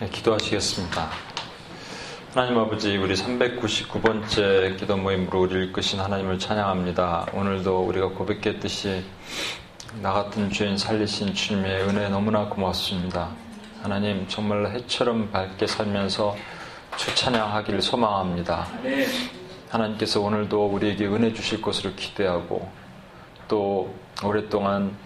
네, 0.00 0.08
기도하시겠습니다. 0.10 1.08
하나님 2.32 2.56
아버지, 2.56 2.96
우리 2.96 3.14
399번째 3.14 4.78
기도 4.78 4.96
모임으로 4.96 5.40
우리를 5.40 5.64
이끄신 5.70 5.98
하나님을 5.98 6.38
찬양합니다. 6.38 7.30
오늘도 7.32 7.80
우리가 7.80 8.10
고백했듯이 8.10 9.02
나 10.00 10.12
같은 10.12 10.52
죄인 10.52 10.78
살리신 10.78 11.34
주님의 11.34 11.82
은혜 11.88 12.08
너무나 12.10 12.44
고맙습니다. 12.44 13.30
하나님, 13.82 14.28
정말 14.28 14.70
해처럼 14.70 15.32
밝게 15.32 15.66
살면서 15.66 16.36
주 16.96 17.12
찬양하기를 17.16 17.82
소망합니다. 17.82 18.68
하나님께서 19.68 20.20
오늘도 20.20 20.64
우리에게 20.66 21.06
은혜 21.06 21.32
주실 21.32 21.60
것으로 21.60 21.92
기대하고 21.96 22.70
또 23.48 23.92
오랫동안 24.22 24.96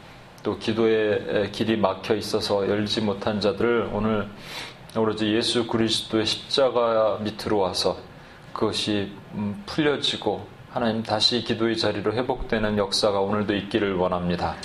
또 0.43 0.59
기도의 0.59 1.51
길이 1.53 1.79
막혀 1.79 2.15
있어서 2.17 2.69
열지 2.69 3.01
못한 3.01 3.41
자들을 3.41 3.89
오늘 3.93 4.29
오로지 4.97 5.33
예수 5.35 5.67
그리스도의 5.67 6.27
십자가 6.27 7.19
밑으로 7.23 7.59
와서 7.59 7.97
그것이 8.53 9.11
음, 9.35 9.63
풀려지고 9.65 10.47
하나님 10.71 11.03
다시 11.03 11.43
기도의 11.43 11.77
자리로 11.79 12.13
회복되는 12.13 12.77
역사가 12.79 13.21
오늘도 13.21 13.55
있기를 13.55 13.95
원합니다. 13.95 14.57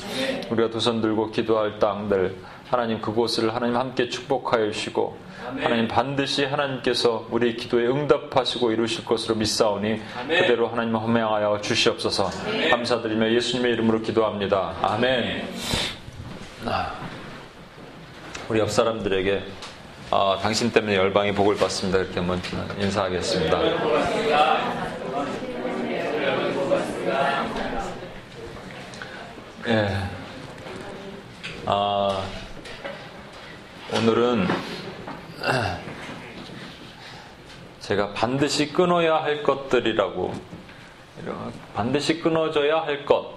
우리가 0.50 0.70
두 0.70 0.80
손 0.80 1.02
들고 1.02 1.32
기도할 1.32 1.80
땅들 1.80 2.36
하나님 2.70 3.00
그곳을 3.02 3.54
하나님 3.56 3.78
함께 3.78 4.10
축복하여 4.10 4.72
주시고 4.72 5.18
하나님 5.62 5.88
반드시 5.88 6.44
하나님께서 6.44 7.26
우리 7.32 7.56
기도에 7.56 7.88
응답하시고 7.88 8.72
이루실 8.72 9.06
것으로 9.06 9.36
믿사오니 9.36 10.02
그대로 10.28 10.68
하나님 10.68 10.96
허명하여 10.96 11.62
주시옵소서 11.62 12.30
감사드리며 12.72 13.32
예수님의 13.34 13.74
이름으로 13.74 14.02
기도합니다. 14.02 14.76
아멘. 14.82 15.48
아, 16.66 16.94
우리 18.50 18.60
옆 18.60 18.70
사람들에게 18.72 19.44
아, 20.10 20.40
당신 20.42 20.72
때문에 20.72 20.96
열방이 20.96 21.34
복을 21.34 21.58
받습니다. 21.58 22.00
이렇게 22.00 22.20
한번 22.20 22.42
인사하겠습니다. 22.80 23.62
예. 29.68 29.98
아, 31.66 32.24
오늘은 33.94 34.48
제가 37.82 38.14
반드시 38.14 38.72
끊어야 38.72 39.16
할 39.22 39.44
것들이라고 39.44 40.34
반드시 41.76 42.22
끊어져야 42.22 42.82
할 42.82 43.06
것. 43.06 43.36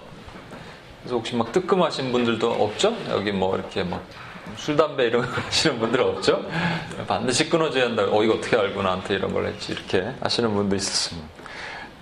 그래서 1.01 1.15
혹시 1.17 1.35
막 1.35 1.51
뜨끔하신 1.51 2.13
분들도 2.13 2.49
없죠? 2.49 2.95
여기 3.09 3.33
뭐 3.33 3.57
이렇게 3.57 3.83
막 3.83 4.01
술, 4.57 4.75
담배 4.75 5.05
이런 5.07 5.21
거 5.25 5.41
하시는 5.41 5.79
분들 5.79 6.01
없죠? 6.01 6.43
반드시 7.07 7.49
끊어져야 7.49 7.85
한다. 7.85 8.03
어, 8.09 8.23
이거 8.23 8.35
어떻게 8.35 8.57
알고 8.57 8.81
나한테 8.83 9.15
이런 9.15 9.33
걸 9.33 9.45
했지? 9.47 9.71
이렇게 9.73 10.11
하시는 10.19 10.53
분도 10.53 10.75
있었습니다. 10.75 11.27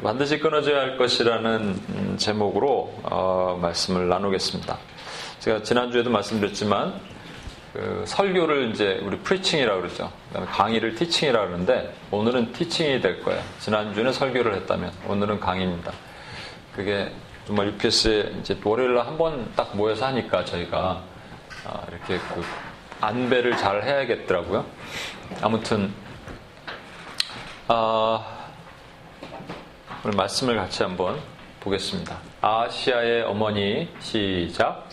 반드시 0.03 0.39
끊어져야 0.39 0.79
할 0.79 0.97
것이라는 0.97 1.81
음, 1.89 2.15
제목으로 2.17 2.93
어, 3.03 3.57
말씀을 3.61 4.07
나누겠습니다. 4.07 4.77
제가 5.39 5.63
지난주에도 5.63 6.09
말씀드렸지만 6.09 6.93
그 7.73 8.03
설교를 8.07 8.71
이제 8.71 8.99
우리 9.03 9.17
preaching이라고 9.19 9.81
그러죠. 9.81 10.11
강의를 10.51 10.95
teaching이라고 10.95 11.47
그러는데 11.47 11.93
오늘은 12.11 12.53
teaching이 12.53 12.99
될 13.01 13.21
거예요. 13.23 13.41
지난주에는 13.59 14.11
설교를 14.11 14.55
했다면 14.55 14.91
오늘은 15.07 15.39
강의입니다. 15.39 15.91
그게 16.75 17.11
정말 17.45 17.67
UPS에 17.67 18.31
이제 18.39 18.57
월요일 18.63 18.95
날 18.95 19.05
한 19.07 19.17
번 19.17 19.51
딱 19.55 19.75
모여서 19.75 20.05
하니까 20.07 20.45
저희가 20.45 21.01
아, 21.65 21.81
이렇게 21.89 22.17
그 22.33 22.43
안배를 23.01 23.57
잘 23.57 23.83
해야겠더라고요. 23.83 24.65
아무튼 25.41 25.93
아, 27.67 28.25
오늘 30.03 30.15
말씀을 30.15 30.55
같이 30.55 30.83
한번 30.83 31.19
보겠습니다. 31.59 32.17
아시아의 32.41 33.23
어머니 33.23 33.89
시작. 33.99 34.87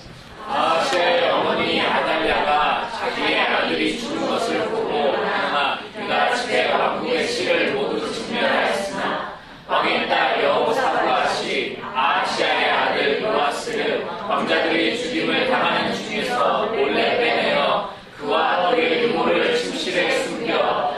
아시아의 0.48 1.30
어머니 1.30 1.80
아달랴가 1.80 2.90
자기의 2.90 3.40
아들이 3.40 3.98
죽은 3.98 4.26
것을 4.28 4.68
보고 4.68 5.12
하나 5.16 5.78
그가 5.94 6.34
집에 6.34 6.72
왕국의 6.72 7.26
씨를 7.26 7.72
모두 7.74 8.12
직면하였으나 8.12 9.36
왕의 9.68 10.08
딸 10.08 10.44
여호사부아시 10.44 11.80
아시아의 11.94 12.70
아들 12.70 13.22
요아스를 13.22 14.04
왕자들이 14.28 14.96
죽임을 14.98 15.48
당하는 15.50 15.92
중에서 15.94 16.66
몰래 16.66 17.18
빼내어 17.18 17.90
그와 18.18 18.70
그의 18.70 19.04
유모를 19.04 19.56
침실에 19.56 20.10
숨겨 20.22 20.56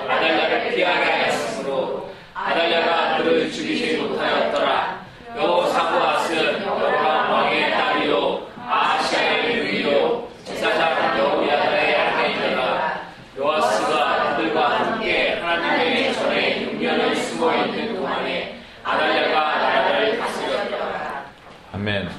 아달랴를 0.08 0.74
피하게 0.74 1.04
하였으므로 1.04 2.10
아달랴가 2.34 3.18
그를 3.18 3.50
죽이지 3.50 3.96
못하였더라 3.98 5.06
여호사부아스는 5.36 6.62
여호람 6.66 7.32
왕의 7.32 7.70
딸이요 7.70 8.46
아시아의 8.68 9.56
유이요 9.56 10.28
제사장 10.44 11.18
여호야다의 11.18 11.96
아내이더라 11.96 13.02
요아스가 13.38 14.36
그들과 14.36 14.68
함께 14.78 15.38
하나님의 15.40 16.12
전에 16.14 16.66
6년을 16.66 17.14
숨어 17.16 17.54
있는 17.64 17.94
동안에 17.96 18.58
아달랴가 18.82 19.58
나라를 19.58 20.18
다스렸더라 20.18 21.24
아멘. 21.72 22.10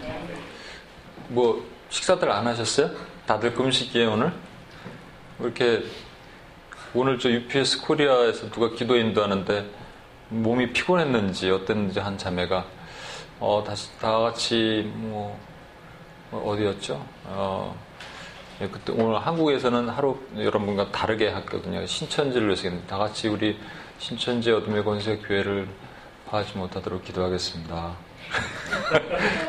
뭐 1.29 1.63
식사들 2.09 2.31
안 2.31 2.47
하셨어요? 2.47 2.89
다들 3.27 3.53
금식이에 3.53 4.05
오늘? 4.05 4.33
뭐 5.37 5.45
이렇게 5.47 5.83
오늘 6.95 7.19
저 7.19 7.29
UPS 7.29 7.81
코리아에서 7.81 8.49
누가 8.49 8.71
기도 8.71 8.97
인도하는데 8.97 9.69
몸이 10.29 10.73
피곤했는지 10.73 11.51
어땠는지 11.51 11.99
한 11.99 12.17
자매가 12.17 12.65
어 13.39 13.63
다시 13.65 13.95
다 13.99 14.17
같이 14.17 14.91
뭐 14.95 15.39
어디였죠? 16.31 17.05
어 17.25 17.77
예, 18.61 18.67
그때 18.67 18.91
오늘 18.91 19.19
한국에서는 19.19 19.89
하루 19.89 20.17
여러분과 20.35 20.91
다르게 20.91 21.27
했거든요. 21.27 21.85
신천지를 21.85 22.47
위해서 22.47 22.69
다 22.87 22.97
같이 22.97 23.27
우리 23.27 23.59
신천지 23.99 24.51
어둠의 24.51 24.83
권세 24.83 25.17
교회를 25.17 25.67
파하지 26.27 26.57
못하도록 26.57 27.03
기도하겠습니다. 27.03 28.08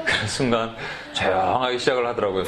그 0.04 0.26
순간 0.26 0.76
조용하게 1.12 1.78
시작을 1.78 2.06
하더라고요. 2.06 2.44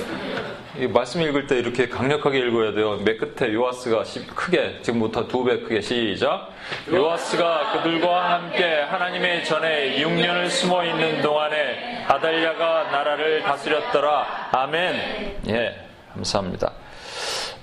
이 0.79 0.87
말씀 0.87 1.21
읽을 1.21 1.47
때 1.47 1.59
이렇게 1.59 1.89
강력하게 1.89 2.39
읽어야 2.39 2.73
돼요. 2.73 2.97
맨 3.05 3.19
끝에 3.19 3.53
요아스가 3.53 4.05
크게 4.35 4.81
지금부터 4.83 5.29
두 5.29 5.45
배 5.45 5.61
크게 5.61 5.81
시작. 5.81 6.49
요아스가 6.91 7.73
그들과 7.73 8.35
함께 8.35 8.81
하나님의 8.83 9.45
전에 9.45 10.03
6년을 10.03 10.49
숨어 10.49 10.85
있는 10.85 11.21
동안에 11.21 12.05
아달랴가 12.09 12.85
나라를 12.85 13.43
다스렸더라. 13.43 14.49
아멘. 14.53 15.41
예, 15.49 15.87
감사합니다. 16.15 16.73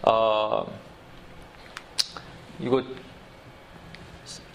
아, 0.04 0.64
이거 2.60 2.84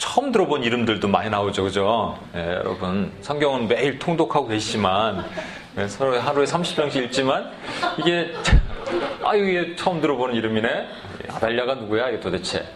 처음 0.05 0.33
들어본 0.33 0.65
이름들도 0.65 1.09
많이 1.09 1.31
나오죠, 1.31 1.65
그죠? 1.65 2.19
예, 2.35 2.57
여러분. 2.57 3.11
성경은 3.23 3.69
매일 3.69 3.99
통독하고 3.99 4.49
계시지만, 4.49 5.25
예, 5.79 5.89
서로 5.89 6.21
하루에 6.21 6.45
30장씩 6.45 7.05
읽지만, 7.05 7.51
이게, 7.97 8.31
아, 9.25 9.35
이게 9.35 9.75
처음 9.77 10.03
들어보는 10.03 10.35
이름이네? 10.35 10.89
아달랴가 11.31 11.77
누구야, 11.77 12.11
이게 12.11 12.21
도대체? 12.21 12.69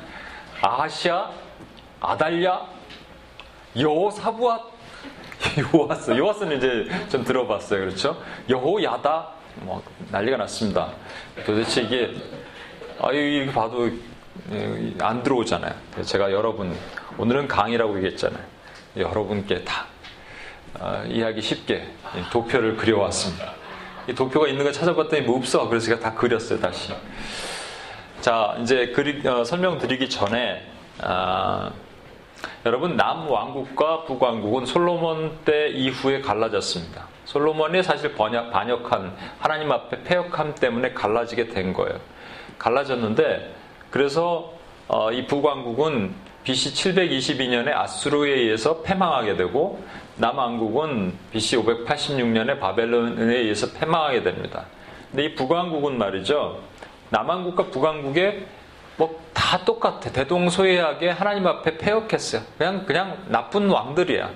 아시아? 0.63 1.31
아달랴? 2.01 2.67
여호사부앗? 3.79 4.63
요하스. 5.75 6.17
요하스는 6.17 6.57
이제 6.57 6.89
좀 7.11 7.25
들어봤어요, 7.25 7.81
그렇죠? 7.81 8.17
여호야다? 8.49 9.29
뭐, 9.57 9.83
난리가 10.11 10.39
났습니다. 10.39 10.93
도대체 11.45 11.83
이게, 11.83 12.15
아, 12.99 13.13
이거 13.13 13.53
봐도 13.53 13.91
안 15.01 15.23
들어오잖아요. 15.23 15.75
제가 16.03 16.33
여러분, 16.33 16.75
오늘은 17.19 17.49
강의라고 17.49 17.97
얘기했잖아요. 17.97 18.43
여러분께 18.97 19.65
다 19.65 19.87
어, 20.79 21.03
이해하기 21.09 21.41
쉽게 21.43 21.85
도표를 22.31 22.77
그려왔습니다. 22.77 23.55
이 24.07 24.15
도표가 24.15 24.47
있는 24.47 24.63
걸 24.63 24.73
찾아봤더니 24.73 25.23
뭐 25.23 25.37
없어. 25.37 25.69
그래서 25.69 25.87
제가 25.87 26.01
다 26.01 26.15
그렸어요, 26.15 26.61
다시. 26.61 26.93
자, 28.21 28.57
이제 28.61 28.89
그리, 28.89 29.27
어, 29.27 29.45
설명드리기 29.45 30.09
전에, 30.09 30.63
아, 31.03 31.73
여러분, 32.65 32.97
남왕국과 32.97 34.05
북왕국은 34.05 34.67
솔로몬 34.67 35.39
때 35.45 35.69
이후에 35.69 36.21
갈라졌습니다. 36.21 37.07
솔로몬이 37.25 37.83
사실 37.83 38.15
번역, 38.15 38.51
반역한, 38.51 39.15
하나님 39.41 39.73
앞에 39.73 40.05
폐역함 40.05 40.55
때문에 40.55 40.93
갈라지게 40.93 41.49
된 41.49 41.73
거예요. 41.73 41.99
갈라졌는데, 42.59 43.55
그래서 43.91 44.53
어, 44.87 45.13
이 45.13 45.27
북왕국은 45.27 46.15
BC 46.49 46.73
722년에 46.95 47.75
아수르에 47.75 48.33
의해서 48.33 48.81
패망하게 48.81 49.37
되고 49.37 49.85
남왕국은 50.17 51.13
BC 51.31 51.59
586년에 51.59 52.59
바벨론에 52.59 53.37
의해서 53.37 53.71
패망하게 53.71 54.23
됩니다. 54.23 54.65
근데 55.11 55.27
이 55.27 55.35
북왕국은 55.35 55.99
말이죠. 55.99 56.59
남왕국과 57.11 57.65
북왕국에 57.65 58.47
뭐다다 58.97 59.67
똑같아. 59.67 60.11
대동소이하게 60.11 61.11
하나님 61.11 61.47
앞에 61.47 61.77
패역했어요. 61.77 62.41
그냥, 62.57 62.87
그냥 62.87 63.19
나쁜 63.27 63.69
왕들이야. 63.69 64.31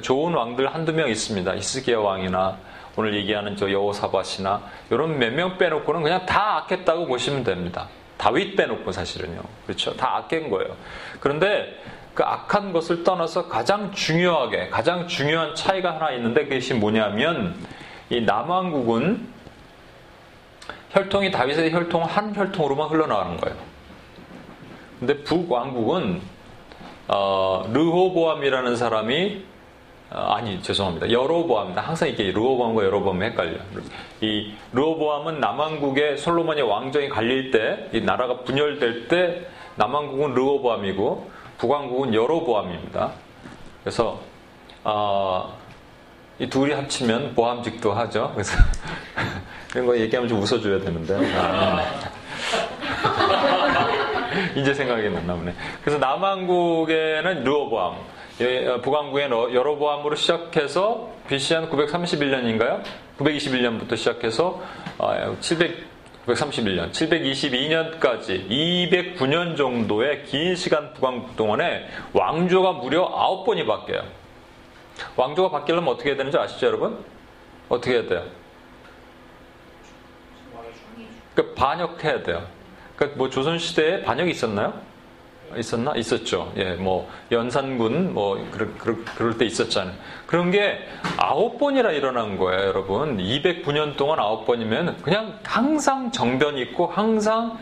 좋은 0.00 0.32
왕들 0.32 0.74
한두 0.74 0.94
명 0.94 1.10
있습니다. 1.10 1.52
이스기야 1.52 1.98
왕이나 1.98 2.56
오늘 2.96 3.14
얘기하는 3.14 3.56
저 3.56 3.70
여호사밧이나 3.70 4.62
이런 4.90 5.18
몇 5.18 5.34
명 5.34 5.58
빼놓고는 5.58 6.02
그냥 6.02 6.24
다 6.24 6.62
악했다고 6.64 7.06
보시면 7.08 7.44
됩니다. 7.44 7.88
다윗 8.22 8.54
빼놓고 8.54 8.92
사실은요. 8.92 9.40
그렇죠. 9.66 9.96
다 9.96 10.18
악한 10.18 10.48
거예요. 10.48 10.76
그런데 11.18 11.76
그 12.14 12.22
악한 12.22 12.72
것을 12.72 13.02
떠나서 13.02 13.48
가장 13.48 13.90
중요하게, 13.90 14.68
가장 14.68 15.08
중요한 15.08 15.56
차이가 15.56 15.96
하나 15.96 16.12
있는데 16.12 16.44
그것이 16.44 16.74
뭐냐면 16.74 17.56
이 18.10 18.20
남왕국은 18.20 19.26
혈통이 20.90 21.32
다윗의 21.32 21.72
혈통 21.72 22.04
한 22.04 22.32
혈통으로만 22.36 22.90
흘러나가는 22.90 23.36
거예요. 23.38 23.56
근데 25.00 25.24
북왕국은 25.24 26.20
어, 27.08 27.68
르호보암이라는 27.72 28.76
사람이 28.76 29.44
어, 29.44 29.51
아니 30.14 30.60
죄송합니다. 30.60 31.10
여로보암입니다. 31.10 31.80
항상 31.80 32.08
이게 32.08 32.30
르호보암과 32.32 32.84
여로보암이 32.84 33.24
헷갈려. 33.24 33.58
이 34.20 34.52
르호보암은 34.72 35.40
남왕국의 35.40 36.18
솔로몬의 36.18 36.64
왕정이 36.64 37.08
갈릴 37.08 37.50
때, 37.50 37.88
이 37.94 38.02
나라가 38.02 38.40
분열될 38.40 39.08
때 39.08 39.46
남왕국은 39.76 40.34
르호보암이고 40.34 41.30
북왕국은 41.58 42.12
여로보암입니다. 42.14 43.12
그래서 43.82 44.20
어, 44.84 45.56
이 46.38 46.46
둘이 46.48 46.74
합치면 46.74 47.34
보암직도 47.34 47.92
하죠. 47.92 48.32
그래서 48.34 48.58
이런 49.72 49.86
거 49.86 49.96
얘기하면 49.96 50.28
좀 50.28 50.42
웃어줘야 50.42 50.80
되는데. 50.80 51.34
아, 51.36 51.82
이제 54.56 54.74
생각이 54.74 55.08
났나 55.08 55.34
보네. 55.34 55.54
그래서 55.82 55.98
남한국에는 55.98 57.44
르호보암, 57.44 57.96
예, 58.40 58.66
어, 58.66 58.80
북한국엔 58.80 59.30
여로보암으로 59.30 60.16
시작해서 60.16 61.10
BC 61.28 61.54
한 61.54 61.70
931년인가요? 61.70 62.82
921년부터 63.18 63.96
시작해서 63.96 64.62
700 65.40 65.92
931년, 66.26 66.92
722년까지 66.92 68.48
209년 68.48 69.56
정도의 69.56 70.24
긴 70.24 70.54
시간 70.54 70.92
북왕국 70.94 71.36
동안에 71.36 71.88
왕조가 72.12 72.74
무려 72.74 73.10
9번이 73.10 73.66
바뀌어요. 73.66 74.04
왕조가 75.16 75.50
바뀌려면 75.50 75.92
어떻게 75.92 76.10
해야 76.10 76.16
되는지 76.16 76.38
아시죠, 76.38 76.68
여러분? 76.68 77.04
어떻게 77.68 77.94
해야 77.94 78.06
돼요? 78.06 78.24
그 81.34 81.54
반역해야 81.54 82.22
돼요. 82.22 82.46
그러니까 82.94 83.18
뭐 83.18 83.28
조선 83.28 83.58
시대에 83.58 84.02
반역이 84.02 84.30
있었나요? 84.30 84.74
있었나? 85.56 85.94
있었죠. 85.96 86.52
예, 86.56 86.74
뭐 86.74 87.08
연산군 87.30 88.14
뭐 88.14 88.44
그럴, 88.50 88.74
그럴, 88.78 89.04
그럴 89.04 89.38
때 89.38 89.44
있었잖아요. 89.44 89.94
그런 90.26 90.50
게 90.50 90.78
아홉 91.16 91.58
번이나 91.58 91.90
일어난 91.90 92.36
거예요, 92.36 92.68
여러분. 92.68 93.18
209년 93.18 93.96
동안 93.96 94.18
아홉 94.18 94.46
번이면 94.46 95.02
그냥 95.02 95.38
항상 95.44 96.10
정변이 96.10 96.60
있고 96.62 96.86
항상 96.86 97.58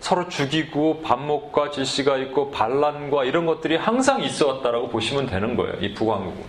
서로 0.00 0.28
죽이고 0.28 1.02
반목과 1.02 1.70
질시가 1.70 2.16
있고 2.18 2.50
반란과 2.50 3.24
이런 3.24 3.46
것들이 3.46 3.76
항상 3.76 4.22
있어 4.22 4.48
왔다라고 4.48 4.88
보시면 4.88 5.26
되는 5.26 5.56
거예요. 5.56 5.74
이 5.80 5.92
북왕국은. 5.92 6.42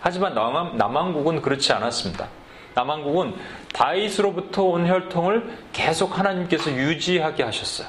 하지만 0.00 0.34
남한, 0.34 0.76
남한국은 0.76 1.42
그렇지 1.42 1.72
않았습니다. 1.72 2.28
남한국은 2.74 3.34
다윗으로부터 3.72 4.64
온 4.64 4.86
혈통을 4.86 5.58
계속 5.72 6.18
하나님께서 6.18 6.70
유지하게 6.70 7.42
하셨어요. 7.42 7.88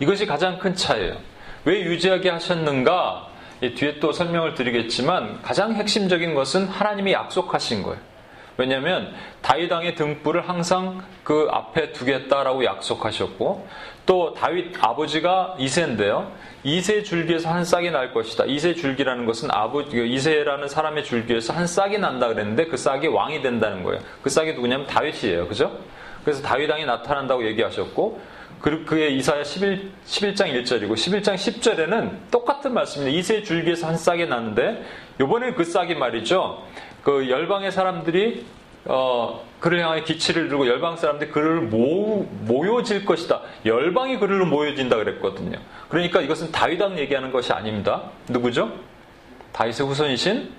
이것이 0.00 0.26
가장 0.26 0.58
큰 0.58 0.74
차이예요. 0.74 1.16
왜 1.64 1.80
유지하게 1.80 2.30
하셨는가? 2.30 3.28
뒤에 3.60 3.98
또 4.00 4.12
설명을 4.12 4.54
드리겠지만 4.54 5.42
가장 5.42 5.74
핵심적인 5.74 6.34
것은 6.34 6.66
하나님이 6.66 7.12
약속하신 7.12 7.82
거예요. 7.82 8.10
왜냐하면 8.56 9.14
다윗 9.40 9.72
왕의 9.72 9.94
등불을 9.94 10.46
항상 10.48 11.02
그 11.24 11.48
앞에 11.50 11.92
두겠다라고 11.92 12.64
약속하셨고 12.64 13.66
또 14.04 14.34
다윗 14.34 14.76
아버지가 14.82 15.56
이세인데요. 15.58 16.30
이세 16.62 17.02
줄기에서 17.02 17.48
한 17.50 17.64
싹이 17.64 17.90
날 17.90 18.12
것이다. 18.12 18.44
이세 18.44 18.74
줄기라는 18.74 19.24
것은 19.24 19.48
아버지 19.50 19.96
그 19.96 20.04
이세라는 20.04 20.68
사람의 20.68 21.04
줄기에서 21.04 21.54
한 21.54 21.66
싹이 21.66 21.98
난다 21.98 22.28
그랬는데 22.28 22.66
그 22.66 22.76
싹이 22.76 23.06
왕이 23.06 23.40
된다는 23.40 23.82
거예요. 23.82 24.02
그 24.22 24.28
싹이 24.28 24.52
누구냐면 24.52 24.86
다윗이에요. 24.86 25.48
그죠? 25.48 25.78
그래서 26.24 26.42
다윗 26.42 26.68
왕이 26.68 26.84
나타난다고 26.84 27.46
얘기하셨고 27.46 28.20
그의 28.60 29.16
이사야 29.16 29.42
11, 29.42 29.90
11장 30.06 30.52
1절이고 30.62 30.92
11장 30.92 31.34
10절에는 31.34 32.30
똑같은 32.30 32.74
말씀입니다. 32.74 33.18
이세 33.18 33.42
줄기에서 33.42 33.86
한 33.86 33.96
싹이 33.96 34.26
나는데 34.26 34.84
요번에 35.18 35.54
그 35.54 35.64
싹이 35.64 35.94
말이죠. 35.94 36.62
그 37.02 37.30
열방의 37.30 37.72
사람들이 37.72 38.44
어, 38.84 39.44
그를 39.60 39.80
향해 39.84 40.02
기치를 40.04 40.48
들고 40.48 40.66
열방 40.66 40.96
사람들이 40.96 41.30
그를 41.30 41.60
모, 41.60 42.26
모여질 42.40 43.04
것이다. 43.04 43.42
열방이 43.64 44.18
그를 44.18 44.44
모여진다 44.46 44.96
그랬거든요. 44.96 45.58
그러니까 45.88 46.20
이것은 46.20 46.50
다윗왕 46.52 46.98
얘기하는 46.98 47.30
것이 47.30 47.52
아닙니다. 47.52 48.10
누구죠? 48.28 48.72
다윗의 49.52 49.86
후손이신 49.86 50.50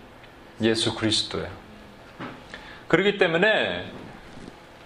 예수 0.61 0.95
그리스도예요. 0.95 1.47
그렇기 2.87 3.17
때문에 3.17 3.85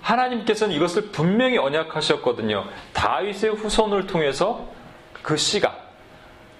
하나님께서는 0.05 0.75
이것을 0.75 1.09
분명히 1.11 1.57
언약하셨거든요. 1.57 2.65
다윗의 2.93 3.55
후손을 3.55 4.05
통해서 4.05 4.67
그 5.23 5.35
씨가 5.35 5.75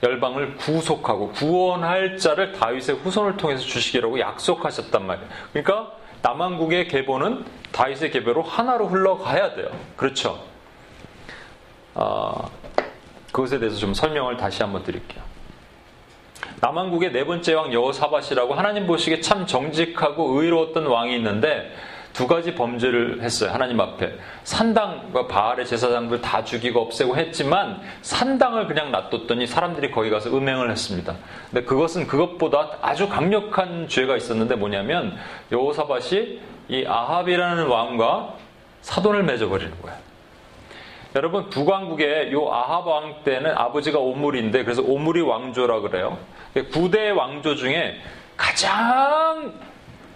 열방을 0.02 0.56
구속하고 0.58 1.32
구원할 1.32 2.18
자를 2.18 2.54
다윗의 2.54 2.98
후손을 2.98 3.38
통해서 3.38 3.64
주시기라고 3.64 4.20
약속하셨단 4.20 5.06
말이에요. 5.06 5.30
그러니까 5.54 5.92
남한국의 6.24 6.88
계보는 6.88 7.46
다윗의 7.72 8.12
계보로 8.12 8.42
하나로 8.42 8.88
흘러가야 8.88 9.54
돼요. 9.54 9.70
그렇죠? 9.96 10.44
어, 11.94 12.50
그것에 13.32 13.60
대해서 13.60 13.78
좀 13.78 13.94
설명을 13.94 14.38
다시 14.38 14.64
한번 14.64 14.84
드릴게요. 14.84 15.24
남한국의 16.62 17.12
네 17.12 17.26
번째 17.26 17.54
왕 17.54 17.72
여호사밧이라고 17.74 18.56
하나님 18.56 18.88
보시기에 18.88 19.22
참 19.22 19.46
정직하고 19.46 20.42
의로웠던 20.42 20.88
왕이 20.88 21.16
있는데 21.18 21.72
두 22.16 22.28
가지 22.28 22.56
범죄를 22.56 23.22
했어요. 23.22 23.52
하나님 23.52 23.78
앞에. 23.82 24.14
산당과 24.46 25.28
바알의 25.28 25.66
제사장들 25.66 26.22
다 26.22 26.46
죽이고 26.46 26.80
없애고 26.80 27.18
했지만 27.18 27.82
산당을 28.04 28.68
그냥 28.68 28.90
놔뒀더니 28.90 29.46
사람들이 29.46 29.92
거기 29.92 30.10
가서 30.10 30.30
음행을 30.30 30.72
했습니다. 30.72 31.14
근데 31.52 31.66
그것은 31.66 32.08
그것보다 32.08 32.78
아주 32.82 33.10
강력한 33.10 33.90
죄가 33.90 34.16
있었는데 34.16 34.56
뭐냐면 34.56 35.18
여호사밭이 35.52 36.40
이 36.70 36.86
아합이라는 36.88 37.68
왕과 37.68 38.36
사돈을 38.82 39.24
맺어버리는 39.24 39.82
거예요. 39.82 39.98
여러분 41.16 41.50
북왕국의 41.50 42.32
요 42.32 42.50
아합 42.50 42.88
왕 42.88 43.24
때는 43.26 43.58
아버지가 43.58 44.00
오물인데 44.00 44.64
그래서 44.64 44.82
오물이 44.82 45.20
왕조라 45.20 45.82
그래요. 45.82 46.18
9대 46.56 47.14
왕조 47.14 47.56
중에 47.56 47.98
가장 48.38 49.54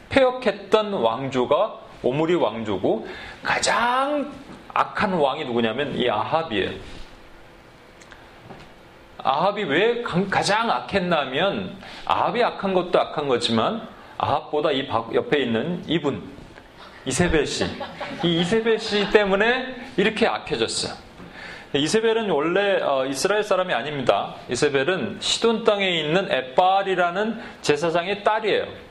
폐역했던 0.07 0.93
왕조가 0.93 1.88
오므리 2.03 2.35
왕조고 2.35 3.07
가장 3.43 4.31
악한 4.73 5.13
왕이 5.13 5.45
누구냐면 5.45 5.97
이 5.97 6.09
아합이에요. 6.09 6.71
아합이 9.21 9.63
왜 9.63 10.01
가장 10.01 10.71
악했냐면 10.71 11.77
아합이 12.05 12.43
악한 12.43 12.73
것도 12.73 12.99
악한 12.99 13.27
거지만 13.27 13.87
아합보다 14.17 14.71
이 14.71 14.87
옆에 15.13 15.39
있는 15.41 15.83
이분 15.87 16.39
이세벨 17.05 17.45
씨, 17.45 17.65
이 18.23 18.41
이세벨 18.41 18.79
씨 18.79 19.09
때문에 19.09 19.75
이렇게 19.97 20.27
악해졌어요. 20.27 20.93
이세벨은 21.73 22.29
원래 22.29 22.81
어, 22.81 23.05
이스라엘 23.05 23.43
사람이 23.43 23.73
아닙니다. 23.73 24.35
이세벨은 24.49 25.17
시돈 25.19 25.63
땅에 25.63 25.87
있는 25.99 26.31
에빨이라는 26.31 27.39
제사장의 27.61 28.23
딸이에요. 28.23 28.88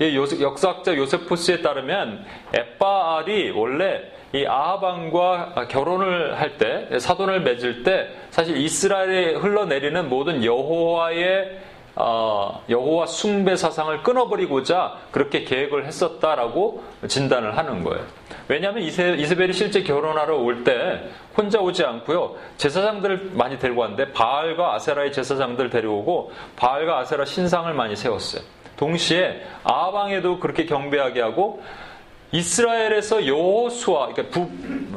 역사학자 0.00 0.94
요세푸스에 0.96 1.62
따르면 1.62 2.24
에빠알이 2.52 3.50
원래 3.52 4.02
이 4.32 4.44
아하방과 4.44 5.68
결혼을 5.68 6.38
할 6.38 6.58
때 6.58 6.98
사돈을 6.98 7.40
맺을 7.42 7.82
때 7.82 8.08
사실 8.30 8.56
이스라엘에 8.56 9.34
흘러내리는 9.34 10.08
모든 10.08 10.44
여호와의 10.44 11.58
어, 11.98 12.62
여호와 12.68 13.06
숭배 13.06 13.56
사상을 13.56 14.02
끊어버리고자 14.02 14.98
그렇게 15.12 15.44
계획을 15.44 15.86
했었다라고 15.86 16.84
진단을 17.08 17.56
하는 17.56 17.82
거예요. 17.84 18.04
왜냐하면 18.48 18.82
이세, 18.82 19.14
이세벨이 19.18 19.54
실제 19.54 19.82
결혼하러 19.82 20.36
올 20.36 20.62
때 20.62 21.04
혼자 21.34 21.58
오지 21.58 21.84
않고요. 21.84 22.34
제사장들을 22.58 23.30
많이 23.32 23.58
데리고 23.58 23.80
왔는데 23.80 24.12
바알과 24.12 24.74
아세라의 24.74 25.12
제사장들 25.12 25.70
데려오고 25.70 26.32
바알과 26.56 26.98
아세라 26.98 27.24
신상을 27.24 27.72
많이 27.72 27.96
세웠어요. 27.96 28.42
동시에 28.76 29.42
아방에도 29.64 30.38
그렇게 30.38 30.66
경배하게 30.66 31.22
하고 31.22 31.62
이스라엘에서 32.32 33.26
여호수아, 33.26 34.08
그러니까 34.08 34.34
북 34.34 34.50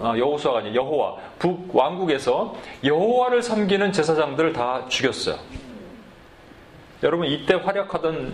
아, 0.03 0.17
여호수아가 0.17 0.59
아니라 0.59 0.75
여호와 0.75 1.15
북 1.38 1.74
왕국에서 1.74 2.55
여호와를 2.83 3.41
섬기는 3.41 3.91
제사장들을 3.91 4.53
다 4.53 4.86
죽였어요. 4.89 5.38
여러분 7.03 7.27
이때 7.27 7.53
활약하던 7.53 8.33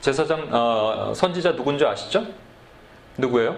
제사장 0.00 0.48
어, 0.50 1.12
선지자 1.14 1.56
누군지 1.56 1.86
아시죠? 1.86 2.26
누구예요? 3.16 3.56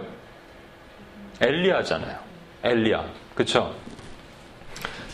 엘리야잖아요. 1.40 2.18
엘리야, 2.62 3.04
그렇죠? 3.34 3.74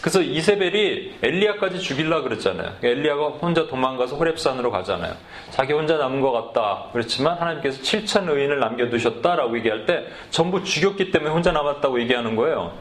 그래서 0.01 0.23
이세벨이 0.23 1.19
엘리야까지 1.23 1.79
죽일라 1.81 2.23
그랬잖아요. 2.23 2.77
엘리야가 2.83 3.29
혼자 3.41 3.67
도망가서 3.67 4.17
호렙산으로 4.17 4.71
가잖아요. 4.71 5.15
자기 5.51 5.75
혼자 5.75 5.99
남은 5.99 6.21
것 6.23 6.33
같다. 6.33 6.87
그렇지만 6.93 7.37
하나님께서 7.37 7.83
7천 7.83 8.29
의인을 8.31 8.61
남겨두셨다라고 8.61 9.59
얘기할 9.59 9.85
때 9.85 10.07
전부 10.31 10.65
죽였기 10.65 11.11
때문에 11.11 11.31
혼자 11.31 11.53
남았다고 11.53 12.01
얘기하는 12.01 12.35
거예요. 12.35 12.73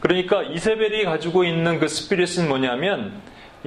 그러니까 0.00 0.42
이세벨이 0.42 1.04
가지고 1.04 1.44
있는 1.44 1.78
그 1.78 1.88
스피릿은 1.88 2.48
뭐냐면 2.48 3.20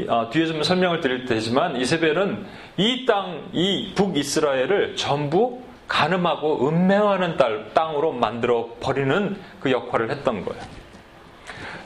아, 0.09 0.29
뒤에 0.29 0.47
좀 0.47 0.62
설명을 0.62 1.00
드릴 1.00 1.25
테지만 1.25 1.77
이세벨은 1.77 2.45
이 2.77 3.05
땅, 3.05 3.50
이 3.53 3.93
북이스라엘을 3.95 4.95
전부 4.95 5.62
가늠하고 5.88 6.67
음매하는 6.67 7.38
땅으로 7.74 8.12
만들어 8.12 8.69
버리는 8.81 9.38
그 9.59 9.71
역할을 9.71 10.09
했던 10.09 10.43
거예요. 10.43 10.62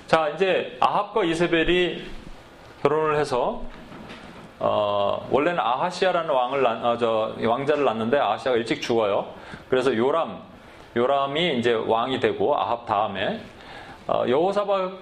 자, 0.10 0.30
이제 0.30 0.76
아합과 0.80 1.24
이세벨이 1.24 2.04
결혼을 2.82 3.18
해서 3.18 3.62
어, 4.58 5.28
원래는 5.30 5.60
아하시아라는 5.60 6.34
왕을 6.34 6.66
어, 6.66 6.98
저, 6.98 7.36
왕자를 7.40 7.84
낳는데 7.84 8.18
아하시아가 8.18 8.58
일찍 8.58 8.82
죽어요. 8.82 9.28
그래서 9.70 9.96
요람, 9.96 10.42
요람이 10.96 11.60
이제 11.60 11.74
왕이 11.74 12.20
되고 12.22 12.58
아합 12.58 12.88
다음에 12.88 13.40
어, 14.08 14.24
여호사박이 14.28 14.96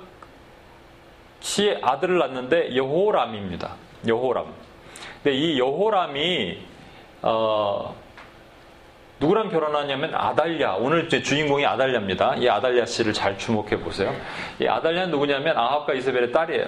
아들을 1.81 2.17
낳는데 2.17 2.75
여호람입니다. 2.75 3.75
여호람. 4.07 4.47
근데 5.23 5.37
이 5.37 5.57
여호람이 5.57 6.57
어, 7.21 7.95
누구랑 9.19 9.49
결혼하냐면 9.49 10.13
아달랴. 10.13 10.75
오늘 10.75 11.09
주인공이 11.09 11.65
아달랴입니다. 11.65 12.35
이 12.35 12.47
아달랴 12.47 12.85
씨를 12.85 13.13
잘 13.13 13.37
주목해 13.37 13.79
보세요. 13.79 14.13
이 14.61 14.67
아달랴는 14.67 15.11
누구냐면 15.11 15.57
아합과 15.57 15.93
이세벨의 15.93 16.31
딸이에요. 16.31 16.67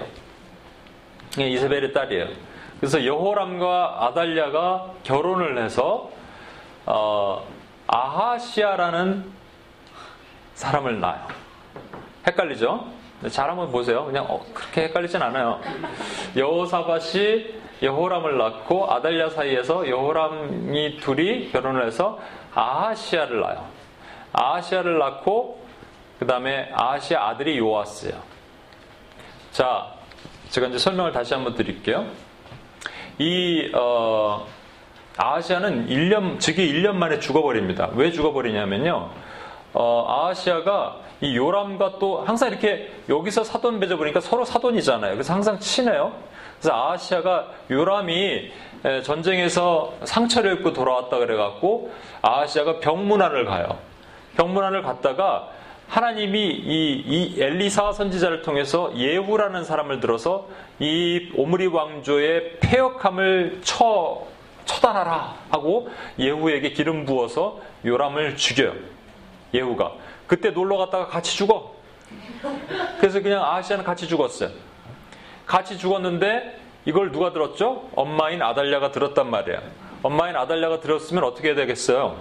이세벨의 1.38 1.92
딸이에요. 1.92 2.26
그래서 2.80 3.04
여호람과 3.04 4.06
아달랴가 4.06 4.86
결혼을 5.04 5.62
해서 5.62 6.10
어, 6.86 7.46
아하시아라는 7.86 9.30
사람을 10.54 10.98
낳아요. 10.98 11.20
헷갈리죠? 12.26 12.84
잘 13.28 13.48
한번 13.50 13.70
보세요. 13.70 14.06
그냥 14.06 14.26
어, 14.28 14.44
그렇게 14.52 14.84
헷갈리진 14.84 15.22
않아요. 15.22 15.60
여호사밭이 16.36 17.60
여호람을 17.82 18.38
낳고 18.38 18.90
아달랴 18.92 19.30
사이에서 19.30 19.88
여호람이 19.88 20.98
둘이 20.98 21.50
결혼을 21.50 21.86
해서 21.86 22.18
아하시아를 22.54 23.40
낳아요. 23.40 23.66
아하시아를 24.32 24.98
낳고 24.98 25.60
그 26.18 26.26
다음에 26.26 26.70
아하시아 26.72 27.28
아들이 27.28 27.58
요아스예요. 27.58 28.20
자, 29.52 29.94
제가 30.50 30.68
이제 30.68 30.78
설명을 30.78 31.12
다시 31.12 31.34
한번 31.34 31.54
드릴게요. 31.54 32.06
이 33.18 33.70
어, 33.74 34.46
아하시아는 35.16 35.88
1년 35.88 36.38
즉위 36.40 36.72
1년 36.72 36.94
만에 36.94 37.18
죽어버립니다. 37.20 37.90
왜 37.94 38.10
죽어버리냐면요. 38.10 39.10
어, 39.72 40.06
아하시아가 40.08 40.96
이 41.20 41.36
요람과 41.36 41.98
또 41.98 42.22
항상 42.22 42.48
이렇게 42.48 42.90
여기서 43.08 43.44
사돈 43.44 43.78
맺어 43.78 43.96
보니까 43.96 44.20
서로 44.20 44.44
사돈이잖아요. 44.44 45.12
그래서 45.12 45.34
항상 45.34 45.58
친해요. 45.58 46.14
그래서 46.58 46.74
아하시아가 46.74 47.48
요람이 47.70 48.50
전쟁에서 49.04 49.94
상처를 50.04 50.54
입고 50.54 50.72
돌아왔다 50.72 51.18
그래갖고 51.18 51.92
아하시아가 52.22 52.80
병문안을 52.80 53.44
가요. 53.44 53.78
병문안을 54.36 54.82
갔다가 54.82 55.50
하나님이 55.88 56.38
이, 56.38 57.04
이 57.06 57.42
엘리사 57.42 57.92
선지자를 57.92 58.42
통해서 58.42 58.92
예후라는 58.96 59.64
사람을 59.64 60.00
들어서 60.00 60.48
이 60.78 61.30
오므리 61.34 61.66
왕조의 61.66 62.58
폐역함을 62.60 63.60
쳐 63.62 64.22
처단하라 64.64 65.34
하고 65.50 65.90
예후에게 66.18 66.70
기름 66.70 67.04
부어서 67.04 67.60
요람을 67.84 68.36
죽여요. 68.36 68.74
예후가 69.52 69.92
그때 70.28 70.50
놀러 70.50 70.76
갔다가 70.76 71.08
같이 71.08 71.36
죽어. 71.36 71.74
그래서 73.00 73.20
그냥 73.20 73.44
아시아는 73.44 73.84
같이 73.84 74.06
죽었어요. 74.06 74.50
같이 75.44 75.76
죽었는데 75.76 76.59
이걸 76.84 77.12
누가 77.12 77.32
들었죠? 77.32 77.90
엄마인 77.94 78.42
아달랴가 78.42 78.90
들었단 78.92 79.30
말이에요. 79.30 79.60
엄마인 80.02 80.36
아달랴가 80.36 80.80
들었으면 80.80 81.24
어떻게 81.24 81.48
해야 81.48 81.54
되겠어요? 81.56 82.16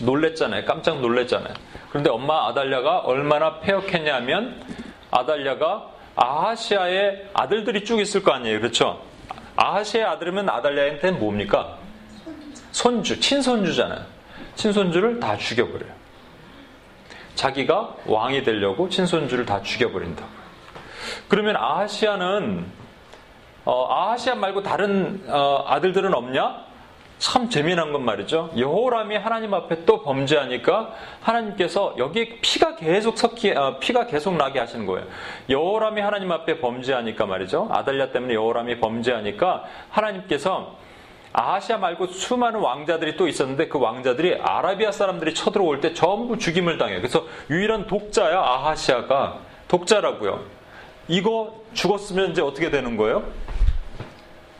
놀랬잖아요. 0.00 0.64
깜짝 0.64 1.00
놀랬잖아요. 1.00 1.54
그런데 1.90 2.10
엄마 2.10 2.48
아달랴가 2.48 2.98
얼마나 3.00 3.60
폐역했냐면 3.60 4.62
아달랴가 5.10 5.88
아하시아의 6.16 7.30
아들들이 7.32 7.84
쭉 7.84 8.00
있을 8.00 8.22
거 8.22 8.32
아니에요. 8.32 8.60
그렇죠? 8.60 9.00
아하시아의 9.56 10.06
아들이면 10.08 10.50
아달랴한테는 10.50 11.18
뭡니까? 11.18 11.78
손주, 12.72 13.18
친손주잖아요. 13.18 14.04
친손주를 14.56 15.20
다 15.20 15.36
죽여버려요. 15.36 15.98
자기가 17.34 17.94
왕이 18.06 18.42
되려고 18.42 18.88
친손주를 18.88 19.46
다 19.46 19.62
죽여버린다. 19.62 20.24
그러면 21.28 21.56
아하시아는 21.56 22.66
어, 23.68 23.86
아하시아 23.92 24.34
말고 24.36 24.62
다른 24.62 25.22
어, 25.28 25.62
아들들은 25.66 26.14
없냐? 26.14 26.68
참 27.18 27.50
재미난 27.50 27.92
건 27.92 28.02
말이죠. 28.02 28.48
여호람이 28.56 29.14
하나님 29.16 29.52
앞에 29.52 29.84
또 29.84 30.02
범죄하니까 30.02 30.94
하나님께서 31.20 31.94
여기 31.98 32.40
피가 32.40 32.76
계속 32.76 33.18
섞이 33.18 33.50
어, 33.50 33.78
피가 33.78 34.06
계속 34.06 34.34
나게 34.38 34.58
하시는 34.58 34.86
거예요. 34.86 35.06
여호람이 35.50 36.00
하나님 36.00 36.32
앞에 36.32 36.60
범죄하니까 36.60 37.26
말이죠. 37.26 37.68
아달랴 37.70 38.10
때문에 38.10 38.32
여호람이 38.32 38.80
범죄하니까 38.80 39.64
하나님께서 39.90 40.76
아하시아 41.34 41.76
말고 41.76 42.06
수많은 42.06 42.60
왕자들이 42.60 43.18
또 43.18 43.28
있었는데 43.28 43.68
그 43.68 43.78
왕자들이 43.78 44.36
아라비아 44.40 44.92
사람들이 44.92 45.34
쳐들어올 45.34 45.82
때 45.82 45.92
전부 45.92 46.38
죽임을 46.38 46.78
당해요. 46.78 47.00
그래서 47.00 47.26
유일한 47.50 47.86
독자야 47.86 48.38
아하시아가 48.38 49.40
독자라고요. 49.68 50.56
이거 51.08 51.54
죽었으면 51.74 52.30
이제 52.30 52.40
어떻게 52.40 52.70
되는 52.70 52.96
거예요? 52.96 53.24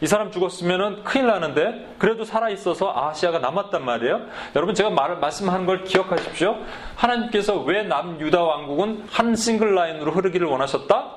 이 0.01 0.07
사람 0.07 0.31
죽었으면 0.31 1.03
큰일 1.03 1.27
나는데 1.27 1.95
그래도 1.99 2.25
살아있어서 2.25 2.93
아시아가 2.95 3.41
남았단 3.41 3.85
말이에요. 3.85 4.27
여러분 4.55 4.75
제가 4.75 4.91
말, 4.91 5.17
말씀하는 5.17 5.67
걸 5.67 5.85
기억하십시오. 5.85 6.57
하나님께서 6.95 7.61
왜 7.63 7.83
남유다 7.83 8.43
왕국은 8.43 9.07
한 9.11 9.35
싱글 9.35 9.75
라인으로 9.75 10.13
흐르기를 10.13 10.47
원하셨다? 10.47 11.17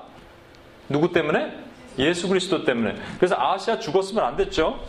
누구 0.90 1.12
때문에? 1.12 1.56
예수 2.00 2.28
그리스도 2.28 2.66
때문에. 2.66 2.96
그래서 3.18 3.36
아시아 3.38 3.78
죽었으면 3.78 4.24
안 4.24 4.36
됐죠. 4.36 4.80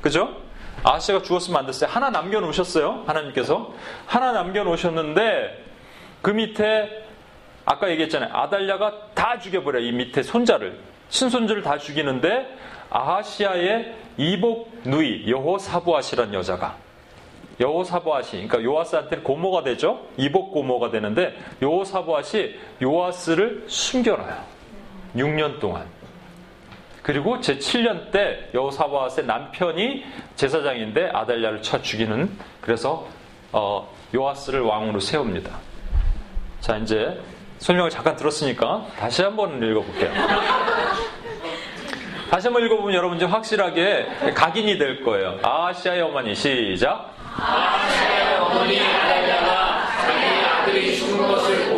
그죠? 0.00 0.36
아시아가 0.84 1.22
죽었으면 1.22 1.60
안 1.60 1.66
됐어요. 1.66 1.90
하나 1.90 2.10
남겨놓으셨어요. 2.10 3.04
하나님께서. 3.06 3.74
하나 4.06 4.32
남겨놓으셨는데 4.32 5.64
그 6.22 6.30
밑에 6.30 7.04
아까 7.64 7.90
얘기했잖아요. 7.90 8.30
아달랴가 8.32 8.92
다 9.14 9.38
죽여버려요. 9.38 9.84
이 9.84 9.92
밑에 9.92 10.22
손자를. 10.22 10.78
친손주를 11.08 11.62
다 11.62 11.76
죽이는데 11.78 12.56
아하시아의 12.90 13.94
이복 14.16 14.70
누이 14.84 15.30
여호사부아시란 15.30 16.34
여자가 16.34 16.76
여호사부아시 17.60 18.32
그러니까 18.32 18.62
요아스한테 18.62 19.18
고모가 19.18 19.62
되죠. 19.62 20.00
이복 20.16 20.52
고모가 20.52 20.90
되는데 20.90 21.36
여호사부아시 21.60 22.58
요아스를 22.82 23.64
숨겨놔요. 23.68 24.60
6년 25.14 25.60
동안. 25.60 25.84
그리고 27.02 27.40
제 27.40 27.58
7년 27.58 28.10
때 28.10 28.48
여호사부아스의 28.54 29.26
남편이 29.26 30.04
제사장인데 30.36 31.10
아달랴를 31.12 31.62
쳐 31.62 31.82
죽이는 31.82 32.30
그래서 32.60 33.06
어, 33.52 33.92
요아스를 34.14 34.60
왕으로 34.62 35.00
세웁니다. 35.00 35.58
자 36.60 36.76
이제 36.78 37.20
설명을 37.58 37.90
잠깐 37.90 38.16
들었으니까 38.16 38.86
다시 38.98 39.22
한번 39.22 39.62
읽어볼게요. 39.62 40.10
다시 42.30 42.46
한번 42.46 42.64
읽어보면 42.64 42.94
여러분 42.94 43.16
이제 43.16 43.26
확실하게 43.26 44.06
각인이 44.36 44.78
될 44.78 45.02
거예요. 45.02 45.40
아시아의 45.42 46.02
어머니 46.02 46.32
시작. 46.32 47.12
아시아의 47.36 48.36
어머니 48.38 48.80
아달랴가 48.80 49.86
자기 50.00 50.24
아들이 50.46 50.96
죽은 50.96 51.26
것을 51.26 51.69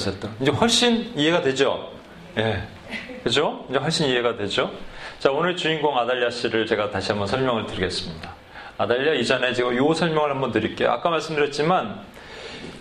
다스렸다. 0.00 0.30
이제 0.40 0.50
훨씬 0.50 1.12
이해가 1.16 1.42
되죠? 1.42 1.90
예. 2.38 2.62
그죠? 3.22 3.66
이제 3.68 3.78
훨씬 3.78 4.08
이해가 4.08 4.36
되죠? 4.36 4.70
자, 5.18 5.30
오늘 5.30 5.56
주인공 5.56 5.98
아달리아 5.98 6.30
씨를 6.30 6.66
제가 6.66 6.90
다시 6.90 7.12
한번 7.12 7.28
설명을 7.28 7.66
드리겠습니다. 7.66 8.34
아달리아 8.78 9.14
이전에 9.14 9.52
제가 9.52 9.76
요 9.76 9.92
설명을 9.92 10.30
한번 10.30 10.50
드릴게요. 10.50 10.90
아까 10.90 11.10
말씀드렸지만, 11.10 12.00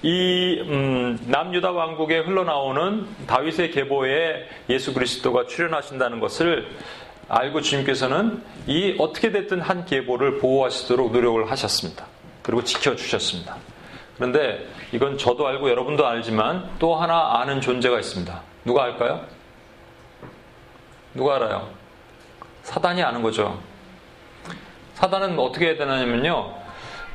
이 0.01 0.61
음, 0.61 1.19
남유다 1.27 1.71
왕국에 1.71 2.19
흘러나오는 2.19 3.05
다윗의 3.27 3.71
계보에 3.71 4.47
예수 4.69 4.93
그리스도가 4.93 5.45
출현하신다는 5.47 6.21
것을 6.21 6.69
알고 7.27 7.61
주님께서는 7.61 8.41
이 8.65 8.95
어떻게 8.97 9.31
됐든 9.31 9.59
한 9.59 9.85
계보를 9.85 10.39
보호하시도록 10.39 11.11
노력을 11.11 11.51
하셨습니다. 11.51 12.05
그리고 12.41 12.63
지켜주셨습니다. 12.63 13.57
그런데 14.19 14.67
이건 14.91 15.17
저도 15.17 15.47
알고 15.47 15.69
여러분도 15.69 16.05
알지만 16.05 16.69
또 16.77 16.95
하나 16.95 17.39
아는 17.39 17.61
존재가 17.61 17.99
있습니다. 17.99 18.41
누가 18.65 18.83
알까요? 18.83 19.21
누가 21.13 21.38
알아요? 21.38 21.69
사단이 22.63 23.01
아는 23.01 23.21
거죠. 23.23 23.57
사단은 24.95 25.39
어떻게 25.39 25.67
해야 25.67 25.77
되냐면요. 25.77 26.53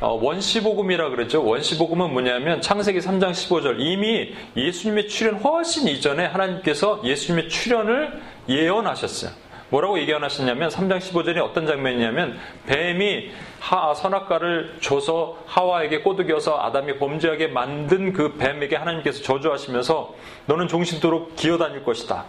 어, 0.01 0.19
원시복음이라 0.21 1.11
그랬죠. 1.11 1.45
원시복음은 1.45 2.11
뭐냐면 2.11 2.63
창세기 2.63 2.99
3장 3.01 3.33
15절 3.33 3.77
이미 3.81 4.35
예수님의 4.57 5.09
출현 5.09 5.37
훨씬 5.37 5.87
이전에 5.87 6.25
하나님께서 6.25 7.03
예수님의 7.05 7.51
출현을 7.51 8.23
예언하셨어요. 8.49 9.31
뭐라고 9.75 9.99
예언하셨냐면 9.99 10.69
3장 10.69 10.99
15절이 10.99 11.39
어떤 11.39 11.67
장면이냐면 11.67 12.39
뱀이 12.67 13.33
하, 13.59 13.93
선악과를 13.93 14.77
줘서 14.81 15.39
하와에게 15.47 16.03
꼬드겨서 16.03 16.61
아담이 16.61 16.99
범죄하게 16.99 17.49
만든 17.49 18.13
그 18.13 18.35
뱀에게 18.35 18.77
하나님께서 18.77 19.23
저주하시면서 19.23 20.15
너는 20.47 20.69
종신토록 20.69 21.35
기어다닐 21.35 21.83
것이다. 21.83 22.25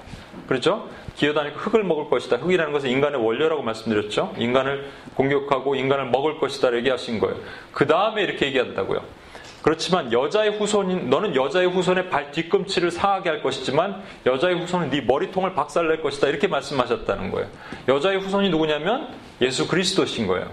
그렇죠? 0.47 0.89
기어다니고 1.15 1.57
흙을 1.59 1.83
먹을 1.83 2.09
것이다. 2.09 2.37
흙이라는 2.37 2.73
것은 2.73 2.89
인간의 2.89 3.23
원료라고 3.23 3.61
말씀드렸죠. 3.61 4.33
인간을 4.37 4.89
공격하고 5.13 5.75
인간을 5.75 6.05
먹을 6.05 6.39
것이다. 6.39 6.73
얘기하신 6.77 7.19
거예요. 7.19 7.37
그 7.71 7.85
다음에 7.85 8.23
이렇게 8.23 8.47
얘기한다고요. 8.47 9.01
그렇지만 9.65 10.13
여자의 10.13 10.51
후손인 10.59 11.09
너는 11.09 11.35
여자의 11.35 11.65
후손의 11.65 12.11
발 12.11 12.29
뒤꿈치를 12.29 12.91
상하게 12.91 13.29
할 13.29 13.41
것이지만 13.41 14.03
여자의 14.27 14.59
후손은 14.59 14.91
네 14.91 15.01
머리통을 15.01 15.55
박살낼 15.55 16.03
것이다 16.03 16.27
이렇게 16.27 16.47
말씀하셨다는 16.47 17.31
거예요. 17.31 17.47
여자의 17.87 18.19
후손이 18.19 18.51
누구냐면 18.51 19.07
예수 19.41 19.67
그리스도신 19.67 20.27
거예요. 20.27 20.51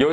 여, 0.00 0.06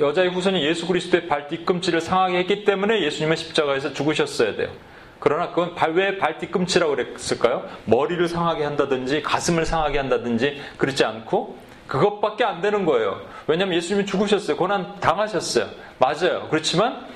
여 0.00 0.12
자의 0.14 0.30
후손이 0.30 0.64
예수 0.64 0.86
그리스도의 0.86 1.26
발 1.26 1.46
뒤꿈치를 1.48 2.00
상하게 2.00 2.38
했기 2.38 2.64
때문에 2.64 3.02
예수님은 3.02 3.36
십자가에서 3.36 3.92
죽으셨어야 3.92 4.56
돼요. 4.56 4.70
그러나 5.18 5.50
그건 5.50 5.74
왜 5.94 6.16
발뒤꿈치라고 6.16 6.96
그랬을까요? 6.96 7.68
머리를 7.84 8.26
상하게 8.28 8.64
한다든지 8.64 9.20
가슴을 9.20 9.66
상하게 9.66 9.98
한다든지 9.98 10.58
그렇지 10.78 11.04
않고 11.04 11.58
그것밖에 11.86 12.44
안 12.44 12.62
되는 12.62 12.86
거예요. 12.86 13.20
왜냐하면 13.46 13.76
예수님이 13.76 14.06
죽으셨어요. 14.06 14.56
고난 14.56 14.98
당하셨어요. 15.00 15.66
맞아요. 15.98 16.46
그렇지만 16.48 17.06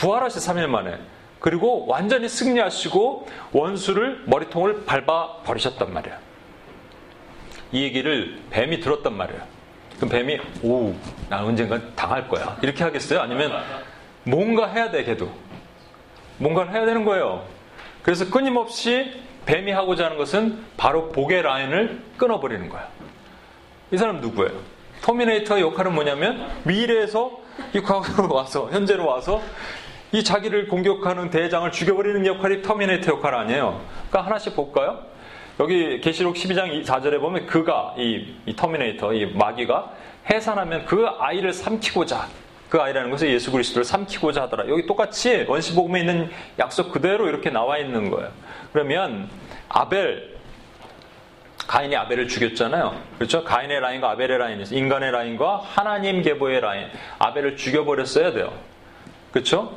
부활하시 0.00 0.38
3일 0.38 0.66
만에 0.66 0.98
그리고 1.40 1.86
완전히 1.86 2.28
승리하시고 2.28 3.28
원수를 3.52 4.22
머리통을 4.26 4.84
밟아 4.84 5.42
버리셨단 5.44 5.92
말이에요. 5.92 6.16
이 7.72 7.82
얘기를 7.82 8.40
뱀이 8.50 8.80
들었단 8.80 9.16
말이에요. 9.16 9.42
그럼 9.96 10.10
뱀이 10.10 10.38
오, 10.62 10.94
나 11.28 11.44
언젠가 11.44 11.80
당할 11.94 12.28
거야. 12.28 12.56
이렇게 12.62 12.84
하겠어요? 12.84 13.20
아니면 13.20 13.52
뭔가 14.24 14.66
해야 14.68 14.90
돼, 14.90 15.04
걔도. 15.04 15.30
뭔가를 16.38 16.72
해야 16.72 16.84
되는 16.84 17.04
거예요. 17.04 17.44
그래서 18.02 18.28
끊임없이 18.28 19.22
뱀이 19.46 19.72
하고자 19.72 20.06
하는 20.06 20.16
것은 20.16 20.64
바로 20.76 21.10
복의 21.12 21.42
라인을 21.42 22.02
끊어버리는 22.16 22.68
거예요. 22.68 22.86
이 23.92 23.96
사람 23.96 24.20
누구예요? 24.20 24.60
터미네이터의 25.02 25.62
역할은 25.62 25.94
뭐냐면 25.94 26.50
미래에서 26.64 27.40
이 27.74 27.80
과거로 27.80 28.34
와서 28.34 28.68
현재로 28.70 29.06
와서 29.06 29.40
이 30.16 30.24
자기를 30.24 30.68
공격하는 30.68 31.28
대장을 31.28 31.70
죽여버리는 31.70 32.24
역할이 32.24 32.62
터미네이터 32.62 33.12
역할 33.12 33.34
아니에요. 33.34 33.82
그러니까 34.08 34.22
하나씩 34.22 34.56
볼까요? 34.56 35.00
여기 35.60 36.00
계시록 36.00 36.36
12장 36.36 36.82
4절에 36.86 37.20
보면 37.20 37.44
그가 37.44 37.94
이, 37.98 38.34
이 38.46 38.56
터미네이터 38.56 39.12
이 39.12 39.26
마귀가 39.26 39.92
해산하면 40.30 40.86
그 40.86 41.06
아이를 41.18 41.52
삼키고자 41.52 42.28
그 42.70 42.80
아이라는 42.80 43.10
것은 43.10 43.28
예수 43.28 43.52
그리스도를 43.52 43.84
삼키고자 43.84 44.44
하더라. 44.44 44.66
여기 44.70 44.86
똑같이 44.86 45.44
원시복음에 45.46 46.00
있는 46.00 46.30
약속 46.58 46.92
그대로 46.92 47.28
이렇게 47.28 47.50
나와 47.50 47.76
있는 47.76 48.08
거예요. 48.10 48.30
그러면 48.72 49.28
아벨 49.68 50.34
가인이 51.66 51.94
아벨을 51.94 52.26
죽였잖아요. 52.26 52.98
그렇죠? 53.18 53.44
가인의 53.44 53.80
라인과 53.80 54.12
아벨의 54.12 54.38
라인이 54.38 54.62
있어요. 54.62 54.78
인간의 54.78 55.10
라인과 55.10 55.58
하나님 55.58 56.22
계보의 56.22 56.62
라인. 56.62 56.88
아벨을 57.18 57.58
죽여버렸어야 57.58 58.32
돼요. 58.32 58.50
그렇죠? 59.30 59.76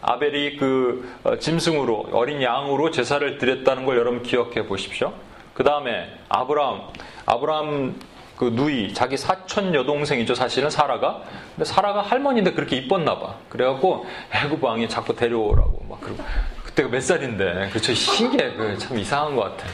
아벨이 0.00 0.56
그 0.56 1.08
어, 1.24 1.36
짐승으로 1.38 2.10
어린 2.12 2.42
양으로 2.42 2.90
제사를 2.90 3.38
드렸다는 3.38 3.84
걸 3.84 3.96
여러분 3.98 4.22
기억해 4.22 4.66
보십시오. 4.66 5.12
그 5.54 5.64
다음에 5.64 6.08
아브라함, 6.28 6.80
아브라함 7.26 8.00
그 8.36 8.44
누이 8.54 8.94
자기 8.94 9.16
사촌 9.16 9.74
여동생이죠 9.74 10.34
사실은 10.36 10.70
사라가. 10.70 11.22
근데 11.56 11.64
사라가 11.64 12.02
할머니인데 12.02 12.52
그렇게 12.52 12.76
이뻤나 12.76 13.18
봐. 13.18 13.34
그래갖고 13.48 14.06
애굽 14.32 14.62
왕이 14.62 14.88
자꾸 14.88 15.16
데려오라고 15.16 15.84
막 15.88 16.00
그러고. 16.00 16.22
그때가 16.64 16.88
몇 16.88 17.02
살인데. 17.02 17.70
그쵸 17.72 17.92
신기해. 17.94 18.52
그 18.52 18.78
참 18.78 18.96
이상한 18.98 19.34
것 19.34 19.42
같아. 19.42 19.66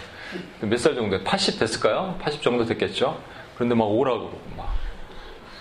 몇 0.63 0.79
살 0.79 0.95
정도 0.95 1.23
80 1.23 1.61
됐을까요? 1.61 2.17
80 2.21 2.43
정도 2.43 2.65
됐겠죠? 2.65 3.19
그런데 3.57 3.75
막 3.75 3.85
오라고 3.85 4.33
막 4.57 4.74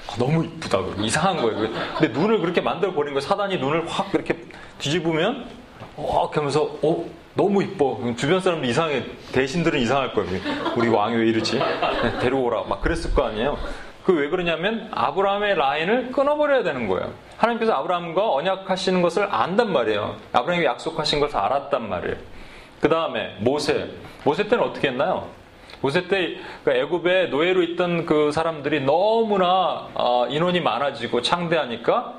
아, 0.08 0.16
너무 0.18 0.44
이쁘다 0.46 0.80
이상한 1.00 1.38
거예요 1.42 1.70
근데 1.98 2.08
눈을 2.20 2.40
그렇게 2.40 2.62
만들어 2.62 2.94
버린 2.94 3.14
거예요 3.14 3.22
사단이 3.22 3.58
눈을 3.58 3.88
확 3.88 4.14
이렇게 4.14 4.38
뒤집으면 4.80 5.46
어 5.96 6.30
하면서 6.34 6.64
어 6.82 7.06
너무 7.36 7.64
이뻐. 7.64 8.00
주변 8.16 8.40
사람들 8.40 8.70
이상해. 8.70 9.04
대신들은 9.32 9.80
이상할 9.80 10.14
거예요. 10.14 10.40
우리 10.78 10.88
왕이 10.88 11.16
왜 11.16 11.30
이러지? 11.30 11.58
네, 11.58 12.20
데려오라. 12.20 12.64
막 12.66 12.80
그랬을 12.82 13.14
거 13.16 13.24
아니에요. 13.26 13.58
그 14.06 14.14
왜 14.14 14.30
그러냐면 14.30 14.90
아브라함의 14.92 15.56
라인을 15.56 16.12
끊어버려야 16.12 16.62
되는 16.62 16.88
거예요. 16.88 17.12
하나님께서 17.38 17.74
아브라함과 17.74 18.34
언약하시는 18.34 19.02
것을 19.02 19.28
안단 19.32 19.72
말이에요. 19.72 20.18
아브라함이 20.32 20.64
약속하신 20.66 21.20
것을 21.22 21.38
알았단 21.38 21.90
말이에요. 21.90 22.18
그 22.80 22.90
다음에 22.90 23.36
모세. 23.40 23.90
모세 24.24 24.48
때는 24.48 24.64
어떻게 24.64 24.90
했나요? 24.90 25.28
모세 25.84 26.08
때그 26.08 26.72
애굽에 26.72 27.26
노예로 27.26 27.62
있던 27.62 28.06
그 28.06 28.32
사람들이 28.32 28.86
너무나 28.86 29.90
어, 29.94 30.26
인원이 30.30 30.62
많아지고 30.62 31.22
창대하니까 31.22 32.14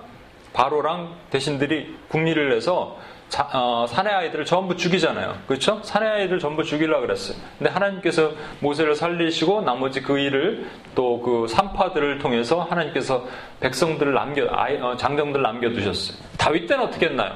바로랑 0.53 1.15
대신들이 1.31 1.97
국리를 2.09 2.51
내서 2.51 2.99
자, 3.31 3.49
어, 3.55 3.87
사내 3.89 4.11
아이들을 4.11 4.45
전부 4.45 4.77
죽이잖아요. 4.77 5.39
그렇죠? 5.49 5.81
사내 5.83 6.07
아이들 6.07 6.39
전부 6.39 6.63
죽이려고 6.63 7.01
그랬어요. 7.07 7.39
근데 7.59 7.71
하나님께서 7.71 8.33
모세를 8.61 8.95
살리시고 8.95 9.63
나머지 9.63 10.03
그 10.03 10.19
일을 10.19 10.67
또 10.95 11.23
그 11.23 11.47
산파들을 11.49 12.19
통해서 12.19 12.61
하나님께서 12.61 13.27
백성들을 13.61 14.13
남겨 14.13 14.47
아이, 14.51 14.77
어, 14.77 14.95
장정들을 14.99 15.43
남겨 15.43 15.71
두셨어요. 15.71 16.19
다윗 16.37 16.67
때는 16.67 16.85
어떻게 16.85 17.07
했나요? 17.07 17.33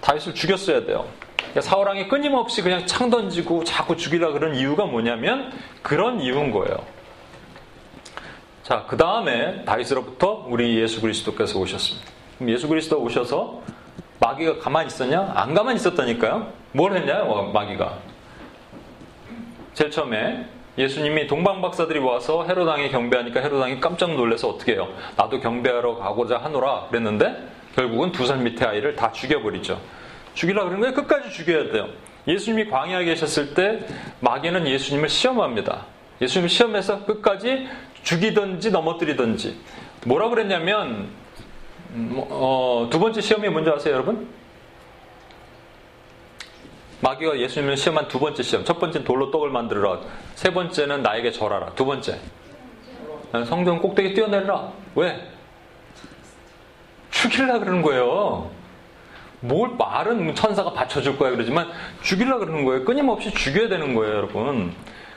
다윗을 0.00 0.34
죽였어야 0.34 0.84
돼요. 0.84 1.06
그러니까 1.38 1.60
사울왕이 1.62 2.08
끊임없이 2.08 2.62
그냥 2.62 2.86
창 2.86 3.10
던지고 3.10 3.64
자꾸 3.64 3.96
죽이려 3.96 4.32
그런 4.32 4.54
이유가 4.54 4.84
뭐냐면 4.84 5.52
그런 5.82 6.20
이유인 6.20 6.50
거예요. 6.50 6.76
자, 8.62 8.84
그 8.86 8.96
다음에 8.96 9.64
다윗으로부터 9.64 10.44
우리 10.48 10.78
예수 10.80 11.00
그리스도께서 11.00 11.58
오셨습니다. 11.58 12.10
예수 12.46 12.68
그리스도 12.68 13.00
오셔서 13.00 13.62
마귀가 14.20 14.58
가만히 14.58 14.88
있었냐? 14.88 15.32
안 15.34 15.54
가만히 15.54 15.76
있었다니까요. 15.76 16.52
뭘 16.72 16.94
했냐요, 16.94 17.50
마귀가. 17.54 17.94
제일 19.72 19.90
처음에 19.90 20.44
예수님이 20.76 21.26
동방 21.26 21.62
박사들이 21.62 21.98
와서 22.00 22.44
헤로당에 22.46 22.90
경배하니까 22.90 23.40
헤로당이 23.40 23.80
깜짝 23.80 24.14
놀라서 24.14 24.48
어떻게 24.50 24.72
해요? 24.72 24.88
나도 25.16 25.40
경배하러 25.40 25.96
가고자 25.96 26.38
하노라 26.38 26.86
그랬는데 26.90 27.48
결국은 27.74 28.12
두 28.12 28.26
살 28.26 28.38
밑에 28.38 28.64
아이를 28.66 28.94
다 28.96 29.10
죽여버리죠. 29.12 29.80
죽이려 30.38 30.62
거예요. 30.66 30.94
끝까지 30.94 31.32
죽여야 31.32 31.72
돼요. 31.72 31.88
예수님이 32.28 32.70
광야에 32.70 33.04
계셨을 33.04 33.54
때 33.54 33.80
마귀는 34.20 34.68
예수님을 34.68 35.08
시험합니다. 35.08 35.86
예수님을 36.20 36.48
시험해서 36.48 37.04
끝까지 37.04 37.66
죽이든지 38.04 38.70
넘어뜨리든지 38.70 39.58
뭐라 40.06 40.28
그랬냐면 40.28 41.08
음, 41.90 42.10
뭐, 42.14 42.28
어, 42.30 42.88
두 42.88 43.00
번째 43.00 43.20
시험이 43.20 43.48
뭔지 43.48 43.68
아세요, 43.70 43.94
여러분? 43.94 44.28
마귀가 47.00 47.40
예수님을 47.40 47.76
시험한 47.76 48.06
두 48.06 48.20
번째 48.20 48.40
시험. 48.44 48.64
첫 48.64 48.78
번째는 48.78 49.04
돌로 49.04 49.32
떡을 49.32 49.50
만들어라. 49.50 50.02
세 50.36 50.52
번째는 50.52 51.02
나에게 51.02 51.32
절하라. 51.32 51.70
두 51.74 51.84
번째. 51.84 52.20
성전 53.32 53.80
꼭대기 53.80 54.14
뛰어내려라. 54.14 54.72
왜? 54.94 55.28
죽일라 57.10 57.58
그러는 57.58 57.82
거예요. 57.82 58.50
뭘 59.40 59.70
말은 59.78 60.34
천사가 60.34 60.72
받쳐줄 60.72 61.18
거야 61.18 61.30
그러지만 61.30 61.68
죽이려 62.02 62.38
그러는 62.38 62.64
거예요. 62.64 62.84
끊임없이 62.84 63.30
죽여야 63.32 63.68
되는 63.68 63.94
거예요, 63.94 64.16
여러분. 64.16 64.74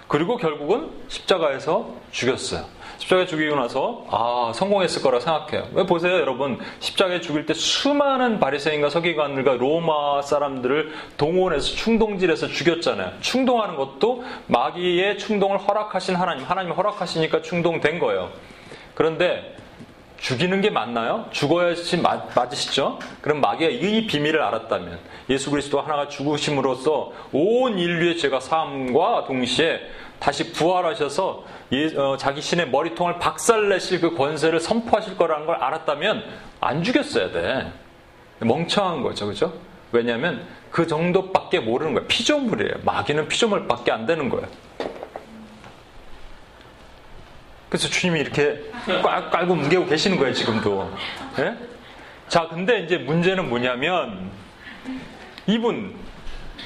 그리고 0.08 0.38
결국은 0.38 0.90
십자가에서 1.08 1.88
죽였어요. 2.12 2.66
십자가에 2.98 3.26
죽이고 3.26 3.56
나서 3.56 4.06
아 4.12 4.52
성공했을 4.54 5.02
거라 5.02 5.20
생각해요. 5.20 5.70
왜 5.74 5.86
보세요, 5.86 6.14
여러분 6.14 6.60
십자가에 6.80 7.22
죽일 7.22 7.46
때 7.46 7.54
수많은 7.54 8.40
바리새인과 8.40 8.90
서기관들과 8.90 9.54
로마 9.54 10.22
사람들을 10.22 10.92
동원해서 11.18 11.76
충동질해서 11.76 12.48
죽였잖아요. 12.48 13.14
충동하는 13.22 13.76
것도 13.76 14.24
마귀의 14.48 15.18
충동을 15.18 15.58
허락하신 15.58 16.16
하나님, 16.16 16.46
하나님 16.46 16.74
허락하시니까 16.74 17.42
충동된 17.42 17.98
거예요. 17.98 18.30
그런데 18.94 19.56
죽이는 20.22 20.62
게 20.62 20.70
맞나요? 20.70 21.26
죽어야지 21.32 21.98
맞, 21.98 22.30
맞으시죠? 22.36 23.00
그럼 23.22 23.42
마귀가 23.42 23.72
이 23.72 24.06
비밀을 24.06 24.42
알았다면 24.42 25.00
예수 25.30 25.50
그리스도 25.50 25.82
하나가 25.82 26.08
죽으심으로써 26.08 27.12
온 27.32 27.80
인류의 27.80 28.18
죄가 28.18 28.40
사함과 28.40 29.26
동시에 29.26 29.80
다시 30.20 30.54
부활하셔서 30.54 31.44
예, 31.72 31.98
어, 31.98 32.18
자기 32.18 32.40
신의 32.42 32.70
머리통을 32.70 33.18
박살내실 33.18 34.02
그 34.02 34.16
권세를 34.16 34.60
선포하실 34.60 35.18
거라는 35.18 35.48
걸 35.48 35.56
알았다면 35.56 36.24
안 36.60 36.84
죽였어야 36.84 37.32
돼. 37.32 37.72
멍청한 38.40 39.02
거죠, 39.02 39.26
그죠? 39.26 39.54
왜냐하면 39.92 40.46
그 40.70 40.86
정도밖에 40.86 41.60
모르는 41.60 41.96
거예요. 41.96 42.08
피조물이에요. 42.08 42.76
마귀는 42.84 43.28
피조물밖에 43.28 43.92
안 43.92 44.06
되는 44.06 44.30
거예요. 44.30 44.48
그래서 47.72 47.88
주님이 47.88 48.20
이렇게 48.20 48.62
꽉 49.02 49.32
깔고 49.32 49.56
뭉개고 49.56 49.86
계시는 49.86 50.18
거예요, 50.18 50.34
지금도. 50.34 50.92
예? 51.40 51.56
자, 52.28 52.50
근데 52.50 52.82
이제 52.82 52.98
문제는 52.98 53.48
뭐냐면, 53.48 54.30
이분, 55.48 55.96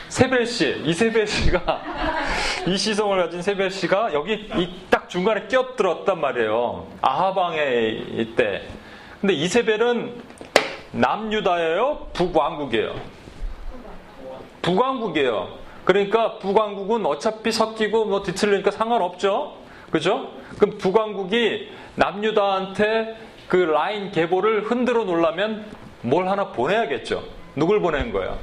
세벨 0.09 0.47
씨, 0.47 0.81
이 0.83 0.93
세벨 0.93 1.27
씨가, 1.27 1.83
이 2.65 2.75
시성을 2.75 3.23
가진 3.23 3.43
세벨 3.43 3.69
씨가 3.69 4.15
여기 4.15 4.49
딱 4.89 5.07
중간에 5.07 5.45
끼어들었단 5.45 6.19
말이에요. 6.19 6.87
아하방에 7.01 7.81
있대. 8.13 8.63
근데 9.21 9.35
이세벨은 9.35 10.23
남유다예요? 10.91 12.07
북왕국이에요? 12.13 12.95
북왕국이에요. 14.63 15.59
그러니까 15.83 16.39
북왕국은 16.39 17.05
어차피 17.05 17.51
섞이고 17.51 18.05
뭐 18.05 18.23
뒤틀리니까 18.23 18.71
상관없죠? 18.71 19.57
그죠? 19.91 20.31
그럼 20.57 20.77
북왕국이 20.77 21.69
남유다한테 21.95 23.17
그 23.47 23.57
라인 23.57 24.11
계보를 24.11 24.63
흔들어 24.63 25.03
놓으려면 25.03 25.65
뭘 26.01 26.27
하나 26.27 26.49
보내야겠죠. 26.51 27.23
누굴 27.55 27.79
보내는 27.81 28.11
거예요? 28.11 28.37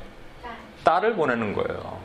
딸을 0.85 1.15
보내는 1.15 1.53
거예요. 1.53 2.01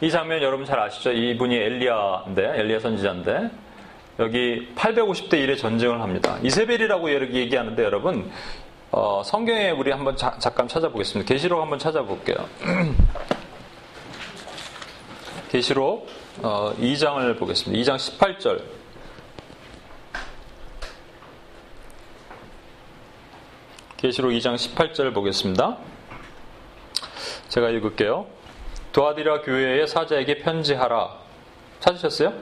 이 0.00 0.10
장면 0.10 0.42
여러분 0.42 0.66
잘 0.66 0.80
아시죠? 0.80 1.12
이분이 1.12 1.54
엘리야인데, 1.54 2.58
엘리야 2.58 2.80
선지자인데, 2.80 3.50
여기 4.18 4.68
850대 4.74 5.34
1의 5.34 5.56
전쟁을 5.56 6.00
합니다. 6.00 6.38
이세벨이라고 6.42 7.12
얘기하는데 7.12 7.84
여러분, 7.84 8.28
어, 8.94 9.22
성경에 9.24 9.70
우리 9.70 9.90
한번 9.90 10.18
자, 10.18 10.36
잠깐 10.38 10.68
찾아보겠습니다. 10.68 11.26
계시록 11.26 11.62
한번 11.62 11.78
찾아볼게요. 11.78 12.46
계시록 15.50 16.06
어, 16.42 16.74
2장을 16.78 17.38
보겠습니다. 17.38 17.82
2장 17.82 17.96
18절. 17.96 18.62
계시록 23.96 24.32
2장 24.32 24.56
18절 24.56 25.14
보겠습니다. 25.14 25.78
제가 27.48 27.70
읽을게요. 27.70 28.26
도아디라 28.92 29.40
교회의 29.40 29.88
사자에게 29.88 30.40
편지하라. 30.40 31.16
찾으셨어요? 31.80 32.34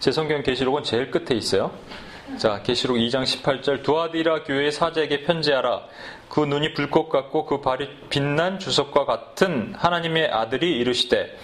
제 0.00 0.12
성경 0.12 0.42
계시록은 0.42 0.82
제일 0.82 1.10
끝에 1.10 1.34
있어요. 1.34 1.70
자, 2.36 2.62
계시록 2.62 2.98
2장 2.98 3.22
18절 3.24 3.82
두아디라 3.82 4.44
교회의 4.44 4.70
사제에게 4.70 5.22
편지하라. 5.22 5.84
그 6.28 6.40
눈이 6.40 6.74
불꽃 6.74 7.08
같고 7.08 7.46
그 7.46 7.60
발이 7.60 7.88
빛난 8.10 8.58
주석과 8.58 9.06
같은 9.06 9.74
하나님의 9.74 10.28
아들이 10.30 10.76
이르시되 10.76 11.36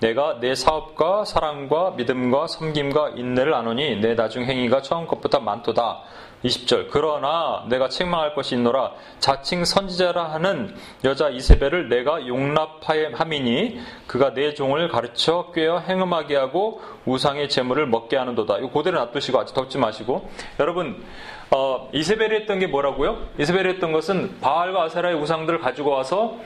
내가 0.00 0.40
내 0.40 0.56
사업과 0.56 1.24
사랑과 1.24 1.92
믿음과 1.92 2.48
섬김과 2.48 3.10
인내를 3.10 3.54
아노니 3.54 4.00
내 4.00 4.16
나중 4.16 4.44
행위가 4.44 4.82
처음 4.82 5.06
것보다 5.06 5.38
많도다. 5.38 6.02
20절 6.44 6.88
그러나 6.90 7.64
내가 7.68 7.88
책망할 7.88 8.34
것이 8.34 8.54
있노라 8.56 8.92
자칭 9.18 9.64
선지자라 9.64 10.32
하는 10.32 10.74
여자 11.04 11.28
이세벨을 11.28 11.88
내가 11.88 12.26
용납함이니 12.26 13.80
그가 14.06 14.34
내 14.34 14.54
종을 14.54 14.88
가르쳐 14.88 15.52
꿰어 15.54 15.78
행음하게 15.78 16.36
하고 16.36 16.80
우상의 17.04 17.48
재물을 17.48 17.86
먹게 17.86 18.16
하는도다. 18.16 18.58
이거 18.58 18.68
고대로 18.70 18.98
놔두시고 18.98 19.38
아직 19.38 19.54
덮지 19.54 19.78
마시고 19.78 20.28
여러분 20.60 21.02
어, 21.50 21.90
이세벨이 21.92 22.34
했던 22.34 22.58
게 22.58 22.66
뭐라고요? 22.66 23.18
이세벨이 23.38 23.74
했던 23.74 23.92
것은 23.92 24.40
바알과 24.40 24.84
아세라의 24.84 25.16
우상들을 25.16 25.60
가지고 25.60 25.90
와서 25.90 26.36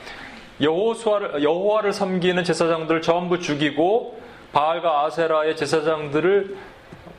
여호수아를 0.60 1.42
여호와를 1.42 1.92
섬기는 1.92 2.42
제사장들을 2.42 3.02
전부 3.02 3.38
죽이고 3.38 4.20
바알과 4.52 5.04
아세라의 5.04 5.56
제사장들을 5.56 6.56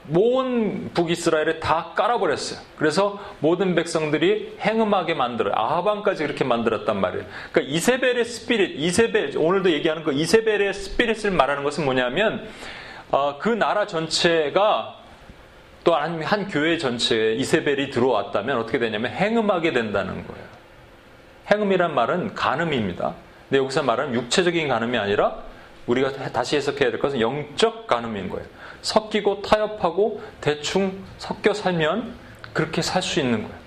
모든 0.08 0.92
북이스라엘에 0.94 1.60
다 1.60 1.92
깔아버렸어요. 1.96 2.60
그래서 2.78 3.20
모든 3.40 3.76
백성들이 3.76 4.58
행음하게 4.60 5.14
만들어요. 5.14 5.54
아하방까지 5.56 6.24
그렇게 6.24 6.44
만들었단 6.44 7.00
말이에요. 7.00 7.26
그러니까 7.52 7.76
이세벨의 7.76 8.26
스피릿, 8.26 8.80
이세벨, 8.80 9.38
오늘도 9.38 9.72
얘기하는 9.72 10.04
그 10.04 10.14
이세벨의 10.14 10.74
스피릿을 10.74 11.32
말하는 11.32 11.64
것은 11.64 11.86
뭐냐면, 11.86 12.48
어, 13.12 13.38
그 13.40 13.50
나라 13.50 13.86
전체가 13.86 14.96
또 15.84 15.96
한, 15.96 16.22
한 16.22 16.48
교회 16.48 16.78
전체에 16.78 17.36
이세벨이 17.36 17.92
들어왔다면 17.92 18.58
어떻게 18.58 18.80
되냐면 18.80 19.12
행음하게 19.12 19.72
된다는 19.72 20.28
거예요. 20.28 20.48
행음이란 21.50 21.96
말은 21.96 22.36
간음입니다. 22.36 23.14
근데 23.48 23.60
여기서 23.60 23.84
말하는 23.84 24.14
육체적인 24.14 24.68
간음이 24.68 24.98
아니라 24.98 25.38
우리가 25.86 26.12
다시 26.34 26.58
해석해야 26.58 26.92
될 26.92 27.00
것은 27.00 27.22
영적 27.22 27.88
간음인 27.88 28.30
거예요. 28.30 28.46
섞이고 28.82 29.42
타협하고 29.42 30.22
대충 30.42 31.04
섞여 31.18 31.54
살면 31.54 32.14
그렇게 32.54 32.82
살 32.82 33.02
수 33.02 33.20
있는 33.20 33.44
거예요. 33.44 33.58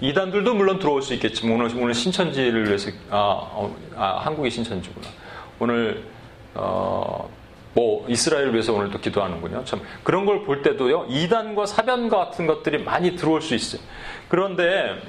이단들도 0.00 0.54
물론 0.54 0.78
들어올 0.80 1.00
수 1.02 1.14
있겠지만 1.14 1.60
오늘 1.60 1.76
오늘 1.76 1.94
신천지를 1.94 2.66
위해서 2.66 2.90
아, 3.10 3.16
어, 3.52 3.76
아 3.96 4.18
한국이 4.24 4.50
신천지구나. 4.50 5.06
오늘 5.60 6.04
어, 6.54 7.30
뭐 7.74 8.04
이스라엘을 8.08 8.52
위해서 8.52 8.72
오늘 8.72 8.90
또 8.90 8.98
기도하는군요. 8.98 9.64
참 9.64 9.80
그런 10.02 10.26
걸 10.26 10.44
볼 10.44 10.62
때도요 10.62 11.06
이단과 11.08 11.66
사변과 11.66 12.16
같은 12.16 12.46
것들이 12.48 12.78
많이 12.82 13.14
들어올 13.16 13.40
수 13.42 13.54
있어요. 13.54 13.80
그런데 14.28 15.00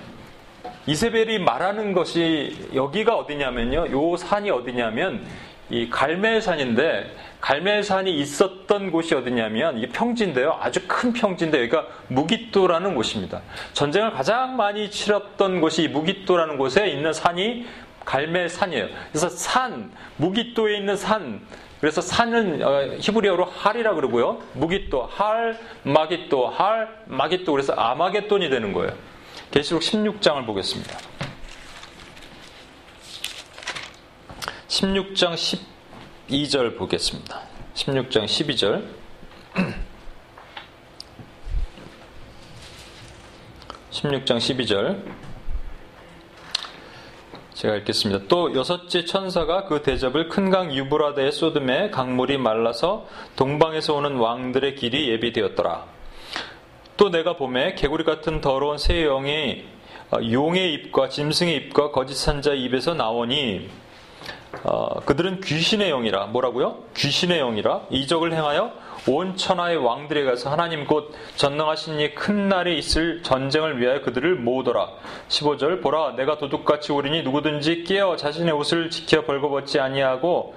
이세벨이 0.86 1.40
말하는 1.40 1.94
것이 1.94 2.70
여기가 2.76 3.16
어디냐면요. 3.18 3.92
요 3.92 4.16
산이 4.16 4.52
어디냐면 4.52 5.26
이 5.72 5.90
갈멜산인데 5.90 7.16
갈멜산이 7.44 8.10
있었던 8.20 8.90
곳이 8.90 9.14
어디냐면 9.16 9.78
이게 9.78 9.90
평지인데요. 9.90 10.58
아주 10.62 10.80
큰 10.88 11.12
평지인데 11.12 11.60
여기가 11.60 11.88
무기또라는 12.08 12.96
곳입니다. 12.96 13.42
전쟁을 13.74 14.14
가장 14.14 14.56
많이 14.56 14.90
치렀던 14.90 15.60
곳이 15.60 15.90
무기또라는 15.90 16.58
곳에 16.58 16.88
있는 16.88 17.12
산이 17.12 17.66
갈멜산이에요. 18.06 18.88
그래서 19.10 19.28
산, 19.28 19.92
무기또에 20.16 20.78
있는 20.78 20.96
산, 20.96 21.42
그래서 21.82 22.00
산은 22.00 22.64
어, 22.64 22.96
히브리어로 23.00 23.44
할이라 23.44 23.96
그러고요. 23.96 24.42
무기또, 24.54 25.04
할, 25.04 25.60
마기또, 25.84 26.48
할, 26.48 27.04
마기또. 27.08 27.52
그래서 27.52 27.74
아마겟돈이 27.74 28.50
되는 28.50 28.72
거예요. 28.72 28.94
계시록 29.52 29.82
16장을 29.82 30.46
보겠습니다. 30.46 30.98
16장 34.70 35.34
12절 36.34 36.78
보겠습니다. 36.78 37.42
16장 37.76 38.26
12절. 38.26 38.84
16장 43.92 44.38
12절. 44.38 45.04
제가 47.54 47.76
읽겠습니다. 47.76 48.26
또 48.28 48.56
여섯째 48.56 49.06
천사가 49.06 49.66
그 49.66 49.84
대접을 49.84 50.28
큰 50.28 50.50
강 50.50 50.74
유브라데에 50.74 51.30
쏟음에 51.30 51.92
강물이 51.92 52.40
말라서 52.40 53.08
동방에서 53.36 53.94
오는 53.94 54.16
왕들의 54.16 54.76
길이 54.76 55.10
예비되었더라. 55.10 55.86
또 56.98 57.10
내가 57.12 57.38
봄에 57.38 57.76
개구리 57.76 58.04
같은 58.04 58.42
더러운 58.42 58.80
새 58.80 59.04
영이 59.04 59.66
용의 60.32 60.74
입과 60.74 61.10
짐승의 61.10 61.56
입과 61.56 61.92
거짓 61.92 62.16
산자의 62.16 62.62
입에서 62.64 62.96
나오니 62.96 63.83
어, 64.64 65.00
그들은 65.02 65.42
귀신의 65.42 65.90
영이라 65.90 66.28
뭐라고요? 66.28 66.78
귀신의 66.96 67.40
영이라 67.40 67.82
이적을 67.90 68.34
행하여 68.34 68.72
온 69.08 69.36
천하의 69.36 69.78
왕들에 69.78 70.24
가서 70.24 70.50
하나님 70.50 70.86
곧 70.86 71.14
전능하신 71.36 72.00
이 72.00 72.14
큰 72.14 72.48
날에 72.48 72.74
있을 72.76 73.22
전쟁을 73.24 73.82
위하여 73.82 74.02
그들을 74.02 74.36
모으더라. 74.36 74.88
15절 75.28 75.82
보라 75.82 76.16
내가 76.16 76.38
도둑같이 76.38 76.94
오리니 76.94 77.24
누구든지 77.24 77.84
깨어 77.84 78.16
자신의 78.16 78.54
옷을 78.54 78.90
지켜 78.90 79.26
벌거벗지 79.26 79.80
아니하고 79.80 80.56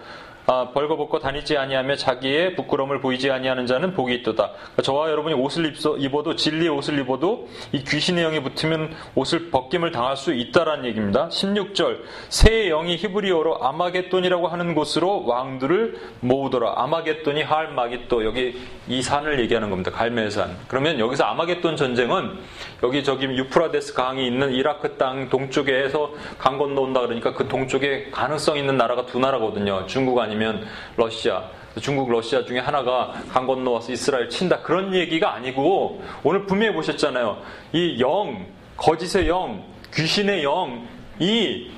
아, 0.49 0.71
벌거벗고 0.73 1.19
다니지 1.19 1.57
아니하며 1.57 1.97
자기의 1.97 2.55
부끄러움을 2.55 3.01
보이지 3.01 3.33
아니하는 3.33 3.67
자는 3.67 3.95
복이 3.95 4.15
있도다. 4.15 4.53
그러니까 4.53 4.83
저와 4.83 5.11
여러분이 5.11 5.35
옷을 5.35 5.75
입어도 5.99 6.37
진리의 6.37 6.69
옷을 6.69 7.01
입어도 7.01 7.49
이 7.73 7.83
귀신의 7.83 8.23
영이 8.23 8.43
붙으면 8.45 8.95
옷을 9.17 9.51
벗김을 9.51 9.91
당할 9.91 10.17
수 10.17 10.33
있다라는 10.33 10.85
얘기입니다. 10.85 11.29
16절 11.31 11.99
새 12.29 12.69
영이 12.69 12.97
히브리어로 12.97 13.65
아마겟돈이라고 13.65 14.47
하는 14.47 14.77
곳으로 14.77 15.27
왕들을 15.27 15.99
모으더라. 16.21 16.75
아마겟돈이 16.77 17.43
할마기또 17.43 18.25
여기 18.25 18.61
이 18.87 19.03
산을 19.03 19.41
얘기하는 19.41 19.69
겁니다. 19.69 19.91
갈멜산. 19.91 20.57
그러면 20.69 21.01
여기서 21.01 21.25
아마겟돈 21.25 21.77
전쟁은 21.77 22.39
여기 22.85 23.03
저기 23.03 23.27
유프라데스 23.27 23.95
강이 23.95 24.25
있는 24.25 24.53
이라크 24.53 24.97
땅 24.97 25.29
동쪽에서 25.29 26.13
강 26.39 26.57
건너온다 26.57 27.01
그러니까 27.01 27.33
그 27.33 27.49
동쪽에 27.49 28.11
가능성 28.13 28.59
있는 28.59 28.77
나라가 28.77 29.07
두 29.07 29.19
나라거든요. 29.19 29.87
중국 29.87 30.21
아니면 30.21 30.36
아니면 30.37 30.67
러시아, 30.97 31.45
중국, 31.81 32.11
러시아 32.11 32.45
중에 32.45 32.59
하나가 32.59 33.15
강 33.31 33.47
건너와서 33.47 33.93
이스라엘 33.93 34.29
친다. 34.29 34.61
그런 34.61 34.95
얘기가 34.95 35.35
아니고 35.35 36.03
오늘 36.23 36.47
분명히 36.47 36.75
보셨잖아요. 36.75 37.39
이 37.73 38.01
영, 38.01 38.47
거짓의 38.77 39.29
영, 39.29 39.65
귀신의 39.95 40.45
영, 40.45 40.87
이 41.19 41.71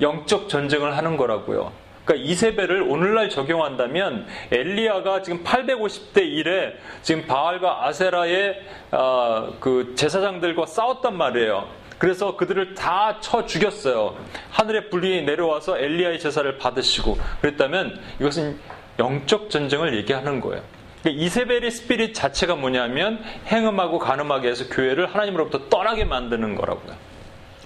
영적 0.00 0.48
전쟁을 0.48 0.96
하는 0.96 1.16
거라고요. 1.16 1.72
그러니까 2.04 2.30
이세벨을 2.30 2.82
오늘날 2.82 3.28
적용한다면 3.28 4.26
엘리야가 4.52 5.22
지금 5.22 5.42
850대 5.42 6.18
1에 6.18 6.74
지금 7.02 7.26
바알과 7.26 7.86
아세라의 7.86 8.60
어, 8.92 9.54
그 9.58 9.94
제사장들과 9.96 10.66
싸웠단 10.66 11.16
말이에요. 11.16 11.66
그래서 11.98 12.36
그들을 12.36 12.74
다 12.74 13.18
쳐 13.20 13.46
죽였어요. 13.46 14.16
하늘의 14.50 14.90
불이 14.90 15.22
내려와서 15.24 15.78
엘리야의 15.78 16.18
제사를 16.20 16.58
받으시고 16.58 17.18
그랬다면 17.40 17.98
이것은 18.20 18.58
영적 18.98 19.50
전쟁을 19.50 19.96
얘기하는 19.96 20.40
거예요. 20.40 20.62
그러니까 21.02 21.24
이세벨의 21.24 21.70
스피릿 21.70 22.14
자체가 22.14 22.56
뭐냐면 22.56 23.22
행음하고 23.46 23.98
간음하게 23.98 24.48
해서 24.48 24.68
교회를 24.68 25.06
하나님으로부터 25.06 25.68
떠나게 25.68 26.04
만드는 26.04 26.54
거라고요. 26.54 26.94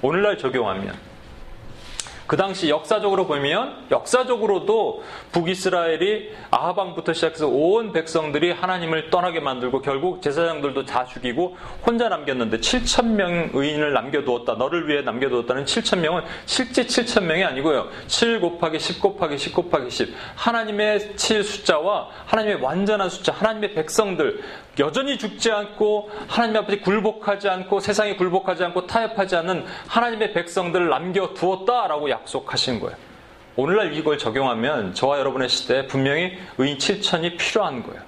오늘날 0.03 0.39
적용하면. 0.39 1.10
그 2.31 2.37
당시 2.37 2.69
역사적으로 2.69 3.27
보면 3.27 3.87
역사적으로도 3.91 5.03
북이스라엘이 5.33 6.31
아하방부터 6.53 7.13
시작해서 7.13 7.49
온 7.49 7.93
백성들이 7.93 8.53
하나님을 8.53 9.11
떠나게 9.11 9.41
만들고 9.41 9.83
결국 9.83 10.23
제사장들도 10.23 10.87
다 10.87 11.05
죽이고 11.07 11.57
혼자 11.85 12.09
남겼는데 12.09 12.59
7천 12.59 13.15
명 13.17 13.51
의인을 13.53 13.93
남겨두었다. 13.93 14.55
너를 14.55 14.87
위해 14.87 15.03
남겨두었다는 15.03 15.65
7천 15.65 15.99
명은 15.99 16.23
실제 16.47 16.85
7천 16.85 17.25
명이 17.25 17.43
아니고요. 17.43 17.89
7 18.07 18.39
곱하기 18.39 18.79
10 18.79 19.01
곱하기 19.01 19.37
10 19.37 19.53
곱하기 19.53 19.91
10 19.91 20.15
하나님의 20.37 21.17
7 21.17 21.43
숫자와 21.43 22.11
하나님의 22.27 22.63
완전한 22.63 23.11
숫자 23.11 23.33
하나님의 23.33 23.75
백성들 23.75 24.41
여전히 24.79 25.19
죽지 25.19 25.51
않고 25.51 26.11
하나님 26.29 26.57
앞에 26.59 26.79
굴복하지 26.79 27.49
않고 27.49 27.81
세상에 27.81 28.15
굴복하지 28.15 28.65
않고 28.65 28.87
타협하지 28.87 29.35
않는 29.37 29.67
하나님의 29.89 30.33
백성들을 30.33 30.89
남겨두었다라고 30.89 32.09
약 32.11 32.20
속하신 32.25 32.81
거예요. 32.81 32.97
오늘날 33.57 33.93
이걸 33.93 34.17
적용하면 34.19 34.95
저와 34.95 35.19
여러분의 35.19 35.49
시대에 35.49 35.87
분명히 35.87 36.39
의인 36.59 36.79
7천이 36.79 37.37
필요한 37.37 37.83
거예요. 37.83 38.01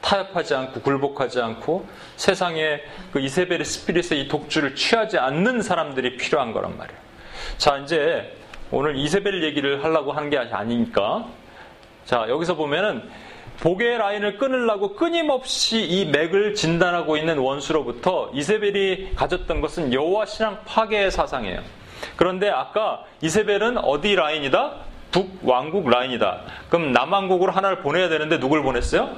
타협하지 0.00 0.54
않고 0.54 0.80
굴복하지 0.80 1.40
않고 1.40 1.86
세상에 2.16 2.80
그 3.12 3.20
이세벨의 3.20 3.64
스피릿의 3.64 4.20
이 4.20 4.28
독주를 4.28 4.74
취하지 4.74 5.18
않는 5.18 5.62
사람들이 5.62 6.16
필요한 6.16 6.52
거란 6.52 6.76
말이에요. 6.76 6.98
자, 7.58 7.76
이제 7.78 8.36
오늘 8.70 8.96
이세벨 8.96 9.42
얘기를 9.44 9.84
하려고 9.84 10.12
하는 10.12 10.30
게 10.30 10.38
아니니까 10.38 11.26
자, 12.04 12.26
여기서 12.28 12.54
보면은 12.54 13.02
복의 13.60 13.98
라인을 13.98 14.38
끊으려고 14.38 14.94
끊임없이 14.94 15.82
이 15.82 16.06
맥을 16.06 16.54
진단하고 16.54 17.18
있는 17.18 17.36
원수로부터 17.38 18.30
이세벨이 18.32 19.14
가졌던 19.14 19.60
것은 19.60 19.92
여호와 19.92 20.24
신앙 20.24 20.64
파괴의 20.64 21.10
사상이에요. 21.10 21.60
그런데 22.16 22.48
아까 22.48 23.04
이세벨은 23.20 23.78
어디 23.78 24.14
라인이다? 24.14 24.74
북왕국 25.12 25.90
라인이다. 25.90 26.42
그럼 26.68 26.92
남왕국으로 26.92 27.52
하나를 27.52 27.82
보내야 27.82 28.08
되는데 28.08 28.38
누굴 28.38 28.62
보냈어요? 28.62 29.16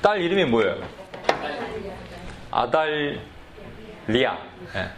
딸 0.00 0.20
이름이 0.20 0.44
뭐예요? 0.46 0.76
아달리아. 2.50 3.18
네. 4.06 4.90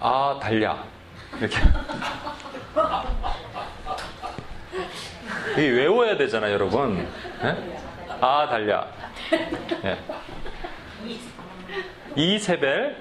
아달랴. 0.00 0.84
이렇게. 1.38 1.56
이 5.58 5.60
외워야 5.60 6.16
되잖아요, 6.16 6.54
여러분. 6.54 7.06
네? 7.42 7.78
아, 8.20 8.48
달랴. 8.48 8.86
네. 9.82 9.98
이세벨, 12.16 13.00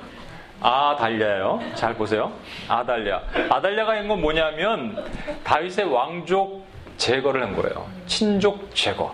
아, 0.62 0.96
달랴요. 0.98 1.60
잘 1.74 1.94
보세요. 1.96 2.32
아달랴. 2.68 3.22
아달랴가 3.50 3.94
한 3.94 4.08
건 4.08 4.22
뭐냐면, 4.22 4.96
다윗의 5.44 5.86
왕족 5.92 6.66
제거를 6.98 7.42
한 7.42 7.56
거예요. 7.56 7.88
친족 8.06 8.74
제거. 8.76 9.14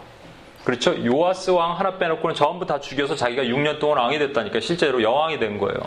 그렇죠? 0.65 0.93
요아스 1.05 1.51
왕 1.51 1.79
하나 1.79 1.97
빼놓고는 1.97 2.35
전부 2.35 2.65
다 2.65 2.79
죽여서 2.79 3.15
자기가 3.15 3.43
6년 3.43 3.79
동안 3.79 3.99
왕이 3.99 4.19
됐다니까 4.19 4.59
실제로 4.59 5.01
여왕이 5.01 5.39
된 5.39 5.57
거예요. 5.57 5.77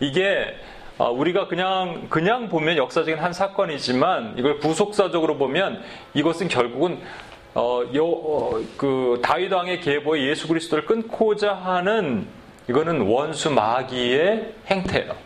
이게 0.00 0.56
아, 0.98 1.04
우리가 1.04 1.46
그냥 1.46 2.06
그냥 2.10 2.48
보면 2.48 2.76
역사적인 2.76 3.22
한 3.22 3.32
사건이지만 3.32 4.34
이걸 4.36 4.58
부속사적으로 4.58 5.36
보면 5.38 5.82
이것은 6.14 6.48
결국은 6.48 7.00
어, 7.54 7.82
요, 7.94 8.06
어, 8.06 8.60
그 8.76 9.20
다윗 9.22 9.52
왕의 9.52 9.80
계보에 9.80 10.22
예수 10.26 10.48
그리스도를 10.48 10.86
끊고자 10.86 11.54
하는 11.54 12.26
이거는 12.70 13.00
원수 13.00 13.50
마귀의 13.50 14.54
행태예요. 14.68 15.16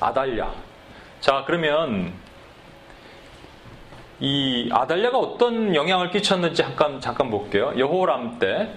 아달랴. 0.00 0.50
자, 1.20 1.44
그러면 1.46 2.14
이 4.18 4.70
아달랴가 4.72 5.18
어떤 5.18 5.74
영향을 5.74 6.10
끼쳤는지 6.10 6.62
잠깐 6.62 7.02
잠깐 7.02 7.30
볼게요. 7.30 7.74
여호람 7.76 8.38
때 8.38 8.70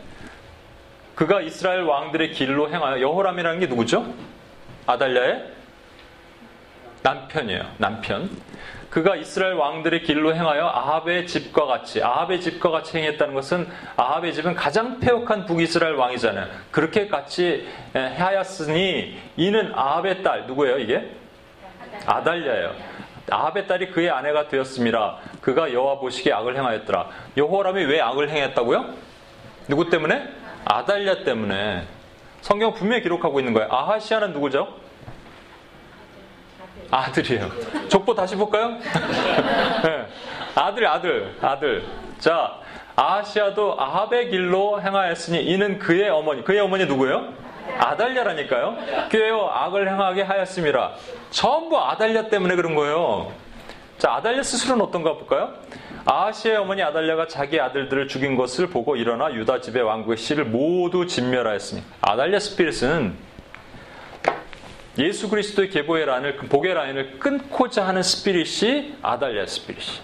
그가 1.16 1.40
이스라엘 1.40 1.84
왕들의 1.84 2.34
길로 2.34 2.70
행하여 2.70 3.00
여호람이라는 3.00 3.62
게 3.62 3.68
누구죠? 3.68 4.14
아달랴의 4.86 5.54
남편이에요. 7.04 7.72
남편. 7.78 8.30
그가 8.90 9.16
이스라엘 9.16 9.54
왕들의 9.54 10.02
길로 10.04 10.34
행하여 10.34 10.66
아합의 10.66 11.28
집과 11.28 11.66
같이 11.66 12.02
아합의 12.02 12.42
집과 12.42 12.72
같이 12.72 12.98
행했다는 12.98 13.36
것은 13.36 13.68
아합의 13.96 14.34
집은 14.34 14.56
가장 14.56 15.00
폐역한 15.00 15.46
북이스라엘 15.46 15.94
왕이잖아요. 15.94 16.48
그렇게 16.72 17.08
같이 17.08 17.68
하였으니 17.94 19.20
이는 19.38 19.72
아합의 19.76 20.24
딸 20.24 20.48
누구예요 20.48 20.80
이게? 20.80 21.12
아달랴예요. 22.06 22.74
아합의 23.30 23.68
딸이 23.68 23.92
그의 23.92 24.10
아내가 24.10 24.48
되었습니다. 24.48 25.18
그가 25.42 25.72
여호와 25.72 26.00
보시기에 26.00 26.34
악을 26.34 26.58
행하였더라. 26.58 27.10
여호람이 27.38 27.86
왜 27.86 28.02
악을 28.02 28.30
행했다고요? 28.30 28.96
누구 29.68 29.90
때문에? 29.90 30.28
아달랴 30.66 31.24
때문에. 31.24 31.84
성경 32.42 32.74
분명히 32.74 33.04
기록하고 33.04 33.40
있는 33.40 33.54
거예요. 33.54 33.70
아하시아는 33.72 34.34
누구죠? 34.34 34.79
아들이에요. 36.92 37.50
족보 37.88 38.16
다시 38.16 38.36
볼까요? 38.36 38.78
네. 39.84 40.08
아들, 40.56 40.88
아들, 40.88 41.36
아들. 41.42 41.84
자, 42.20 42.56
아하시아도 42.96 43.80
아합의 43.80 44.30
길로 44.30 44.82
행하였으니 44.82 45.44
이는 45.44 45.80
그의 45.80 46.10
어머니. 46.10 46.44
그의 46.44 46.60
어머니 46.60 46.86
누구예요? 46.86 47.34
아달랴라니까요. 47.78 48.78
그에요 49.10 49.50
악을 49.54 49.88
행하게 49.88 50.24
하였습니다. 50.24 50.92
전부 51.30 51.80
아달랴 51.80 52.30
때문에 52.30 52.56
그런 52.56 52.76
거예요. 52.76 53.32
자, 53.98 54.14
아달랴 54.14 54.44
스스로는 54.44 54.84
어떤가 54.86 55.14
볼까요? 55.14 55.54
아하시의 56.06 56.58
어머니 56.58 56.82
아달랴가 56.82 57.28
자기 57.28 57.60
아들들을 57.60 58.08
죽인 58.08 58.36
것을 58.36 58.68
보고 58.68 58.96
일어나 58.96 59.32
유다 59.34 59.62
집의 59.62 59.84
왕국의 59.84 60.18
씨를 60.18 60.46
모두 60.46 61.06
진멸하였으니 61.06 61.84
아달랴 62.02 62.40
스피릿은 62.40 63.29
예수 65.00 65.30
그리스도의 65.30 65.70
계보의 65.70 66.06
라인을 66.06 66.36
복의 66.36 66.74
라인을 66.74 67.20
끊고자 67.20 67.88
하는 67.88 68.04
스피릿이 68.04 68.96
아달랴 69.02 69.46
스피릿이. 69.48 70.02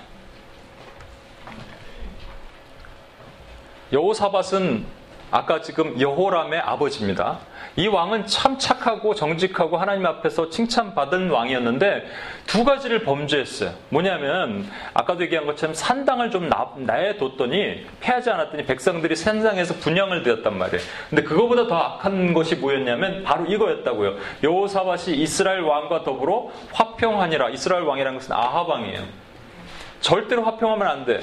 여호사밧은 3.91 4.85
아까 5.31 5.61
지금 5.61 5.99
여호람의 5.99 6.59
아버지입니다. 6.59 7.39
이 7.77 7.87
왕은 7.87 8.25
참 8.27 8.57
착하고 8.57 9.13
정직하고 9.15 9.75
하나님 9.75 10.05
앞에서 10.05 10.49
칭찬받은 10.49 11.29
왕이었는데 11.29 12.07
두 12.47 12.63
가지를 12.63 13.03
범죄했어요. 13.03 13.73
뭐냐면 13.89 14.65
아까도 14.93 15.23
얘기한 15.23 15.45
것처럼 15.45 15.73
산당을 15.73 16.31
좀 16.31 16.49
내뒀더니 16.77 17.85
패하지 17.99 18.29
않았더니 18.29 18.65
백성들이 18.65 19.17
산당에서 19.17 19.73
분양을 19.75 20.23
드렸단 20.23 20.57
말이에요. 20.57 20.81
근데 21.09 21.23
그거보다 21.23 21.67
더 21.67 21.75
악한 21.75 22.33
것이 22.33 22.55
뭐였냐면 22.55 23.23
바로 23.23 23.45
이거였다고요. 23.45 24.15
여호사밧이 24.41 25.17
이스라엘 25.17 25.59
왕과 25.59 26.03
더불어 26.03 26.51
화평하니라. 26.71 27.49
이스라엘 27.49 27.83
왕이라는 27.83 28.19
것은 28.19 28.31
아합 28.31 28.69
왕이에요. 28.69 29.03
절대로 29.99 30.43
화평하면 30.43 30.87
안 30.87 31.05
돼. 31.05 31.21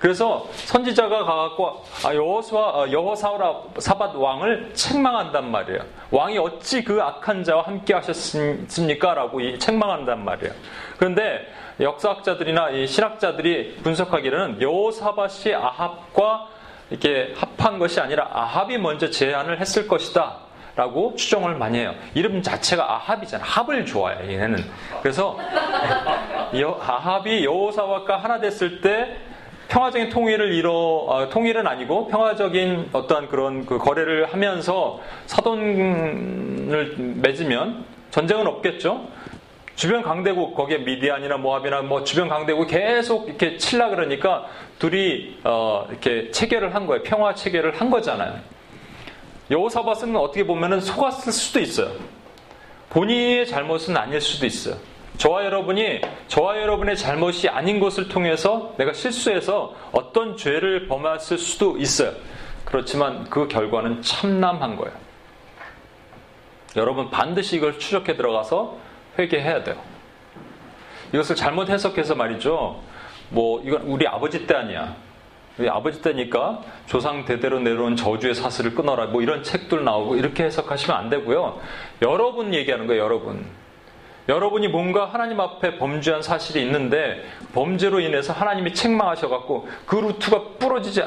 그래서 0.00 0.48
선지자가 0.54 1.24
가갖고 1.24 1.84
아, 2.06 2.14
여호수아 2.14 2.90
여호사밧 2.90 4.16
왕을 4.16 4.70
책망한단 4.72 5.50
말이에요. 5.50 5.80
왕이 6.10 6.38
어찌 6.38 6.82
그 6.82 7.02
악한 7.02 7.44
자와 7.44 7.62
함께 7.62 7.92
하셨습니까?라고 7.92 9.58
책망한단 9.58 10.24
말이에요. 10.24 10.54
그런데 10.96 11.46
역사학자들이나 11.78 12.70
이 12.70 12.86
신학자들이 12.86 13.76
분석하기로는 13.82 14.62
여호사밧이 14.62 15.54
아합과 15.54 16.48
이렇게 16.88 17.34
합한 17.36 17.78
것이 17.78 18.00
아니라 18.00 18.28
아합이 18.32 18.78
먼저 18.78 19.10
제안을 19.10 19.60
했을 19.60 19.86
것이다. 19.86 20.36
라고 20.76 21.14
추정을 21.14 21.56
많이 21.56 21.78
해요. 21.78 21.94
이름 22.14 22.40
자체가 22.40 22.94
아합이잖아. 22.94 23.44
합을 23.44 23.84
좋아해, 23.84 24.32
얘네는. 24.32 24.64
그래서 25.02 25.36
아합이 26.86 27.44
여호사밧과 27.44 28.16
하나 28.16 28.40
됐을 28.40 28.80
때 28.80 29.18
평화적인 29.70 30.08
통일을 30.10 30.52
이뤄 30.52 30.72
어, 30.72 31.28
통일은 31.28 31.66
아니고 31.66 32.08
평화적인 32.08 32.90
어떠한 32.92 33.28
그런 33.28 33.64
그 33.64 33.78
거래를 33.78 34.32
하면서 34.32 35.00
사돈을 35.26 36.96
맺으면 37.16 37.84
전쟁은 38.10 38.48
없겠죠. 38.48 39.08
주변 39.76 40.02
강대국 40.02 40.56
거기에 40.56 40.78
미디안이나 40.78 41.36
모압이나 41.36 41.82
뭐 41.82 42.02
주변 42.02 42.28
강대국 42.28 42.66
계속 42.66 43.28
이렇게 43.28 43.56
칠라 43.56 43.90
그러니까 43.90 44.46
둘이 44.80 45.36
어, 45.44 45.86
이렇게 45.88 46.32
체결을 46.32 46.74
한 46.74 46.86
거예요. 46.86 47.04
평화 47.04 47.32
체결을 47.32 47.80
한 47.80 47.90
거잖아요. 47.90 48.40
여호사밧은 49.52 50.16
어떻게 50.16 50.44
보면은 50.44 50.80
속았을 50.80 51.32
수도 51.32 51.60
있어요. 51.60 51.92
본인의 52.90 53.46
잘못은 53.46 53.96
아닐 53.96 54.20
수도 54.20 54.46
있어요. 54.46 54.74
저와 55.20 55.44
여러분이 55.44 56.00
저와 56.28 56.58
여러분의 56.62 56.96
잘못이 56.96 57.50
아닌 57.50 57.78
것을 57.78 58.08
통해서 58.08 58.72
내가 58.78 58.94
실수해서 58.94 59.74
어떤 59.92 60.38
죄를 60.38 60.88
범했을 60.88 61.36
수도 61.36 61.76
있어요. 61.76 62.12
그렇지만 62.64 63.24
그 63.28 63.46
결과는 63.46 64.00
참남한 64.00 64.76
거예요. 64.76 64.96
여러분 66.76 67.10
반드시 67.10 67.56
이걸 67.56 67.78
추적해 67.78 68.16
들어가서 68.16 68.78
회개해야 69.18 69.62
돼요. 69.62 69.76
이것을 71.12 71.36
잘못 71.36 71.68
해석해서 71.68 72.14
말이죠. 72.14 72.80
뭐 73.28 73.60
이건 73.62 73.82
우리 73.82 74.06
아버지 74.06 74.46
때 74.46 74.54
아니야. 74.54 74.96
우리 75.58 75.68
아버지 75.68 76.00
때니까 76.00 76.62
조상 76.86 77.26
대대로 77.26 77.60
내려온 77.60 77.94
저주의 77.94 78.34
사슬을 78.34 78.74
끊어라. 78.74 79.08
뭐 79.08 79.20
이런 79.20 79.42
책들 79.42 79.84
나오고 79.84 80.16
이렇게 80.16 80.44
해석하시면 80.44 80.96
안 80.96 81.10
되고요. 81.10 81.60
여러분 82.00 82.54
얘기하는 82.54 82.86
거예요. 82.86 83.02
여러분. 83.02 83.59
여러분이 84.30 84.68
뭔가 84.68 85.06
하나님 85.06 85.40
앞에 85.40 85.76
범죄한 85.76 86.22
사실이 86.22 86.62
있는데 86.62 87.24
범죄로 87.52 87.98
인해서 87.98 88.32
하나님이 88.32 88.72
책망하셔갖고 88.74 89.68
그 89.86 89.96
루트가 89.96 90.42
부러지지 90.58 91.02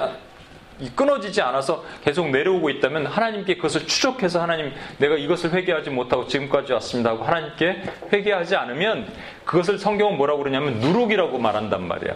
끊어지지 0.93 1.41
않아서 1.41 1.86
계속 2.03 2.29
내려오고 2.31 2.69
있다면 2.69 3.05
하나님께 3.05 3.55
그것을 3.55 3.88
추적해서 3.88 4.41
하나님 4.41 4.73
내가 4.97 5.15
이것을 5.15 5.53
회개하지 5.53 5.91
못하고 5.91 6.27
지금까지 6.27 6.73
왔습니다 6.73 7.12
하고 7.12 7.23
하나님께 7.23 7.83
회개하지 8.12 8.57
않으면 8.57 9.07
그것을 9.45 9.77
성경은 9.77 10.17
뭐라고 10.17 10.39
그러냐면 10.39 10.79
누룩이라고 10.79 11.38
말한단 11.38 11.88
말이야. 11.88 12.15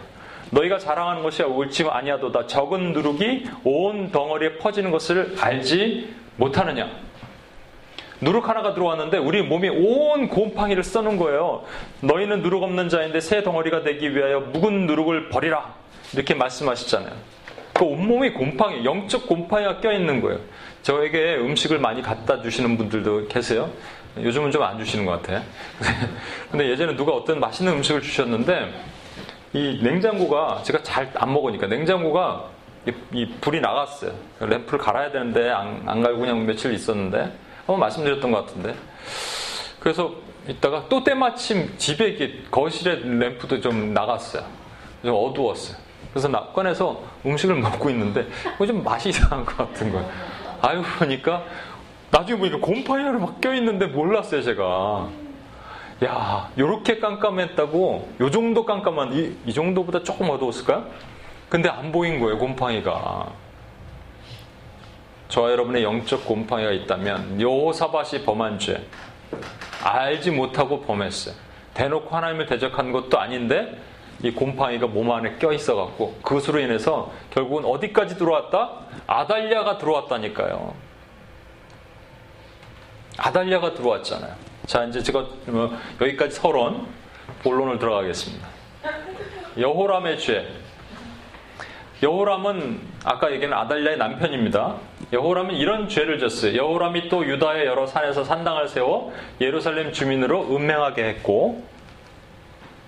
너희가 0.50 0.78
자랑하는 0.78 1.24
것이 1.24 1.42
옳지 1.44 1.86
아니하도다 1.90 2.48
적은 2.48 2.92
누룩이 2.92 3.46
온 3.64 4.12
덩어리에 4.12 4.58
퍼지는 4.58 4.92
것을 4.92 5.36
알지 5.40 6.14
못하느냐. 6.36 7.07
누룩 8.22 8.48
하나가 8.50 8.74
들어왔는데 8.74 9.18
우리 9.18 9.42
몸이 9.44 9.70
온 9.70 10.28
곰팡이를 10.28 10.84
써는 10.84 11.18
거예요. 11.18 11.64
너희는 12.02 12.42
누룩 12.42 12.64
없는 12.64 12.90
자인데 12.90 13.20
새 13.20 13.44
덩어리가 13.44 13.84
되기 13.84 14.16
위하여 14.16 14.40
묵은 14.40 14.88
누룩을 14.88 15.30
버리라. 15.30 15.74
이렇게 16.14 16.34
말씀하시잖아요. 16.34 17.12
그 17.74 17.86
온몸이 17.86 18.34
곰팡이, 18.34 18.84
영적 18.84 19.28
곰팡이가 19.28 19.80
껴있는 19.82 20.22
거예요. 20.22 20.40
저에게 20.82 21.36
음식을 21.36 21.78
많이 21.80 22.02
갖다 22.02 22.42
주시는 22.42 22.78
분들도 22.78 23.28
계세요. 23.28 23.70
요즘은 24.20 24.50
좀 24.50 24.64
안 24.64 24.80
주시는 24.80 25.06
것 25.06 25.12
같아요. 25.22 25.44
근데 26.50 26.70
예전에 26.70 26.96
누가 26.96 27.12
어떤 27.12 27.40
맛있는 27.40 27.74
음식을 27.74 28.02
주셨는데 28.02 28.74
이 29.54 29.80
냉장고가 29.84 30.62
제가 30.64 30.82
잘 30.82 31.08
안 31.16 31.32
먹으니까 31.34 31.68
냉장고가 31.68 32.46
이, 32.88 32.92
이 33.14 33.28
불이 33.42 33.62
나갔어요. 33.62 34.12
램프를 34.40 34.80
갈아야 34.80 35.12
되는데 35.12 35.50
안, 35.52 35.84
안 35.86 36.02
갈고 36.02 36.22
그냥 36.22 36.46
며칠 36.48 36.74
있었는데 36.74 37.32
한번 37.68 37.80
말씀드렸던 37.82 38.32
것 38.32 38.46
같은데. 38.46 38.76
그래서 39.80 40.14
이따가 40.48 40.86
또 40.88 41.04
때마침 41.04 41.74
집에 41.78 42.08
이렇게 42.08 42.40
거실에 42.50 43.02
램프도 43.04 43.60
좀 43.60 43.94
나갔어요. 43.94 44.44
좀 45.04 45.14
어두웠어요. 45.14 45.78
그래서 46.12 46.30
나 46.30 46.46
꺼내서 46.48 47.04
음식을 47.26 47.56
먹고 47.60 47.90
있는데 47.90 48.26
좀 48.66 48.84
맛이 48.84 49.10
이상한 49.10 49.46
것 49.46 49.58
같은 49.58 49.92
거예요. 49.92 50.10
아유 50.62 50.82
보니까 50.98 51.44
나중에 52.10 52.40
보니까 52.40 52.58
곰팡이가 52.60 53.12
막 53.12 53.42
껴있는데 53.42 53.88
몰랐어요 53.88 54.42
제가. 54.42 55.10
야, 56.06 56.52
요렇게 56.60 57.00
깜깜했다고, 57.00 58.10
요 58.22 58.30
정도 58.30 58.66
깜깜한, 58.66 59.14
이, 59.14 59.36
이 59.48 59.54
정도보다 59.54 60.04
조금 60.04 60.30
어두웠을까요? 60.30 60.86
근데 61.50 61.70
안 61.70 61.92
보인 61.92 62.20
거예요, 62.20 62.38
곰팡이가. 62.38 63.32
저와 65.30 65.52
여러분의 65.52 65.84
영적 65.84 66.26
곰팡이가 66.26 66.72
있다면 66.72 67.42
여호사밧이 67.42 68.24
범한 68.24 68.60
죄 68.60 68.86
알지 69.84 70.32
못하고 70.32 70.82
범했어요. 70.82 71.36
대놓고 71.74 72.16
하나님을 72.16 72.46
대적한 72.46 72.92
것도 72.92 73.20
아닌데 73.20 73.78
이 74.24 74.32
곰팡이가 74.32 74.88
몸 74.88 75.12
안에 75.12 75.36
껴 75.36 75.52
있어 75.54 75.76
갖고 75.76 76.16
그것으로 76.24 76.60
인해서 76.60 77.12
결국은 77.32 77.66
어디까지 77.66 78.18
들어왔다? 78.18 78.72
아달랴가 79.06 79.78
들어왔다니까요. 79.78 80.74
아달랴가 83.18 83.74
들어왔잖아요. 83.74 84.34
자 84.66 84.86
이제 84.86 85.04
제가 85.04 85.26
뭐 85.46 85.78
여기까지 86.02 86.36
서론 86.36 86.88
본론을 87.44 87.80
들어가겠습니다. 87.80 88.48
여호람의 89.58 90.20
죄 90.20 90.48
여호람은 92.02 92.80
아까 93.06 93.32
얘기한 93.32 93.54
아달랴의 93.54 93.98
남편입니다. 93.98 94.76
여호람은 95.14 95.56
이런 95.56 95.88
죄를 95.88 96.20
졌어요. 96.20 96.56
여호람이 96.56 97.08
또 97.10 97.26
유다의 97.26 97.66
여러 97.66 97.88
산에서 97.88 98.24
산당을 98.24 98.68
세워 98.68 99.14
예루살렘 99.40 99.94
주민으로 99.94 100.56
음행하게 100.56 101.04
했고 101.04 101.64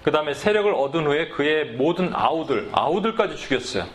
그 0.04 0.12
다음에 0.12 0.34
세력을 0.34 0.74
얻은 0.74 1.06
후에 1.06 1.30
그의 1.30 1.66
모든 1.66 2.12
아우들, 2.14 2.70
아우들까지 2.72 3.36
죽였어요. 3.36 3.86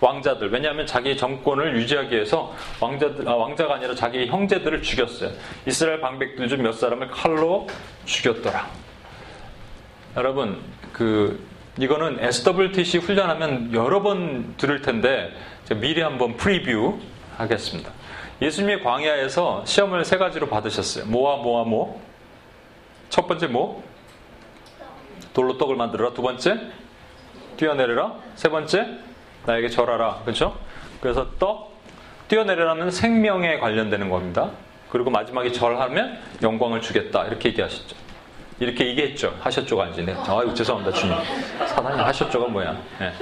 왕자들. 0.00 0.50
왜냐하면 0.50 0.84
자기 0.84 1.16
정권을 1.16 1.76
유지하기 1.76 2.12
위해서 2.12 2.52
왕자들, 2.80 3.28
아, 3.28 3.36
왕자가 3.36 3.74
아니라 3.76 3.94
자기 3.94 4.26
형제들을 4.26 4.82
죽였어요. 4.82 5.30
이스라엘 5.64 6.00
방백들 6.00 6.48
중 6.48 6.62
몇 6.62 6.72
사람을 6.72 7.08
칼로 7.08 7.68
죽였더라. 8.04 8.68
여러분, 10.16 10.58
그 10.92 11.38
이거는 11.78 12.18
SWTC 12.20 12.98
훈련하면 12.98 13.72
여러 13.72 14.02
번 14.02 14.54
들을 14.56 14.82
텐데 14.82 15.32
미리 15.76 16.02
한번 16.02 16.36
프리뷰 16.36 16.98
하겠습니다. 17.36 17.90
예수님이 18.40 18.82
광야에서 18.82 19.64
시험을 19.64 20.04
세 20.04 20.18
가지로 20.18 20.48
받으셨어요. 20.48 21.06
뭐와 21.06 21.36
뭐와 21.36 21.64
뭐? 21.64 22.00
첫 23.08 23.26
번째 23.26 23.46
뭐? 23.46 23.84
돌로 25.32 25.58
떡을 25.58 25.76
만들어라. 25.76 26.12
두 26.12 26.22
번째 26.22 26.58
뛰어내려라. 27.56 28.14
세 28.34 28.48
번째 28.48 28.98
나에게 29.46 29.68
절하라. 29.68 30.20
그렇죠? 30.24 30.58
그래서 31.00 31.28
떡 31.38 31.72
뛰어내려라는 32.28 32.90
생명에 32.90 33.58
관련되는 33.58 34.08
겁니다. 34.08 34.50
그리고 34.90 35.10
마지막에 35.10 35.52
절하면 35.52 36.18
영광을 36.42 36.80
주겠다. 36.80 37.24
이렇게 37.26 37.50
얘기하셨죠. 37.50 37.96
이렇게 38.60 38.86
얘기했죠. 38.86 39.34
하셨죠가 39.40 39.84
아니지. 39.84 40.04
네. 40.04 40.14
아유, 40.28 40.54
죄송합니다, 40.54 40.96
주님. 40.96 41.16
사단이 41.66 42.00
하셨죠가 42.00 42.46
뭐야. 42.48 42.76
네. 42.98 43.12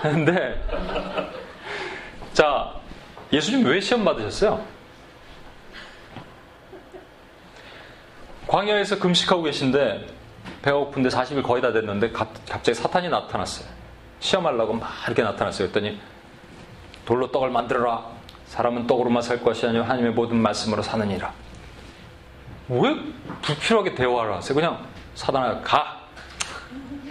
근데, 0.00 0.60
자, 2.32 2.72
예수님 3.32 3.64
왜 3.66 3.80
시험 3.80 4.04
받으셨어요? 4.04 4.62
광야에서 8.46 8.98
금식하고 8.98 9.42
계신데, 9.44 10.06
배가 10.60 10.76
고픈데 10.76 11.08
40일 11.08 11.42
거의 11.42 11.62
다 11.62 11.72
됐는데, 11.72 12.12
갑자기 12.12 12.74
사탄이 12.74 13.08
나타났어요. 13.08 13.66
시험하려고 14.20 14.74
막 14.74 14.90
이렇게 15.06 15.22
나타났어요. 15.22 15.70
그랬더니, 15.70 15.98
돌로 17.06 17.30
떡을 17.32 17.50
만들어라. 17.50 18.12
사람은 18.46 18.86
떡으로만 18.86 19.22
살 19.22 19.42
것이 19.42 19.66
아니라 19.66 19.84
하나님의 19.84 20.12
모든 20.12 20.36
말씀으로 20.36 20.82
사느니라. 20.82 21.32
왜 22.68 22.94
불필요하게 23.40 23.94
대화를 23.94 24.34
하세요? 24.34 24.54
그냥 24.54 24.86
사단아 25.14 25.62
가. 25.62 26.02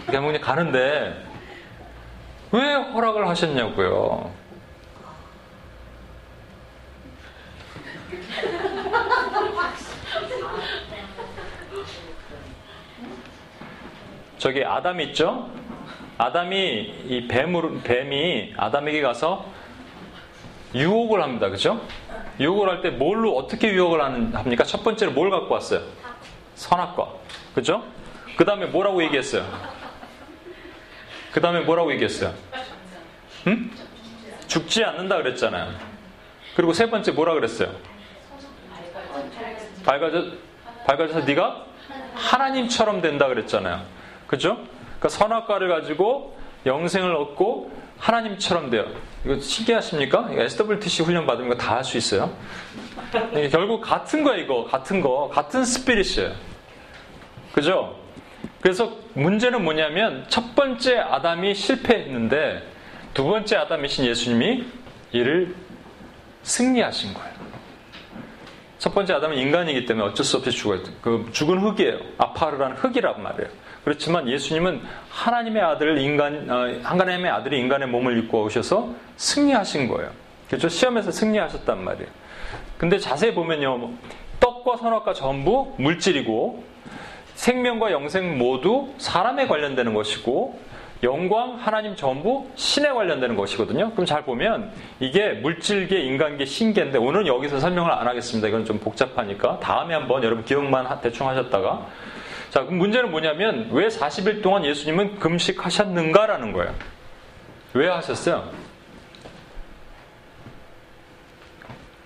그냥 0.06 0.40
가는데 0.40 1.26
왜 2.52 2.74
허락을 2.74 3.28
하셨냐고요. 3.28 4.41
저기 14.38 14.64
아담 14.66 15.00
있죠? 15.02 15.50
아담이 16.18 16.56
이 17.08 17.28
뱀을 17.28 17.82
뱀이 17.84 18.54
아담에게 18.58 19.02
가서 19.02 19.46
유혹을 20.74 21.22
합니다. 21.22 21.50
그죠? 21.50 21.82
유혹을 22.40 22.70
할 22.70 22.82
때 22.82 22.90
뭘로 22.90 23.38
어떻게 23.38 23.70
유혹을 23.74 24.02
하는, 24.02 24.34
합니까? 24.34 24.64
첫 24.64 24.84
번째로 24.84 25.12
뭘 25.12 25.30
갖고 25.30 25.54
왔어요? 25.54 25.82
선악과. 26.56 27.08
그죠? 27.54 27.84
그 28.38 28.46
다음에 28.46 28.66
뭐라고 28.68 29.04
얘기했어요? 29.04 29.46
그 31.32 31.42
다음에 31.42 31.62
뭐라고 31.62 31.92
얘기했어요? 31.94 32.34
응? 33.48 33.72
죽지 34.48 34.84
않는다 34.84 35.18
그랬잖아요. 35.18 35.72
그리고 36.56 36.74
세 36.74 36.90
번째 36.90 37.12
뭐라 37.12 37.34
그랬어요? 37.34 37.72
밝아져, 39.84 40.26
밝아져서 40.86 41.26
네가 41.26 41.66
하나님처럼 42.16 43.02
된다 43.02 43.28
그랬잖아요. 43.28 43.82
그죠? 44.28 44.58
그러니까 45.00 45.10
선악과를 45.10 45.70
가지고 45.70 46.38
영생을 46.66 47.16
얻고 47.16 47.72
하나님처럼 47.98 48.70
돼요. 48.70 48.86
이거 49.26 49.40
신기하십니까? 49.40 50.30
SWTC 50.32 51.04
훈련 51.04 51.26
받으면 51.26 51.58
다할 51.58 51.84
수 51.84 51.98
있어요. 51.98 52.36
결국 53.52 53.82
같은 53.82 54.24
거예요, 54.24 54.44
이거. 54.44 54.66
같은 54.66 55.02
거. 55.02 55.30
같은 55.30 55.64
스피릿이에요. 55.64 56.32
그죠? 57.54 57.96
그래서 58.62 58.98
문제는 59.14 59.64
뭐냐면 59.64 60.26
첫 60.30 60.56
번째 60.56 60.98
아담이 60.98 61.54
실패했는데 61.54 62.64
두 63.14 63.26
번째 63.26 63.58
아담이신 63.58 64.06
예수님이 64.06 64.66
이를 65.12 65.56
승리하신 66.44 67.14
거예요. 67.14 67.32
첫 68.82 68.96
번째 68.96 69.14
아담은 69.14 69.38
인간이기 69.38 69.86
때문에 69.86 70.08
어쩔 70.08 70.26
수 70.26 70.38
없이 70.38 70.50
죽어요. 70.50 70.80
그 71.04 71.30
죽은 71.32 71.60
흙이에요. 71.60 72.00
아파르라는 72.18 72.78
흙이란 72.78 73.22
말이에요. 73.22 73.48
그렇지만 73.84 74.28
예수님은 74.28 74.82
하나님의 75.08 75.62
아들 75.62 76.00
인간 76.00 76.50
어, 76.50 76.80
하나님의 76.82 77.30
아들이 77.30 77.60
인간의 77.60 77.90
몸을 77.90 78.18
입고 78.18 78.42
오셔서 78.42 78.90
승리하신 79.18 79.88
거예요. 79.88 80.10
그렇죠? 80.48 80.68
시험에서 80.68 81.12
승리하셨단 81.12 81.84
말이에요. 81.84 82.10
근데 82.80 82.98
자세히 82.98 83.36
보면요. 83.36 83.92
떡과 84.40 84.78
선악과 84.78 85.14
전부 85.14 85.76
물질이고 85.78 86.64
생명과 87.36 87.92
영생 87.92 88.40
모두 88.40 88.90
사람에 88.98 89.46
관련되는 89.46 89.94
것이고 89.94 90.60
영광, 91.04 91.56
하나님 91.56 91.96
전부 91.96 92.48
신에 92.56 92.90
관련되는 92.90 93.36
것이거든요. 93.36 93.92
그럼 93.92 94.06
잘 94.06 94.24
보면 94.24 94.72
이게 95.00 95.34
물질계, 95.34 96.00
인간계, 96.00 96.46
신계인데 96.46 97.00
오늘은 97.00 97.26
여기서 97.26 97.60
설명을 97.60 97.92
안 97.92 98.08
하겠습니다. 98.08 98.48
이건 98.48 98.66
좀 98.66 98.80
복잡하니까 98.80 99.60
다음에 99.60 99.96
한번 99.96 100.24
여러분 100.24 100.46
기억만 100.46 101.02
대충 101.02 101.28
하셨다가 101.28 101.88
자, 102.52 102.64
그럼 102.64 102.80
문제는 102.80 103.10
뭐냐면 103.10 103.70
왜 103.72 103.88
40일 103.88 104.44
동안 104.44 104.66
예수님은 104.66 105.20
금식하셨는가라는 105.20 106.52
거예요. 106.52 106.76
왜 107.74 107.88
하셨어요? 107.88 108.52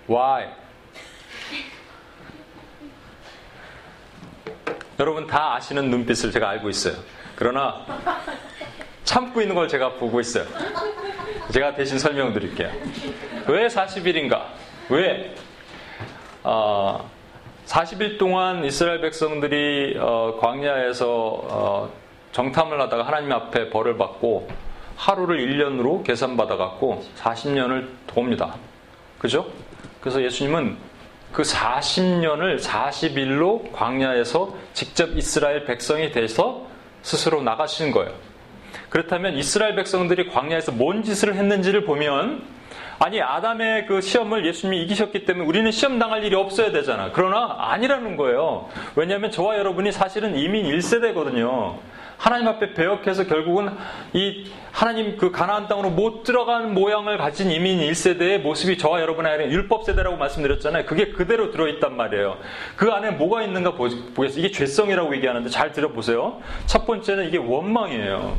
Why? 0.08 0.46
여러분 4.98 5.26
다 5.26 5.56
아시는 5.56 5.90
눈빛을 5.90 6.30
제가 6.30 6.48
알고 6.48 6.70
있어요. 6.70 6.94
그러나 7.34 7.84
참고 9.06 9.40
있는 9.40 9.54
걸 9.54 9.68
제가 9.68 9.94
보고 9.94 10.20
있어요. 10.20 10.44
제가 11.52 11.74
대신 11.74 11.98
설명드릴게요. 11.98 12.70
왜 13.46 13.68
40일인가? 13.68 14.42
왜? 14.90 15.34
어, 16.42 17.08
40일 17.66 18.18
동안 18.18 18.64
이스라엘 18.64 19.00
백성들이 19.00 19.96
어, 19.98 20.36
광야에서 20.40 21.06
어, 21.08 21.92
정탐을 22.32 22.80
하다가 22.82 23.06
하나님 23.06 23.32
앞에 23.32 23.70
벌을 23.70 23.96
받고 23.96 24.48
하루를 24.96 25.38
1년으로 25.38 26.04
계산받아 26.04 26.56
갖고 26.56 27.04
40년을 27.18 27.88
돕니다. 28.08 28.56
그죠? 29.18 29.46
그래서 30.00 30.22
예수님은 30.22 30.76
그 31.32 31.42
40년을 31.42 32.60
40일로 32.60 33.72
광야에서 33.72 34.54
직접 34.72 35.16
이스라엘 35.16 35.64
백성이 35.64 36.10
돼서 36.10 36.66
스스로 37.02 37.40
나가신 37.42 37.92
거예요. 37.92 38.12
그렇다면 38.88 39.34
이스라엘 39.34 39.74
백성들이 39.74 40.28
광야에서 40.28 40.72
뭔 40.72 41.02
짓을 41.02 41.34
했는지를 41.34 41.84
보면 41.84 42.42
아니 42.98 43.20
아담의 43.20 43.86
그 43.86 44.00
시험을 44.00 44.46
예수님이 44.46 44.82
이기셨기 44.82 45.26
때문에 45.26 45.46
우리는 45.46 45.70
시험 45.70 45.98
당할 45.98 46.24
일이 46.24 46.34
없어야 46.34 46.72
되잖아. 46.72 47.10
그러나 47.12 47.56
아니라는 47.58 48.16
거예요. 48.16 48.68
왜냐하면 48.94 49.30
저와 49.30 49.58
여러분이 49.58 49.92
사실은 49.92 50.36
이민 50.38 50.64
1세대거든요. 50.66 51.74
하나님 52.18 52.48
앞에 52.48 52.74
배역해서 52.74 53.24
결국은 53.24 53.70
이 54.12 54.50
하나님 54.72 55.16
그 55.16 55.30
가나안 55.30 55.68
땅으로 55.68 55.90
못 55.90 56.22
들어간 56.22 56.74
모양을 56.74 57.18
가진 57.18 57.50
이민 57.50 57.78
1세대의 57.78 58.40
모습이 58.40 58.78
저와 58.78 59.00
여러분의 59.00 59.32
안에 59.32 59.50
율법 59.50 59.84
세대라고 59.84 60.16
말씀드렸잖아요. 60.16 60.86
그게 60.86 61.12
그대로 61.12 61.50
들어있단 61.50 61.96
말이에요. 61.96 62.38
그 62.76 62.90
안에 62.90 63.12
뭐가 63.12 63.42
있는가 63.42 63.72
보겠어요. 63.74 64.38
이게 64.38 64.50
죄성이라고 64.50 65.14
얘기하는데 65.16 65.48
잘 65.48 65.72
들어보세요. 65.72 66.40
첫 66.66 66.86
번째는 66.86 67.26
이게 67.28 67.38
원망이에요. 67.38 68.36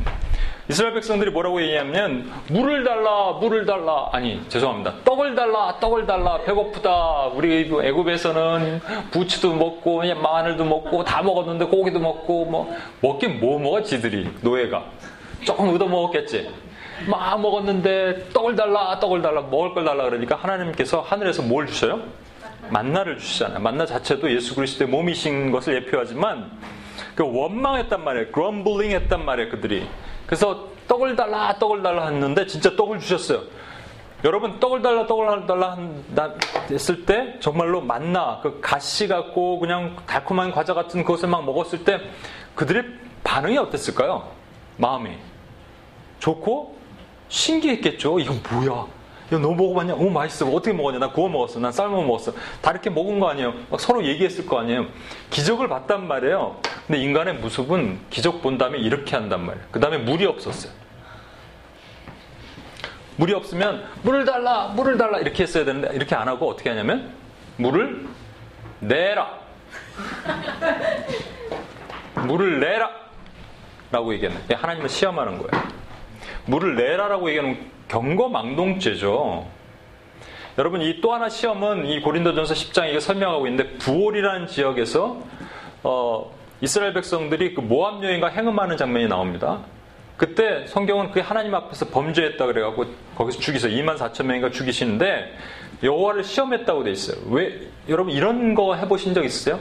이스라엘 0.70 0.92
백성들이 0.92 1.30
뭐라고 1.30 1.62
얘기하면 1.62 2.30
물을 2.50 2.84
달라 2.84 3.32
물을 3.40 3.64
달라. 3.64 4.10
아니 4.12 4.46
죄송합니다. 4.48 4.96
떡을 5.02 5.34
달라 5.34 5.78
떡을 5.80 6.06
달라. 6.06 6.42
배고프다. 6.42 7.28
우리 7.28 7.62
애굽에서는 7.62 8.80
부추도 9.10 9.54
먹고 9.54 10.02
마늘도 10.02 10.66
먹고 10.66 11.04
다 11.04 11.22
먹었는데 11.22 11.64
고기도 11.64 11.98
먹고 12.00 12.44
뭐 12.44 12.76
먹긴 13.00 13.40
뭐 13.40 13.58
먹어 13.58 13.82
지들이 13.82 14.28
노예가. 14.42 14.84
조금 15.42 15.74
얻어 15.74 15.86
먹었겠지. 15.86 16.50
막 17.06 17.40
먹었는데 17.40 18.28
떡을 18.34 18.54
달라 18.54 19.00
떡을 19.00 19.22
달라. 19.22 19.40
먹을 19.40 19.72
걸 19.72 19.86
달라 19.86 20.04
그러니까 20.04 20.36
하나님께서 20.36 21.00
하늘에서 21.00 21.40
뭘 21.40 21.66
주셔요? 21.66 22.02
만나를 22.68 23.16
주시잖아요. 23.16 23.60
만나 23.60 23.86
자체도 23.86 24.30
예수 24.34 24.54
그리스도의 24.54 24.90
몸이신 24.90 25.50
것을 25.50 25.76
예표하지만 25.76 26.50
그 27.14 27.24
원망했단 27.24 28.04
말이에요. 28.04 28.32
그럼블링 28.32 28.90
했단 28.90 29.24
말이에요 29.24 29.50
그들이 29.50 29.88
그래서 30.28 30.68
떡을 30.86 31.16
달라 31.16 31.56
떡을 31.58 31.82
달라 31.82 32.08
했는데 32.08 32.46
진짜 32.46 32.76
떡을 32.76 33.00
주셨어요. 33.00 33.42
여러분 34.24 34.60
떡을 34.60 34.82
달라 34.82 35.06
떡을 35.06 35.46
달라 35.46 35.76
했을 36.70 37.06
때 37.06 37.38
정말로 37.40 37.80
만나 37.80 38.40
그 38.42 38.60
가시 38.60 39.08
같고 39.08 39.58
그냥 39.58 39.96
달콤한 40.06 40.50
과자 40.52 40.74
같은 40.74 41.02
것을 41.02 41.28
막 41.30 41.44
먹었을 41.46 41.82
때 41.84 42.00
그들의 42.54 42.84
반응이 43.24 43.56
어땠을까요? 43.56 44.28
마음이 44.76 45.16
좋고 46.18 46.76
신기했겠죠. 47.28 48.18
이건 48.18 48.42
뭐야? 48.50 48.86
야, 49.32 49.38
너 49.38 49.52
먹어봤냐? 49.52 49.94
오, 49.94 50.08
맛있어. 50.08 50.46
어떻게 50.48 50.72
먹었냐? 50.72 50.98
나 50.98 51.10
구워 51.10 51.28
먹었어. 51.28 51.60
난 51.60 51.70
삶아 51.70 52.00
먹었어. 52.02 52.32
다 52.62 52.70
이렇게 52.70 52.88
먹은 52.88 53.20
거 53.20 53.28
아니에요? 53.28 53.52
막 53.70 53.78
서로 53.78 54.02
얘기했을 54.04 54.46
거 54.46 54.58
아니에요? 54.60 54.86
기적을 55.30 55.68
봤단 55.68 56.08
말이에요. 56.08 56.60
근데 56.86 57.02
인간의 57.02 57.34
모습은 57.34 57.98
기적 58.08 58.40
본 58.40 58.56
다음에 58.56 58.78
이렇게 58.78 59.16
한단 59.16 59.44
말이에요. 59.44 59.66
그 59.70 59.80
다음에 59.80 59.98
물이 59.98 60.24
없었어요. 60.24 60.72
물이 63.16 63.34
없으면 63.34 63.84
물을 64.02 64.24
달라, 64.24 64.68
물을 64.68 64.96
달라 64.96 65.18
이렇게 65.18 65.42
했어야 65.42 65.64
되는데 65.64 65.94
이렇게 65.94 66.14
안 66.14 66.28
하고 66.28 66.48
어떻게 66.48 66.70
하냐면 66.70 67.12
물을 67.56 68.06
내라. 68.80 69.28
물을 72.26 72.60
내라. 72.60 72.90
라고 73.90 74.12
얘기했는데 74.14 74.54
하나님을 74.54 74.88
시험하는 74.88 75.38
거예요. 75.38 75.64
물을 76.46 76.76
내라라고 76.76 77.28
얘기하는 77.28 77.70
경거망동죄죠. 77.88 79.46
여러분 80.58 80.82
이 80.82 81.00
또 81.00 81.12
하나 81.12 81.28
시험은 81.28 81.86
이 81.86 82.00
고린도전서 82.00 82.54
10장 82.54 82.88
이게 82.90 83.00
설명하고 83.00 83.46
있는데 83.46 83.76
부올이라는 83.78 84.46
지역에서 84.48 85.18
어, 85.84 86.32
이스라엘 86.60 86.92
백성들이 86.94 87.54
그 87.54 87.60
모함 87.60 88.02
여인과 88.02 88.28
행음하는 88.28 88.76
장면이 88.76 89.06
나옵니다. 89.06 89.60
그때 90.16 90.66
성경은 90.66 91.12
그 91.12 91.20
하나님 91.20 91.54
앞에서 91.54 91.86
범죄했다 91.90 92.44
그래갖고 92.46 92.86
거기서 93.14 93.38
죽이서 93.38 93.68
2만 93.68 93.96
4천 93.96 94.24
명인가 94.24 94.50
죽이시는데 94.50 95.32
여호와를 95.84 96.24
시험했다고 96.24 96.82
돼 96.82 96.90
있어요. 96.90 97.16
왜 97.30 97.60
여러분 97.88 98.12
이런 98.12 98.54
거 98.56 98.74
해보신 98.74 99.14
적 99.14 99.24
있으세요? 99.24 99.60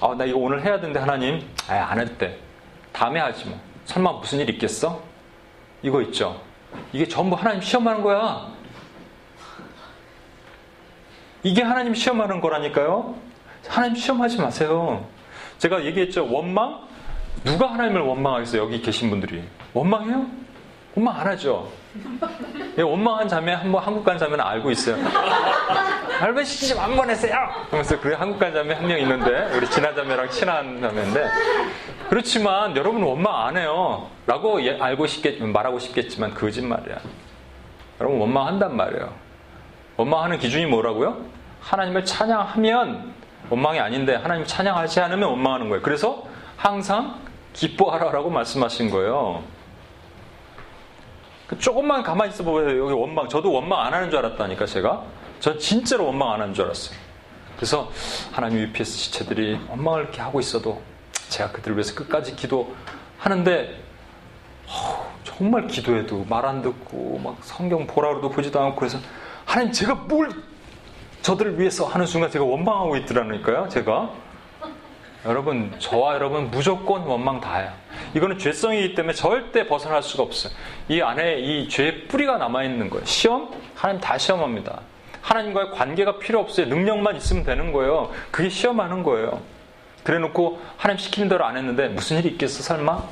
아 0.00 0.14
나 0.14 0.24
이거 0.24 0.38
오늘 0.38 0.64
해야 0.64 0.76
되는데 0.78 1.00
하나님 1.00 1.44
아안 1.68 1.98
해도 1.98 2.16
돼. 2.18 2.38
다음에 2.92 3.18
하지 3.18 3.46
뭐. 3.48 3.58
설마 3.84 4.12
무슨 4.12 4.38
일 4.38 4.48
있겠어? 4.50 5.02
이거 5.82 6.00
있죠. 6.02 6.40
이게 6.92 7.06
전부 7.06 7.36
하나님 7.36 7.60
시험하는 7.60 8.02
거야. 8.02 8.48
이게 11.42 11.62
하나님 11.62 11.94
시험하는 11.94 12.40
거라니까요. 12.40 13.14
하나님 13.66 13.96
시험하지 13.96 14.38
마세요. 14.38 15.06
제가 15.58 15.84
얘기했죠. 15.84 16.30
원망? 16.30 16.88
누가 17.44 17.72
하나님을 17.72 18.00
원망하겠어요? 18.02 18.62
여기 18.62 18.82
계신 18.82 19.08
분들이. 19.10 19.42
원망해요? 19.72 20.26
원망 20.94 21.20
안 21.20 21.26
하죠. 21.28 21.70
예, 22.78 22.82
원망한 22.82 23.28
자매 23.28 23.52
한번 23.52 23.82
한국 23.82 24.04
간 24.04 24.16
자매는 24.18 24.44
알고 24.44 24.70
있어요. 24.70 24.96
할배 26.20 26.44
시집 26.44 26.78
한 26.78 26.96
번 26.96 27.10
했어요. 27.10 27.32
그러면서 27.66 27.98
그 28.00 28.12
한국 28.12 28.38
간 28.38 28.52
자매 28.52 28.74
한 28.74 28.86
명 28.86 28.98
있는데 29.00 29.50
우리 29.56 29.66
진아 29.68 29.94
자매랑 29.94 30.28
친한 30.30 30.80
자매인데 30.80 31.28
그렇지만 32.08 32.76
여러분 32.76 33.02
원망 33.02 33.46
안 33.46 33.56
해요. 33.56 34.08
라고 34.26 34.62
예, 34.64 34.78
알고 34.78 35.06
싶겠 35.06 35.42
말하고 35.42 35.78
싶겠지만 35.78 36.34
거짓말이야. 36.34 36.98
여러분 38.00 38.20
원망한단 38.20 38.76
말이에요. 38.76 39.12
원망하는 39.96 40.38
기준이 40.38 40.66
뭐라고요? 40.66 41.16
하나님을 41.60 42.04
찬양하면 42.04 43.12
원망이 43.50 43.80
아닌데 43.80 44.14
하나님 44.14 44.44
찬양하지 44.46 45.00
않으면 45.00 45.28
원망하는 45.30 45.68
거예요. 45.68 45.82
그래서 45.82 46.24
항상 46.56 47.16
기뻐하라라고 47.52 48.30
말씀하신 48.30 48.90
거예요. 48.90 49.42
그 51.50 51.58
조금만 51.58 52.04
가만히 52.04 52.30
있어 52.30 52.44
보세요. 52.44 52.78
여기 52.80 52.92
원망. 52.92 53.28
저도 53.28 53.50
원망 53.50 53.80
안 53.80 53.92
하는 53.92 54.08
줄 54.08 54.20
알았다니까, 54.20 54.66
제가. 54.66 55.02
전 55.40 55.58
진짜로 55.58 56.06
원망 56.06 56.30
안 56.30 56.40
하는 56.40 56.54
줄 56.54 56.66
알았어요. 56.66 56.96
그래서 57.56 57.90
하나님 58.30 58.60
UPS 58.60 58.96
지체들이 58.96 59.58
원망을 59.68 60.02
이렇게 60.02 60.20
하고 60.20 60.38
있어도 60.38 60.80
제가 61.28 61.50
그들을 61.50 61.76
위해서 61.76 61.92
끝까지 61.96 62.36
기도하는데 62.36 63.82
정말 65.24 65.66
기도해도 65.66 66.24
말 66.28 66.44
안 66.46 66.62
듣고 66.62 67.18
막 67.18 67.36
성경 67.42 67.84
보라로도 67.84 68.30
보지도 68.30 68.60
않고 68.60 68.76
그래서 68.76 68.98
하나님 69.44 69.72
제가 69.72 69.94
뭘 69.94 70.30
저들을 71.22 71.58
위해서 71.58 71.84
하는 71.84 72.06
순간 72.06 72.30
제가 72.30 72.44
원망하고 72.44 72.96
있더라니까요. 72.98 73.68
제가 73.68 74.10
여러분 75.26 75.74
저와 75.78 76.14
여러분 76.14 76.50
무조건 76.50 77.02
원망 77.02 77.40
다해요. 77.40 77.72
이거는 78.14 78.38
죄성이기 78.38 78.94
때문에 78.94 79.12
절대 79.14 79.66
벗어날 79.66 80.02
수가 80.02 80.22
없어요. 80.22 80.52
이 80.88 81.00
안에 81.02 81.40
이 81.40 81.68
죄의 81.68 82.08
뿌리가 82.08 82.38
남아 82.38 82.64
있는 82.64 82.88
거예요. 82.88 83.04
시험 83.04 83.50
하나님 83.74 84.00
다 84.00 84.16
시험합니다. 84.16 84.80
하나님과의 85.20 85.72
관계가 85.72 86.18
필요 86.18 86.40
없어요. 86.40 86.66
능력만 86.66 87.16
있으면 87.16 87.44
되는 87.44 87.72
거예요. 87.72 88.10
그게 88.30 88.48
시험하는 88.48 89.02
거예요. 89.02 89.42
그래 90.02 90.18
놓고 90.18 90.60
하나님 90.78 90.98
시키는 90.98 91.28
대로 91.28 91.44
안 91.44 91.56
했는데 91.58 91.88
무슨 91.88 92.18
일이 92.18 92.30
있겠어 92.30 92.62
설마? 92.62 93.04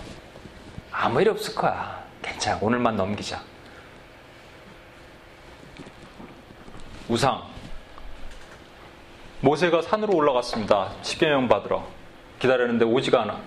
아무 0.91 1.21
일 1.21 1.29
없을 1.29 1.55
거야. 1.55 2.03
괜찮아. 2.23 2.59
오늘만 2.63 2.97
넘기자. 2.97 3.43
우상. 7.09 7.43
모세가 9.41 9.83
산으로 9.83 10.15
올라갔습니다. 10.15 10.93
십계명 11.03 11.47
받으러. 11.47 11.98
기다렸는데 12.39 12.85
오지가 12.85 13.23
않아. 13.23 13.39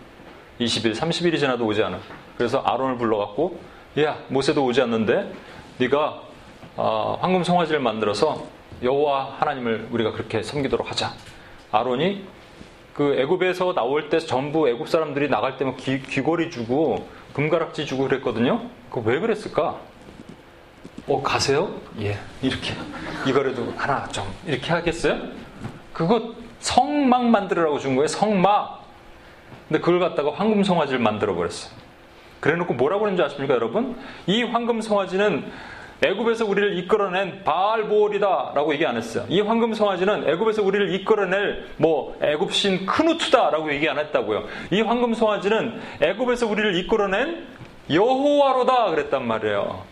20일, 0.60 0.96
30일이 0.96 1.40
지나도 1.40 1.66
오지 1.66 1.82
않아. 1.84 2.00
그래서 2.38 2.60
아론을 2.60 2.98
불러갖고 2.98 3.60
야 4.00 4.18
모세도 4.28 4.64
오지 4.64 4.82
않는데 4.82 5.32
네가 5.78 6.22
어, 6.78 7.18
황금 7.22 7.44
송아지를 7.44 7.80
만들어서 7.80 8.46
여호와 8.84 9.36
하나님을 9.40 9.90
우리가 9.92 10.12
그렇게 10.12 10.42
섬기도록 10.44 10.90
하자. 10.90 11.14
아론이 11.72 12.26
그 12.94 13.16
애굽에서 13.18 13.74
나올 13.74 14.10
때 14.10 14.20
전부 14.20 14.68
애굽 14.70 14.88
사람들이 14.90 15.30
나갈 15.30 15.58
때면 15.58 15.78
귀, 15.78 16.02
귀걸이 16.02 16.52
주고 16.52 17.08
금가락지 17.34 17.86
주고 17.86 18.08
그랬거든요. 18.08 18.62
그거 18.90 19.10
왜 19.10 19.20
그랬을까? 19.20 19.80
어 21.08 21.22
가세요? 21.22 21.74
예 22.00 22.18
이렇게 22.42 22.74
이거라도 23.26 23.74
하나 23.78 24.08
좀 24.10 24.26
이렇게 24.46 24.72
하겠어요? 24.72 25.20
그거 25.94 26.34
성막 26.60 27.26
만들으라고 27.26 27.80
준 27.80 27.96
거예요. 27.96 28.08
성막. 28.08 28.81
근데 29.72 29.80
그걸 29.80 30.02
갖다가 30.02 30.34
황금 30.34 30.64
송아지를 30.64 31.00
만들어 31.00 31.34
버렸어요. 31.34 31.74
그래놓고 32.42 32.74
뭐라고 32.74 33.04
그러는지 33.04 33.24
아십니까, 33.24 33.54
여러분? 33.54 33.96
이 34.28 34.44
황금 34.44 34.82
송아지는 34.82 35.46
애굽에서 36.04 36.46
우리를 36.46 36.78
이끌어낸 36.80 37.46
바알보올이다라고 37.46 38.74
얘기 38.74 38.86
안 38.86 38.98
했어요. 38.98 39.26
이 39.30 39.40
황금 39.40 39.74
송아지는 39.74 40.28
애굽에서 40.28 40.62
우리를 40.62 40.94
이끌어낼 40.96 41.68
뭐 41.78 42.18
애굽신 42.22 42.86
크누트다라고 42.86 43.72
얘기 43.72 43.88
안 43.88 43.98
했다고요. 43.98 44.44
이 44.72 44.82
황금 44.82 45.14
송아지는 45.14 45.80
애굽에서 46.02 46.48
우리를 46.48 46.76
이끌어낸 46.76 47.48
여호와로다 47.90 48.90
그랬단 48.90 49.26
말이에요. 49.26 49.84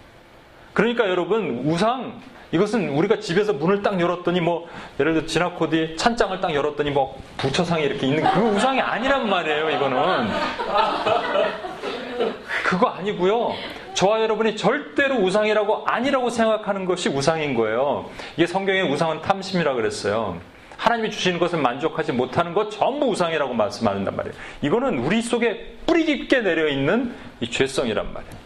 그러니까 0.74 1.08
여러분 1.08 1.64
우상 1.66 2.20
이것은 2.52 2.90
우리가 2.90 3.20
집에서 3.20 3.54
문을 3.54 3.84
딱 3.84 4.00
열었더니 4.00 4.42
뭐 4.42 4.68
예를 5.00 5.14
들어 5.14 5.26
진화코디 5.26 5.98
찬장을 5.98 6.42
딱 6.42 6.54
열었더니 6.54 6.92
뭐 6.92 7.16
부처상이 7.38 7.84
이렇게 7.84 8.08
있는 8.08 8.24
그 8.24 8.40
우상이 8.40 8.82
아니란 8.82 9.30
말이에요. 9.30 9.70
이거는 9.70 10.30
그거 12.64 12.88
아니고요. 12.88 13.54
저와 13.94 14.22
여러분이 14.22 14.56
절대로 14.56 15.16
우상이라고 15.18 15.86
아니라고 15.86 16.30
생각하는 16.30 16.86
것이 16.86 17.10
우상인 17.10 17.54
거예요. 17.54 18.10
이게 18.38 18.48
성경에 18.48 18.82
우상은 18.82 19.22
탐심이라 19.22 19.74
그랬어요. 19.74 20.40
하나님이 20.78 21.12
주시는 21.12 21.40
것을 21.40 21.60
만족하지 21.60 22.14
못하는 22.14 22.54
것 22.54 22.72
전부 22.72 23.08
우상이라고 23.08 23.54
말씀하는단 23.54 24.16
말이에요. 24.16 24.36
이거는 24.62 25.00
우리 25.00 25.22
속에 25.22 25.76
뿌리 25.86 26.06
깊게 26.06 26.40
내려 26.40 26.70
있는 26.70 27.14
이 27.42 27.52
죄성이란 27.52 28.14
말이에요. 28.14 28.39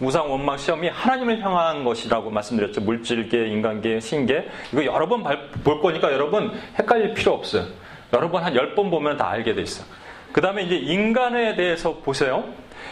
우상 0.00 0.30
원망 0.30 0.58
시험이 0.58 0.88
하나님을 0.88 1.42
향한 1.42 1.84
것이라고 1.84 2.30
말씀드렸죠. 2.30 2.82
물질계, 2.82 3.48
인간계, 3.48 4.00
신계. 4.00 4.46
이거 4.72 4.84
여러 4.84 5.08
번 5.08 5.22
볼 5.64 5.80
거니까 5.80 6.12
여러분 6.12 6.52
헷갈릴 6.78 7.14
필요 7.14 7.32
없어요. 7.32 7.64
여러 8.12 8.30
번 8.30 8.42
한 8.44 8.54
열 8.54 8.74
번 8.74 8.90
보면 8.90 9.16
다 9.16 9.28
알게 9.30 9.54
돼 9.54 9.62
있어. 9.62 9.84
그 10.32 10.40
다음에 10.40 10.64
이제 10.64 10.76
인간에 10.76 11.54
대해서 11.56 11.94
보세요. 11.98 12.44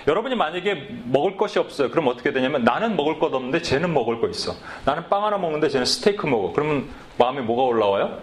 여러분이 0.07 0.35
만약에 0.35 0.89
먹을 1.05 1.37
것이 1.37 1.59
없어요. 1.59 1.91
그럼 1.91 2.09
어떻게 2.09 2.33
되냐면 2.33 2.65
나는 2.65 2.97
먹을 2.97 3.19
것 3.19 3.33
없는데 3.35 3.61
쟤는 3.63 3.93
먹을 3.93 4.21
거 4.21 4.29
있어. 4.29 4.55
나는 4.85 5.09
빵 5.09 5.25
하나 5.25 5.37
먹는데 5.37 5.69
쟤는 5.69 5.85
스테이크 5.85 6.27
먹어. 6.27 6.53
그러면 6.53 6.89
마음에 7.19 7.41
뭐가 7.43 7.63
올라와요? 7.65 8.19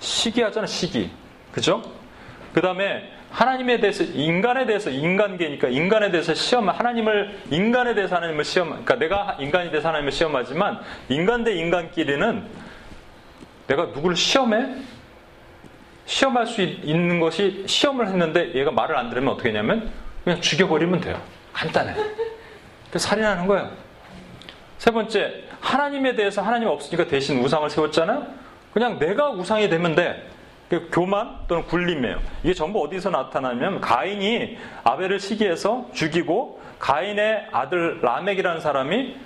시기하잖아, 0.00 0.66
시기. 0.66 1.10
그죠? 1.52 1.82
그 2.52 2.60
다음에 2.60 3.10
하나님에 3.36 3.80
대해서 3.80 4.02
인간에 4.02 4.64
대해서 4.64 4.88
인간계니까 4.88 5.68
인간에 5.68 6.10
대해서 6.10 6.32
시험 6.32 6.70
하나님을 6.70 7.38
인간에 7.50 7.94
대해서 7.94 8.16
하나님을 8.16 8.44
시험 8.44 8.70
그러니까 8.70 8.94
내가 8.94 9.36
인간이 9.38 9.70
대해서 9.70 9.88
하나님을 9.88 10.10
시험하지만 10.10 10.80
인간 11.10 11.44
대 11.44 11.52
인간끼리는 11.54 12.42
내가 13.66 13.84
누구를 13.86 14.16
시험해? 14.16 14.76
시험할 16.06 16.46
수 16.46 16.62
있는 16.62 17.20
것이 17.20 17.64
시험을 17.66 18.06
했는데 18.06 18.54
얘가 18.54 18.70
말을 18.70 18.96
안 18.96 19.10
들으면 19.10 19.34
어떻게 19.34 19.50
하냐면 19.50 19.92
그냥 20.24 20.40
죽여버리면 20.40 21.02
돼요. 21.02 21.20
간단해. 21.52 21.94
그 22.90 22.98
살인하는 22.98 23.46
거예요. 23.46 23.70
세 24.78 24.90
번째 24.90 25.42
하나님에 25.60 26.14
대해서 26.14 26.40
하나님 26.40 26.68
없으니까 26.68 27.06
대신 27.06 27.38
우상을 27.40 27.68
세웠잖아요? 27.68 28.26
그냥 28.72 28.98
내가 28.98 29.28
우상이 29.28 29.68
되면 29.68 29.94
돼. 29.94 30.26
그 30.26 30.35
교만 30.92 31.38
또는 31.46 31.64
굴림이에요. 31.66 32.18
이게 32.42 32.54
전부 32.54 32.82
어디서 32.84 33.10
나타나냐면 33.10 33.80
가인이 33.80 34.58
아벨을 34.84 35.20
시기해서 35.20 35.88
죽이고 35.94 36.60
가인의 36.78 37.48
아들 37.52 38.00
라멕이라는 38.02 38.60
사람이 38.60 39.16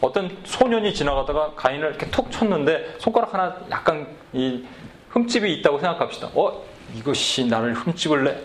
어떤 0.00 0.36
소년이 0.44 0.94
지나가다가 0.94 1.52
가인을 1.54 1.88
이렇게 1.90 2.10
툭 2.10 2.30
쳤는데 2.30 2.96
손가락 2.98 3.34
하나 3.34 3.56
약간 3.70 4.06
이 4.32 4.64
흠집이 5.10 5.52
있다고 5.54 5.78
생각합시다. 5.78 6.30
어 6.34 6.62
이것이 6.94 7.46
나를 7.46 7.74
흠집을래? 7.74 8.38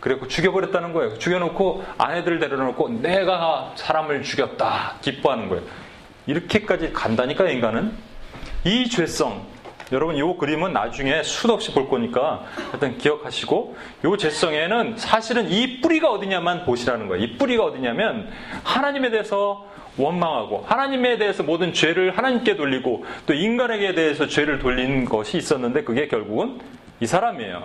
그래고 0.00 0.26
죽여버렸다는 0.26 0.92
거예요. 0.92 1.18
죽여놓고 1.18 1.84
아내들 1.98 2.38
데려놓고 2.38 2.88
내가 3.00 3.72
사람을 3.76 4.22
죽였다 4.22 4.96
기뻐하는 5.02 5.48
거예요. 5.48 5.62
이렇게까지 6.26 6.92
간다니까 6.92 7.48
인간은 7.50 7.92
이 8.64 8.88
죄성 8.88 9.44
여러분 9.92 10.16
이 10.16 10.38
그림은 10.38 10.72
나중에 10.72 11.22
수도 11.22 11.54
없이 11.54 11.72
볼 11.72 11.88
거니까 11.88 12.44
일단 12.72 12.96
기억하시고 12.96 13.76
이 14.04 14.18
재성에는 14.18 14.96
사실은 14.96 15.50
이 15.50 15.80
뿌리가 15.80 16.10
어디냐만 16.10 16.64
보시라는 16.64 17.08
거예요. 17.08 17.24
이 17.24 17.36
뿌리가 17.36 17.64
어디냐면 17.64 18.30
하나님에 18.62 19.10
대해서 19.10 19.66
원망하고 19.96 20.64
하나님에 20.66 21.18
대해서 21.18 21.42
모든 21.42 21.72
죄를 21.72 22.16
하나님께 22.16 22.56
돌리고 22.56 23.04
또 23.26 23.34
인간에게 23.34 23.94
대해서 23.94 24.26
죄를 24.26 24.60
돌린 24.60 25.04
것이 25.04 25.36
있었는데 25.36 25.82
그게 25.82 26.06
결국은 26.06 26.60
이 27.00 27.06
사람이에요. 27.06 27.64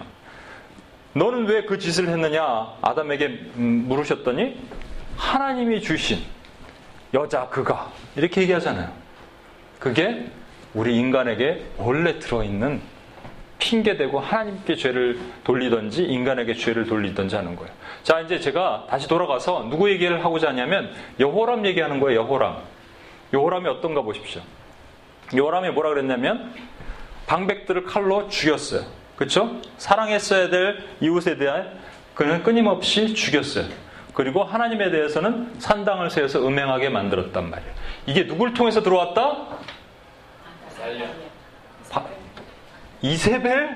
너는 1.13 1.45
왜 1.45 1.65
그 1.65 1.77
짓을 1.77 2.09
했느냐? 2.09 2.73
아담에게 2.81 3.27
음, 3.55 3.85
물으셨더니 3.87 4.57
하나님이 5.15 5.81
주신 5.81 6.19
여자 7.13 7.47
그가 7.47 7.91
이렇게 8.17 8.41
얘기하잖아요. 8.41 8.89
그게 9.79 10.25
우리 10.75 10.97
인간에게 10.97 11.63
원래 11.77 12.19
들어있는 12.19 12.81
핑계대고 13.57 14.19
하나님께 14.19 14.75
죄를 14.75 15.17
돌리든지 15.45 16.03
인간에게 16.03 16.53
죄를 16.53 16.85
돌리든지 16.85 17.35
하는 17.35 17.55
거예요. 17.55 17.71
자, 18.03 18.19
이제 18.19 18.39
제가 18.39 18.85
다시 18.89 19.07
돌아가서 19.07 19.67
누구 19.69 19.89
얘기를 19.89 20.23
하고자 20.23 20.49
하냐면 20.49 20.91
여호람 21.19 21.65
얘기하는 21.65 21.99
거예요, 22.01 22.21
여호람. 22.21 22.57
여호람이 23.33 23.67
어떤가 23.69 24.01
보십시오. 24.01 24.41
요람이 25.35 25.69
뭐라 25.69 25.89
그랬냐면 25.89 26.53
방백들을 27.25 27.85
칼로 27.85 28.27
죽였어요. 28.27 28.83
그렇죠? 29.15 29.61
사랑했어야 29.77 30.49
될 30.49 30.83
이웃에 30.99 31.37
대한 31.37 31.71
그는 32.13 32.43
끊임없이 32.43 33.15
죽였어요. 33.15 33.65
그리고 34.13 34.43
하나님에 34.43 34.91
대해서는 34.91 35.53
산당을 35.57 36.09
세워서 36.09 36.45
음행하게 36.45 36.89
만들었단 36.89 37.49
말이에요. 37.49 37.71
이게 38.05 38.27
누굴 38.27 38.53
통해서 38.53 38.83
들어왔다? 38.83 39.47
바, 41.89 42.05
이세벨? 43.01 43.69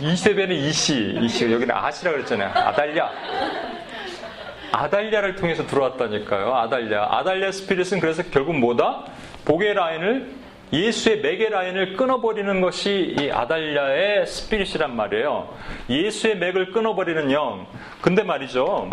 이세벨은 0.00 0.56
이시, 0.56 1.18
이시 1.22 1.52
여기는 1.52 1.74
아시라 1.74 2.12
그랬잖아요. 2.12 2.50
아달랴. 2.50 3.12
아달랴를 4.72 5.36
통해서 5.36 5.66
들어왔다니까요. 5.66 6.54
아달랴. 6.54 7.18
아달랴 7.18 7.52
스피릿은 7.52 8.00
그래서 8.00 8.22
결국 8.30 8.56
뭐다? 8.58 9.04
복의 9.44 9.74
라인을 9.74 10.32
예수의 10.72 11.20
매개 11.20 11.48
라인을 11.48 11.96
끊어버리는 11.96 12.60
것이 12.60 13.14
이 13.18 13.30
아달랴의 13.30 14.26
스피릿이란 14.26 14.96
말이에요. 14.96 15.54
예수의 15.88 16.38
맥을 16.38 16.72
끊어버리는 16.72 17.30
영. 17.30 17.66
근데 18.00 18.24
말이죠. 18.24 18.90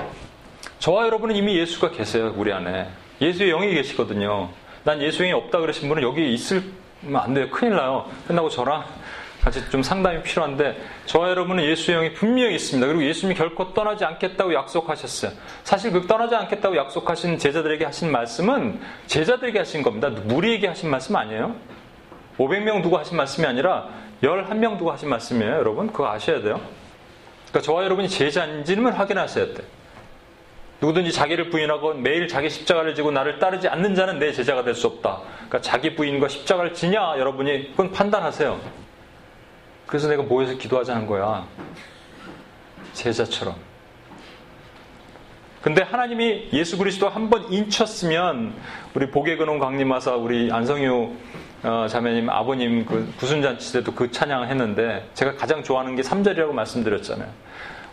저와 0.79 1.05
여러분은 1.07 1.35
이미 1.35 1.57
예수가 1.57 1.91
계세요. 1.91 2.33
우리 2.35 2.53
안에. 2.53 2.87
예수의 3.21 3.51
영이 3.51 3.73
계시거든요. 3.75 4.49
난 4.83 5.01
예수의 5.01 5.29
영이 5.29 5.43
없다 5.43 5.59
그러신 5.59 5.87
분은 5.87 6.01
여기 6.01 6.33
있으면 6.33 6.73
안 7.13 7.33
돼요. 7.33 7.49
큰일 7.51 7.75
나요. 7.75 8.09
끝나고 8.27 8.49
저랑 8.49 8.83
같이 9.41 9.67
좀 9.69 9.81
상담이 9.81 10.21
필요한데 10.23 10.79
저와 11.05 11.29
여러분은 11.29 11.63
예수의 11.63 11.97
영이 11.97 12.13
분명히 12.13 12.55
있습니다. 12.55 12.85
그리고 12.87 13.03
예수님이 13.03 13.37
결코 13.37 13.73
떠나지 13.73 14.05
않겠다고 14.05 14.53
약속하셨어요. 14.53 15.31
사실 15.63 15.91
그 15.91 16.07
떠나지 16.07 16.35
않겠다고 16.35 16.75
약속하신 16.75 17.37
제자들에게 17.37 17.85
하신 17.85 18.11
말씀은 18.11 18.79
제자들에게 19.07 19.59
하신 19.59 19.83
겁니다. 19.83 20.09
무리에게 20.09 20.67
하신 20.67 20.89
말씀 20.89 21.15
아니에요? 21.15 21.55
500명 22.37 22.81
두고 22.81 22.97
하신 22.97 23.17
말씀이 23.17 23.45
아니라 23.45 23.89
11명 24.23 24.77
두고 24.77 24.91
하신 24.91 25.09
말씀이에요. 25.09 25.53
여러분 25.53 25.87
그거 25.87 26.11
아셔야 26.11 26.41
돼요. 26.41 26.61
그러니까 27.49 27.61
저와 27.61 27.83
여러분이 27.83 28.09
제자인지는 28.09 28.91
확인하셔야 28.93 29.45
돼요. 29.45 29.80
누구든지 30.81 31.11
자기를 31.11 31.49
부인하고 31.51 31.93
매일 31.93 32.27
자기 32.27 32.49
십자가를 32.49 32.95
지고 32.95 33.11
나를 33.11 33.37
따르지 33.39 33.67
않는 33.67 33.93
자는 33.95 34.17
내 34.19 34.31
제자가 34.31 34.63
될 34.63 34.73
수 34.73 34.87
없다. 34.87 35.21
그러니까 35.35 35.61
자기 35.61 35.95
부인과 35.95 36.27
십자가를 36.27 36.73
지냐 36.73 37.17
여러분이 37.19 37.71
그건 37.71 37.91
판단하세요. 37.91 38.59
그래서 39.85 40.07
내가 40.07 40.23
모여서 40.23 40.53
기도하자는 40.55 41.05
거야. 41.05 41.45
제자처럼. 42.93 43.55
근데 45.61 45.83
하나님이 45.83 46.49
예수 46.53 46.77
그리스도 46.77 47.07
한 47.09 47.29
번 47.29 47.51
인쳤으면 47.53 48.55
우리 48.95 49.11
복의 49.11 49.37
근원 49.37 49.59
강림하사 49.59 50.15
우리 50.15 50.51
안성유 50.51 51.11
어, 51.63 51.85
자매님 51.87 52.27
아버님 52.31 52.85
그 52.85 53.13
구순잔치 53.17 53.73
때도 53.73 53.93
그 53.93 54.09
찬양을 54.09 54.47
했는데 54.49 55.07
제가 55.13 55.35
가장 55.35 55.61
좋아하는 55.61 55.95
게 55.95 56.01
3절이라고 56.01 56.51
말씀드렸잖아요. 56.53 57.29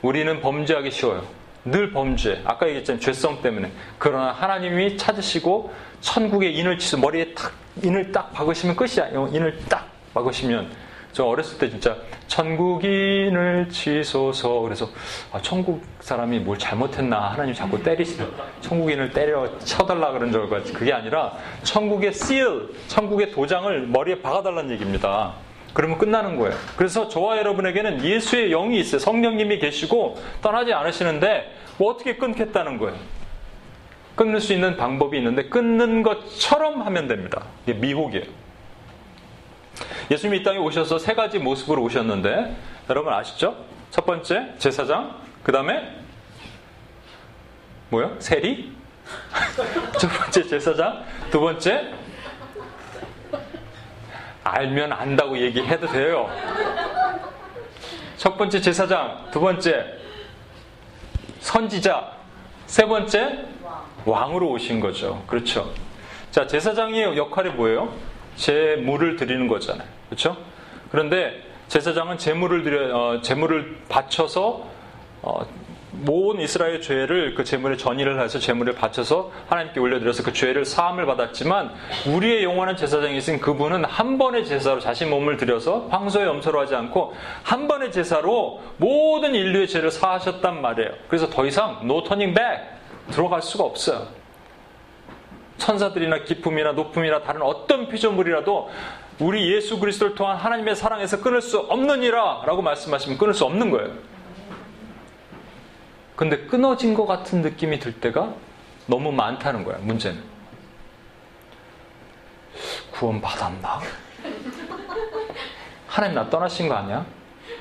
우리는 0.00 0.40
범죄하기 0.40 0.90
쉬워요. 0.90 1.24
늘 1.64 1.92
범죄. 1.92 2.40
아까 2.44 2.66
얘기했잖아요. 2.66 3.00
죄성 3.00 3.42
때문에. 3.42 3.70
그러나 3.98 4.32
하나님이 4.32 4.96
찾으시고 4.96 5.72
천국의 6.00 6.56
인을 6.56 6.78
치서 6.78 6.96
머리에 6.96 7.34
탁 7.34 7.52
인을 7.82 8.12
딱 8.12 8.32
박으시면 8.32 8.76
끝이야. 8.76 9.08
인을 9.08 9.58
딱 9.68 9.88
박으시면 10.14 10.70
저 11.12 11.24
어렸을 11.24 11.58
때 11.58 11.70
진짜 11.70 11.96
천국인을 12.26 13.68
치소서 13.70 14.60
그래서 14.60 14.88
아, 15.32 15.40
천국 15.40 15.82
사람이 16.00 16.38
뭘 16.40 16.58
잘못했나 16.58 17.32
하나님 17.32 17.54
자꾸 17.54 17.82
때리시는 17.82 18.28
천국인을 18.60 19.10
때려 19.10 19.58
쳐달라 19.60 20.12
그런 20.12 20.30
줄 20.30 20.42
알고 20.42 20.72
그게 20.72 20.92
아니라 20.92 21.32
천국의 21.62 22.10
seal 22.10 22.68
천국의 22.88 23.32
도장을 23.32 23.86
머리에 23.86 24.20
박아달라는 24.20 24.70
얘기입니다. 24.72 25.34
그러면 25.72 25.98
끝나는 25.98 26.36
거예요. 26.36 26.56
그래서 26.76 27.08
저와 27.08 27.38
여러분에게는 27.38 28.04
예수의 28.04 28.50
영이 28.50 28.78
있어요. 28.80 28.98
성령님이 28.98 29.58
계시고 29.58 30.16
떠나지 30.42 30.72
않으시는데 30.72 31.54
뭐 31.78 31.92
어떻게 31.92 32.16
끊겠다는 32.16 32.78
거예요. 32.78 32.96
끊을 34.16 34.40
수 34.40 34.52
있는 34.52 34.76
방법이 34.76 35.16
있는데 35.18 35.48
끊는 35.48 36.02
것처럼 36.02 36.82
하면 36.82 37.06
됩니다. 37.06 37.44
이게 37.64 37.74
미혹이에요. 37.74 38.24
예수님이 40.10 40.38
이 40.38 40.42
땅에 40.42 40.58
오셔서 40.58 40.98
세 40.98 41.14
가지 41.14 41.38
모습으로 41.38 41.82
오셨는데 41.82 42.56
여러분 42.90 43.12
아시죠? 43.12 43.56
첫 43.90 44.04
번째 44.04 44.54
제사장, 44.58 45.16
그 45.42 45.52
다음에 45.52 45.96
뭐요? 47.90 48.16
세리? 48.18 48.72
첫 49.98 50.08
번째 50.08 50.42
제사장, 50.42 51.04
두 51.30 51.40
번째 51.40 51.92
알면 54.48 54.92
안다고 54.92 55.38
얘기해도 55.38 55.86
돼요. 55.88 56.28
첫 58.16 58.36
번째 58.36 58.60
제사장, 58.60 59.28
두 59.30 59.40
번째 59.40 59.98
선지자, 61.40 62.12
세 62.66 62.86
번째 62.86 63.44
왕으로 64.04 64.50
오신 64.50 64.80
거죠. 64.80 65.22
그렇죠. 65.26 65.72
자, 66.30 66.46
제사장의 66.46 67.16
역할이 67.16 67.50
뭐예요? 67.50 67.92
제물을 68.36 69.16
드리는 69.16 69.46
거잖아요. 69.48 69.88
그렇죠? 70.08 70.36
그런데 70.90 71.42
제사장은 71.68 72.18
제물을 72.18 72.62
드려 72.64 72.96
어, 72.96 73.20
제물을 73.20 73.82
바쳐서 73.88 74.66
어, 75.22 75.46
모든 75.90 76.40
이스라엘 76.40 76.80
죄를 76.80 77.34
그 77.34 77.44
제물에 77.44 77.76
전의를 77.76 78.20
해서 78.20 78.38
제물을 78.38 78.74
바쳐서 78.74 79.32
하나님께 79.48 79.80
올려드려서 79.80 80.22
그 80.22 80.32
죄를 80.32 80.64
사함을 80.64 81.06
받았지만 81.06 81.72
우리의 82.06 82.44
영원한 82.44 82.76
제사장이신 82.76 83.40
그분은 83.40 83.84
한 83.84 84.18
번의 84.18 84.44
제사로 84.44 84.80
자신 84.80 85.10
몸을 85.10 85.36
들여서 85.36 85.88
황소의 85.90 86.26
염소로 86.26 86.60
하지 86.60 86.74
않고 86.74 87.14
한 87.42 87.68
번의 87.68 87.90
제사로 87.92 88.60
모든 88.76 89.34
인류의 89.34 89.68
죄를 89.68 89.90
사하셨단 89.90 90.60
말이에요. 90.60 90.90
그래서 91.08 91.28
더 91.30 91.46
이상 91.46 91.80
no 91.82 92.02
turning 92.02 92.34
back 92.34 92.64
들어갈 93.10 93.40
수가 93.40 93.64
없어요. 93.64 94.06
천사들이나 95.56 96.22
기품이나 96.24 96.72
높음이나 96.72 97.22
다른 97.22 97.42
어떤 97.42 97.88
피조물이라도 97.88 98.70
우리 99.20 99.52
예수 99.52 99.80
그리스도를 99.80 100.14
통한 100.14 100.36
하나님의 100.36 100.76
사랑에서 100.76 101.20
끊을 101.20 101.42
수 101.42 101.58
없느니라 101.58 102.42
라고 102.46 102.62
말씀하시면 102.62 103.18
끊을 103.18 103.34
수 103.34 103.44
없는 103.44 103.70
거예요. 103.70 104.17
근데 106.18 106.36
끊어진 106.36 106.94
것 106.94 107.06
같은 107.06 107.42
느낌이 107.42 107.78
들 107.78 107.92
때가 107.92 108.34
너무 108.86 109.12
많다는 109.12 109.62
거야, 109.62 109.78
문제는. 109.78 110.20
구원 112.90 113.20
받았나? 113.20 113.80
하나님 115.86 116.16
나 116.16 116.28
떠나신 116.28 116.68
거 116.68 116.74
아니야? 116.74 117.06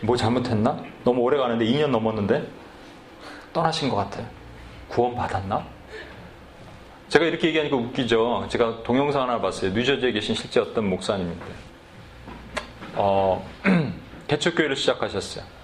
뭐 0.01 0.17
잘못했나? 0.17 0.75
너무 1.03 1.21
오래 1.21 1.37
가는데 1.37 1.65
2년 1.65 1.91
넘었는데? 1.91 2.47
떠나신 3.53 3.89
것 3.89 3.97
같아. 3.97 4.23
구원 4.87 5.13
받았나? 5.13 5.63
제가 7.09 7.25
이렇게 7.25 7.49
얘기하니까 7.49 7.75
웃기죠. 7.75 8.47
제가 8.49 8.81
동영상 8.81 9.21
하나 9.21 9.39
봤어요. 9.39 9.71
뉴저지에 9.71 10.13
계신 10.13 10.33
실제 10.33 10.59
어떤 10.59 10.89
목사님인데. 10.89 11.45
어, 12.95 13.47
개척교회를 14.27 14.75
시작하셨어요. 14.75 15.56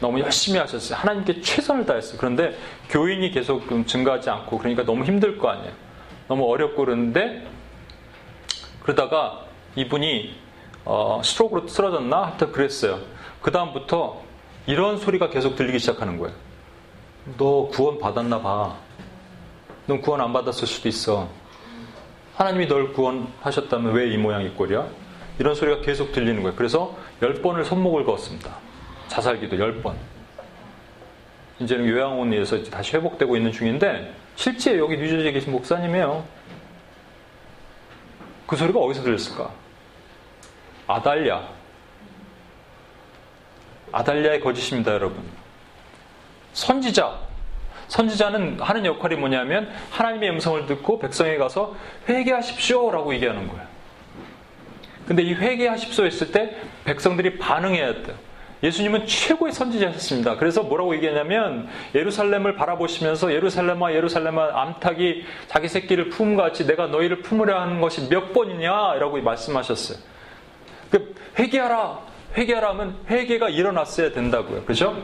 너무 0.00 0.20
열심히 0.20 0.58
하셨어요. 0.58 0.98
하나님께 0.98 1.40
최선을 1.42 1.84
다했어요. 1.86 2.18
그런데 2.18 2.56
교인이 2.88 3.30
계속 3.30 3.62
증가하지 3.86 4.30
않고 4.30 4.58
그러니까 4.58 4.84
너무 4.84 5.04
힘들 5.04 5.36
거 5.38 5.48
아니에요. 5.50 5.72
너무 6.28 6.50
어렵고 6.50 6.84
그러는데 6.84 7.46
그러다가 8.82 9.44
이분이 9.76 10.34
어, 10.84 11.20
스트로크로 11.22 11.68
쓰러졌나? 11.68 12.22
하여튼 12.28 12.52
그랬어요. 12.52 13.00
그 13.42 13.50
다음부터 13.50 14.22
이런 14.66 14.96
소리가 14.98 15.28
계속 15.30 15.54
들리기 15.56 15.78
시작하는 15.78 16.18
거예요. 16.18 16.34
너 17.36 17.68
구원 17.68 17.98
받았나 17.98 18.40
봐. 18.40 18.76
넌 19.86 20.00
구원 20.00 20.20
안 20.22 20.32
받았을 20.32 20.66
수도 20.66 20.88
있어. 20.88 21.28
하나님이 22.36 22.68
널 22.68 22.92
구원하셨다면 22.94 23.92
왜 23.92 24.10
이 24.12 24.16
모양 24.16 24.42
이 24.42 24.48
꼴이야? 24.50 24.86
이런 25.38 25.54
소리가 25.54 25.82
계속 25.82 26.12
들리는 26.12 26.42
거예요. 26.42 26.56
그래서 26.56 26.96
열 27.20 27.34
번을 27.34 27.64
손목을 27.64 28.04
그었습니다. 28.04 28.56
자살기도 29.10 29.58
열 29.58 29.82
번. 29.82 29.96
이제는 31.58 31.86
요양원에서 31.86 32.62
다시 32.70 32.96
회복되고 32.96 33.36
있는 33.36 33.52
중인데 33.52 34.14
실제 34.36 34.78
여기 34.78 34.96
뉴저지에 34.96 35.32
계신 35.32 35.52
목사님이에요. 35.52 36.24
그 38.46 38.56
소리가 38.56 38.78
어디서 38.78 39.02
들렸을까? 39.02 39.50
아달랴. 40.86 41.48
아달랴의 43.92 44.40
거짓입니다, 44.40 44.92
여러분. 44.92 45.22
선지자. 46.52 47.18
선지자는 47.88 48.60
하는 48.60 48.86
역할이 48.86 49.16
뭐냐면 49.16 49.70
하나님의 49.90 50.30
음성을 50.30 50.64
듣고 50.66 51.00
백성에 51.00 51.36
가서 51.36 51.74
회개하십시오라고 52.08 53.12
얘기하는 53.14 53.48
거예요. 53.48 53.66
근데 55.06 55.24
이 55.24 55.34
회개하십시오 55.34 56.06
했을 56.06 56.30
때 56.30 56.56
백성들이 56.84 57.38
반응해야 57.38 58.04
돼요. 58.04 58.29
예수님은 58.62 59.06
최고의 59.06 59.52
선지자였습니다. 59.52 60.36
그래서 60.36 60.62
뭐라고 60.62 60.94
얘기하냐면 60.96 61.68
예루살렘을 61.94 62.54
바라보시면서 62.56 63.32
예루살렘아 63.32 63.92
예루살렘아 63.92 64.62
암탉이 64.62 65.24
자기 65.46 65.68
새끼를 65.68 66.10
품같이 66.10 66.66
내가 66.66 66.86
너희를 66.86 67.22
품으려 67.22 67.58
하는 67.60 67.80
것이 67.80 68.08
몇 68.08 68.32
번이냐라고 68.32 69.20
말씀하셨어요. 69.22 69.98
그 70.90 71.14
회개하라 71.38 72.00
회개하라 72.36 72.68
하면 72.70 72.96
회개가 73.08 73.48
일어났어야 73.48 74.12
된다고요. 74.12 74.64
그죠? 74.64 75.02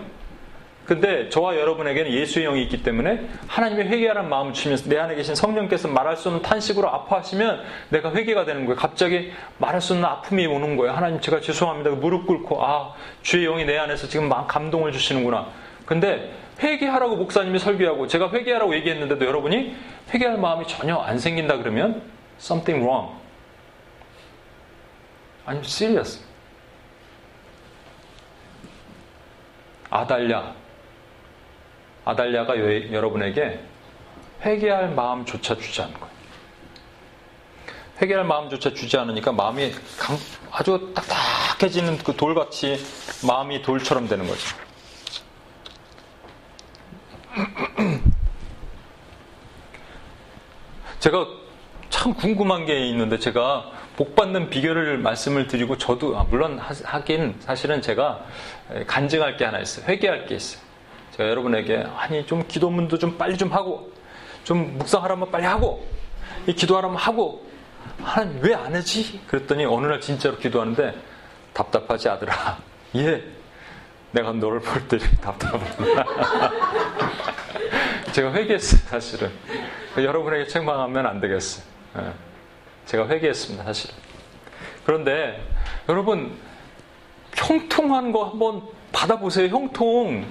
근데 0.86 1.28
저와 1.28 1.56
여러분에게는 1.56 2.12
예수의 2.12 2.46
영이 2.46 2.62
있기 2.62 2.84
때문에 2.84 3.28
하나님의 3.48 3.88
회개하는 3.88 4.28
마음을 4.28 4.52
주면서 4.52 4.88
내 4.88 4.98
안에 4.98 5.16
계신 5.16 5.34
성령께서 5.34 5.88
말할 5.88 6.16
수 6.16 6.28
없는 6.28 6.42
탄식으로 6.42 6.88
아파하시면 6.88 7.64
내가 7.88 8.12
회개가 8.12 8.44
되는 8.44 8.66
거예요. 8.66 8.76
갑자기 8.76 9.32
말할 9.58 9.80
수 9.80 9.94
없는 9.94 10.08
아픔이 10.08 10.46
오는 10.46 10.76
거예요. 10.76 10.92
하나님 10.92 11.20
제가 11.20 11.40
죄송합니다. 11.40 11.90
무릎 11.90 12.26
꿇고 12.26 12.64
아 12.64 12.94
주의 13.22 13.46
영이 13.46 13.64
내 13.64 13.76
안에서 13.76 14.06
지금 14.06 14.28
막 14.28 14.46
감동을 14.46 14.92
주시는구나. 14.92 15.48
근데 15.84 16.32
회개하라고 16.62 17.16
목사님이 17.16 17.58
설교하고 17.58 18.06
제가 18.06 18.30
회개하라고 18.30 18.74
얘기했는데도 18.76 19.24
여러분이 19.24 19.74
회개할 20.14 20.38
마음이 20.38 20.66
전혀 20.68 20.96
안 20.96 21.18
생긴다 21.18 21.58
그러면 21.58 22.02
something 22.38 22.84
wrong. 22.84 23.12
아니면 25.44 25.64
serious. 25.64 26.24
아달랴 29.90 30.65
아달랴가 32.06 32.56
여러분에게 32.92 33.60
회개할 34.42 34.90
마음조차 34.94 35.56
주지 35.56 35.82
않는 35.82 35.92
거예요. 35.94 36.16
회개할 38.00 38.24
마음조차 38.24 38.72
주지 38.72 38.96
않으니까 38.96 39.32
마음이 39.32 39.72
아주 40.52 40.92
딱딱해지는 40.94 41.98
그 41.98 42.14
돌같이 42.14 42.78
마음이 43.26 43.60
돌처럼 43.62 44.06
되는 44.06 44.26
거죠. 44.26 44.56
제가 51.00 51.26
참 51.90 52.14
궁금한 52.14 52.66
게 52.66 52.86
있는데 52.88 53.18
제가 53.18 53.72
복 53.96 54.14
받는 54.14 54.50
비결을 54.50 54.98
말씀을 54.98 55.48
드리고 55.48 55.76
저도 55.78 56.16
아, 56.18 56.24
물론 56.28 56.58
하긴 56.58 57.34
사실은 57.40 57.82
제가 57.82 58.24
간증할 58.86 59.36
게 59.38 59.44
하나 59.44 59.58
있어요. 59.58 59.86
회개할 59.86 60.26
게 60.26 60.36
있어요. 60.36 60.65
제가 61.16 61.28
여러분에게 61.30 61.86
아니 61.96 62.26
좀 62.26 62.46
기도문도 62.46 62.98
좀 62.98 63.16
빨리 63.16 63.36
좀 63.38 63.52
하고 63.52 63.90
좀 64.44 64.76
묵상하라면 64.78 65.30
빨리 65.30 65.44
하고 65.44 65.86
이 66.46 66.52
기도하라면 66.54 66.96
하고 66.96 67.44
하나님 68.02 68.42
왜 68.42 68.54
안 68.54 68.74
하지? 68.74 69.20
그랬더니 69.26 69.64
어느 69.64 69.86
날 69.86 70.00
진짜로 70.00 70.36
기도하는데 70.36 70.94
답답하지 71.54 72.08
아들아. 72.08 72.58
예 72.96 73.24
내가 74.12 74.32
너를 74.32 74.60
볼 74.60 74.86
때 74.88 74.98
답답하구나. 75.20 76.04
제가 78.12 78.32
회개했어요 78.32 78.80
사실은. 78.88 79.30
여러분에게 79.96 80.46
책망하면 80.46 81.06
안 81.06 81.20
되겠어요. 81.20 81.64
예. 81.98 82.12
제가 82.84 83.08
회개했습니다 83.08 83.64
사실은. 83.64 83.94
그런데 84.84 85.42
여러분 85.88 86.36
형통한 87.34 88.12
거 88.12 88.24
한번 88.28 88.62
받아보세요 88.92 89.48
형통 89.48 90.24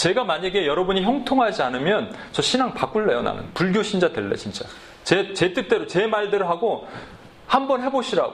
제가 0.00 0.24
만약에 0.24 0.66
여러분이 0.66 1.02
형통하지 1.02 1.62
않으면 1.62 2.14
저 2.32 2.40
신앙 2.40 2.72
바꿀래요, 2.72 3.20
나는. 3.20 3.44
불교 3.52 3.82
신자 3.82 4.10
될래, 4.10 4.34
진짜. 4.34 4.64
제, 5.04 5.34
제 5.34 5.52
뜻대로, 5.52 5.86
제 5.86 6.06
말대로 6.06 6.48
하고 6.48 6.88
한번 7.46 7.82
해보시라고. 7.82 8.32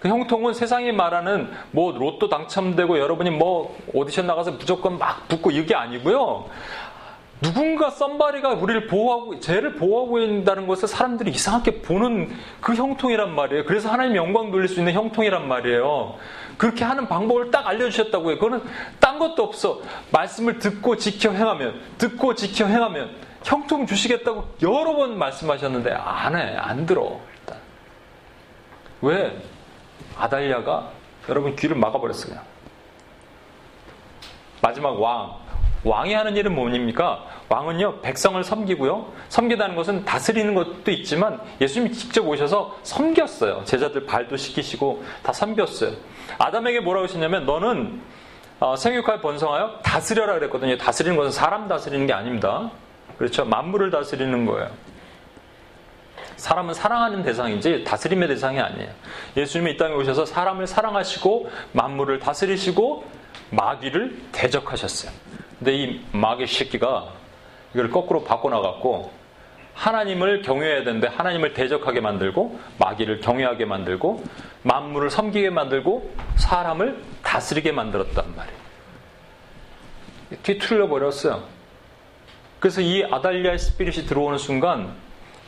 그 0.00 0.08
형통은 0.08 0.52
세상이 0.52 0.90
말하는 0.90 1.48
뭐 1.70 1.96
로또 1.96 2.28
당첨되고 2.28 2.98
여러분이 2.98 3.30
뭐 3.30 3.78
오디션 3.94 4.26
나가서 4.26 4.52
무조건 4.52 4.98
막 4.98 5.28
붙고 5.28 5.52
이게 5.52 5.76
아니고요. 5.76 6.46
누군가 7.40 7.90
썸바리가 7.90 8.54
우리를 8.54 8.88
보호하고, 8.88 9.38
쟤를 9.38 9.76
보호하고 9.76 10.18
있다는 10.18 10.66
것을 10.66 10.88
사람들이 10.88 11.30
이상하게 11.30 11.82
보는 11.82 12.30
그 12.60 12.74
형통이란 12.74 13.32
말이에요. 13.32 13.64
그래서 13.64 13.90
하나님 13.92 14.16
영광 14.16 14.50
돌릴 14.50 14.66
수 14.66 14.80
있는 14.80 14.92
형통이란 14.94 15.46
말이에요. 15.46 16.16
그렇게 16.60 16.84
하는 16.84 17.08
방법을 17.08 17.50
딱 17.50 17.66
알려주셨다고요. 17.66 18.38
그거는 18.38 18.62
딴 19.00 19.18
것도 19.18 19.42
없어. 19.42 19.80
말씀을 20.10 20.58
듣고 20.58 20.94
지켜 20.98 21.32
행하면, 21.32 21.80
듣고 21.96 22.34
지켜 22.34 22.66
행하면 22.66 23.16
형통 23.42 23.86
주시겠다고 23.86 24.46
여러 24.60 24.94
번 24.94 25.16
말씀하셨는데 25.16 25.90
안 25.90 26.36
해, 26.36 26.54
안 26.58 26.84
들어. 26.84 27.18
일단. 27.40 27.56
왜? 29.00 29.42
아달랴가 30.18 30.90
여러분 31.30 31.56
귀를 31.56 31.76
막아버렸어요. 31.76 32.38
마지막 34.60 35.00
왕. 35.00 35.38
왕이 35.82 36.12
하는 36.12 36.36
일은 36.36 36.54
뭡니까? 36.54 37.24
왕은요, 37.48 38.02
백성을 38.02 38.44
섬기고요. 38.44 39.10
섬기다는 39.30 39.76
것은 39.76 40.04
다스리는 40.04 40.54
것도 40.54 40.90
있지만 40.90 41.40
예수님이 41.58 41.94
직접 41.94 42.28
오셔서 42.28 42.78
섬겼어요. 42.82 43.62
제자들 43.64 44.04
발도 44.04 44.36
씻기시고 44.36 45.02
다 45.22 45.32
섬겼어요. 45.32 46.09
아담에게 46.40 46.80
뭐라고 46.80 47.04
하셨냐면 47.04 47.44
너는 47.44 48.00
어, 48.60 48.74
생육하여 48.74 49.20
번성하여 49.20 49.80
다스려라 49.82 50.34
그랬거든요. 50.34 50.76
다스리는 50.78 51.16
것은 51.16 51.30
사람 51.30 51.68
다스리는 51.68 52.06
게 52.06 52.14
아닙니다. 52.14 52.70
그렇죠. 53.18 53.44
만물을 53.44 53.90
다스리는 53.90 54.46
거예요. 54.46 54.70
사람은 56.36 56.72
사랑하는 56.72 57.22
대상이지 57.22 57.84
다스림의 57.84 58.28
대상이 58.28 58.58
아니에요. 58.58 58.90
예수님이 59.36 59.72
이 59.72 59.76
땅에 59.76 59.94
오셔서 59.94 60.24
사람을 60.24 60.66
사랑하시고 60.66 61.50
만물을 61.72 62.18
다스리시고 62.18 63.04
마귀를 63.50 64.16
대적하셨어요. 64.32 65.12
근데 65.58 65.74
이 65.74 66.00
마귀 66.12 66.46
새끼가 66.46 67.08
이걸 67.74 67.90
거꾸로 67.90 68.24
바꿔나갔고 68.24 69.12
하나님을 69.74 70.40
경외해야 70.40 70.84
되는데 70.84 71.08
하나님을 71.08 71.52
대적하게 71.52 72.00
만들고 72.00 72.58
마귀를 72.78 73.20
경외하게 73.20 73.66
만들고 73.66 74.22
만물을 74.62 75.10
섬기게 75.10 75.50
만들고 75.50 76.10
사람을 76.36 77.02
다스리게 77.22 77.72
만들었단 77.72 78.36
말이에요. 78.36 78.60
뒤틀려 80.42 80.88
버렸어요. 80.88 81.42
그래서 82.60 82.80
이 82.80 83.04
아달리아의 83.04 83.58
스피릿이 83.58 84.06
들어오는 84.06 84.38
순간 84.38 84.92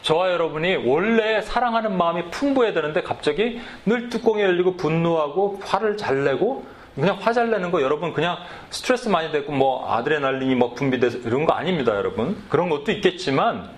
저와 0.01 0.33
여러분이 0.33 0.77
원래 0.87 1.41
사랑하는 1.43 1.97
마음이 1.97 2.31
풍부해야 2.31 2.73
되는데 2.73 3.03
갑자기 3.03 3.61
늘 3.87 4.09
뚜껑이 4.09 4.43
열리고 4.43 4.77
분노하고 4.77 5.61
화를 5.63 5.97
잘 5.97 6.25
내고 6.25 6.65
그냥 6.95 7.17
화 7.21 7.33
잘 7.33 7.51
내는 7.51 7.71
거 7.71 7.81
여러분 7.81 8.13
그냥 8.13 8.37
스트레스 8.71 9.09
많이 9.09 9.31
되고 9.31 9.53
뭐 9.53 9.91
아드레날린이 9.95 10.55
뭐 10.57 10.75
분비돼서 10.75 11.19
이런 11.19 11.47
거 11.47 11.55
아닙니다 11.55 11.95
여러분 11.95 12.43
그런 12.51 12.69
것도 12.69 12.93
있겠지만 12.93 13.71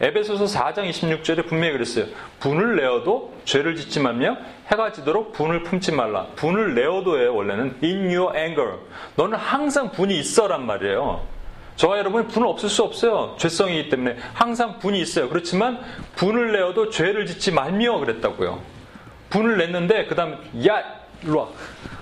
에베소서 0.00 0.46
4장 0.46 0.88
26절에 0.88 1.46
분명히 1.46 1.74
그랬어요. 1.74 2.06
분을 2.38 2.76
내어도 2.76 3.34
죄를 3.44 3.76
짓지 3.76 4.00
말며 4.00 4.38
해가 4.70 4.92
지도록 4.92 5.32
분을 5.32 5.64
품지 5.64 5.92
말라. 5.92 6.26
분을 6.36 6.74
내어도예요, 6.74 7.34
원래는. 7.34 7.78
In 7.82 8.14
your 8.14 8.36
anger. 8.36 8.78
너는 9.16 9.36
항상 9.36 9.90
분이 9.90 10.16
있어란 10.18 10.64
말이에요. 10.66 11.22
저와 11.76 11.98
여러분이 11.98 12.28
분은 12.28 12.46
없을 12.46 12.68
수 12.68 12.84
없어요. 12.84 13.34
죄성이기 13.38 13.88
때문에. 13.88 14.16
항상 14.34 14.78
분이 14.78 15.00
있어요. 15.00 15.28
그렇지만 15.28 15.80
분을 16.14 16.52
내어도 16.52 16.90
죄를 16.90 17.26
짓지 17.26 17.52
말며 17.52 17.98
그랬다고요. 17.98 18.60
분을 19.30 19.58
냈는데, 19.58 20.06
그 20.06 20.14
다음, 20.14 20.38
야, 20.66 20.84
일로 21.22 21.40
와. 21.40 21.48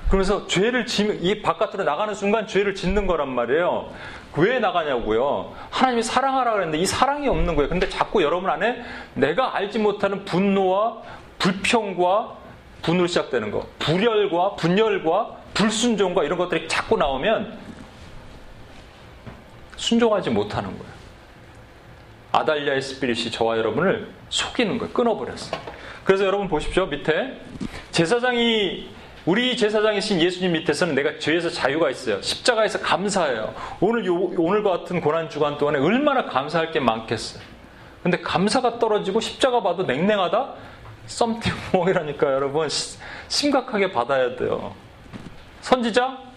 그러면서 0.08 0.46
죄를 0.46 0.84
지면, 0.84 1.18
이 1.22 1.40
바깥으로 1.40 1.84
나가는 1.84 2.12
순간 2.14 2.46
죄를 2.46 2.74
짓는 2.74 3.06
거란 3.06 3.28
말이에요. 3.28 3.90
왜 4.36 4.58
나가냐고요. 4.58 5.52
하나님이 5.70 6.02
사랑하라 6.02 6.52
그랬는데 6.52 6.78
이 6.78 6.86
사랑이 6.86 7.28
없는 7.28 7.56
거예요. 7.56 7.68
근데 7.68 7.88
자꾸 7.88 8.22
여러분 8.22 8.48
안에 8.48 8.82
내가 9.14 9.56
알지 9.56 9.80
못하는 9.80 10.24
분노와 10.24 10.98
불평과 11.38 12.36
분으로 12.82 13.06
시작되는 13.06 13.50
거, 13.50 13.66
불열과 13.78 14.56
분열과 14.56 15.36
불순종과 15.54 16.24
이런 16.24 16.38
것들이 16.38 16.68
자꾸 16.68 16.96
나오면 16.96 17.58
순종하지 19.76 20.30
못하는 20.30 20.70
거예요. 20.70 20.92
아달리아의 22.32 22.82
스피릿이 22.82 23.30
저와 23.30 23.58
여러분을 23.58 24.08
속이는 24.28 24.78
거예요. 24.78 24.92
끊어버렸어요. 24.92 25.60
그래서 26.04 26.24
여러분 26.24 26.48
보십시오. 26.48 26.86
밑에 26.86 27.40
제사장이 27.90 28.88
우리 29.26 29.56
제사장이신 29.56 30.20
예수님 30.20 30.52
밑에서는 30.52 30.94
내가 30.94 31.18
죄에서 31.18 31.50
자유가 31.50 31.90
있어요. 31.90 32.20
십자가에서 32.22 32.80
감사해요. 32.80 33.54
오늘 33.80 34.06
요, 34.06 34.14
오늘과 34.14 34.70
같은 34.70 35.00
고난 35.00 35.28
주간 35.28 35.58
동안에 35.58 35.78
얼마나 35.78 36.24
감사할 36.24 36.72
게 36.72 36.80
많겠어요. 36.80 37.42
근데 38.02 38.20
감사가 38.20 38.78
떨어지고 38.78 39.20
십자가 39.20 39.62
봐도 39.62 39.82
냉랭하다? 39.82 40.54
썸띵 41.08 41.52
몽이라니까 41.72 42.32
여러분 42.32 42.68
심각하게 43.28 43.92
받아야 43.92 44.36
돼요. 44.36 44.72
선지자? 45.62 46.28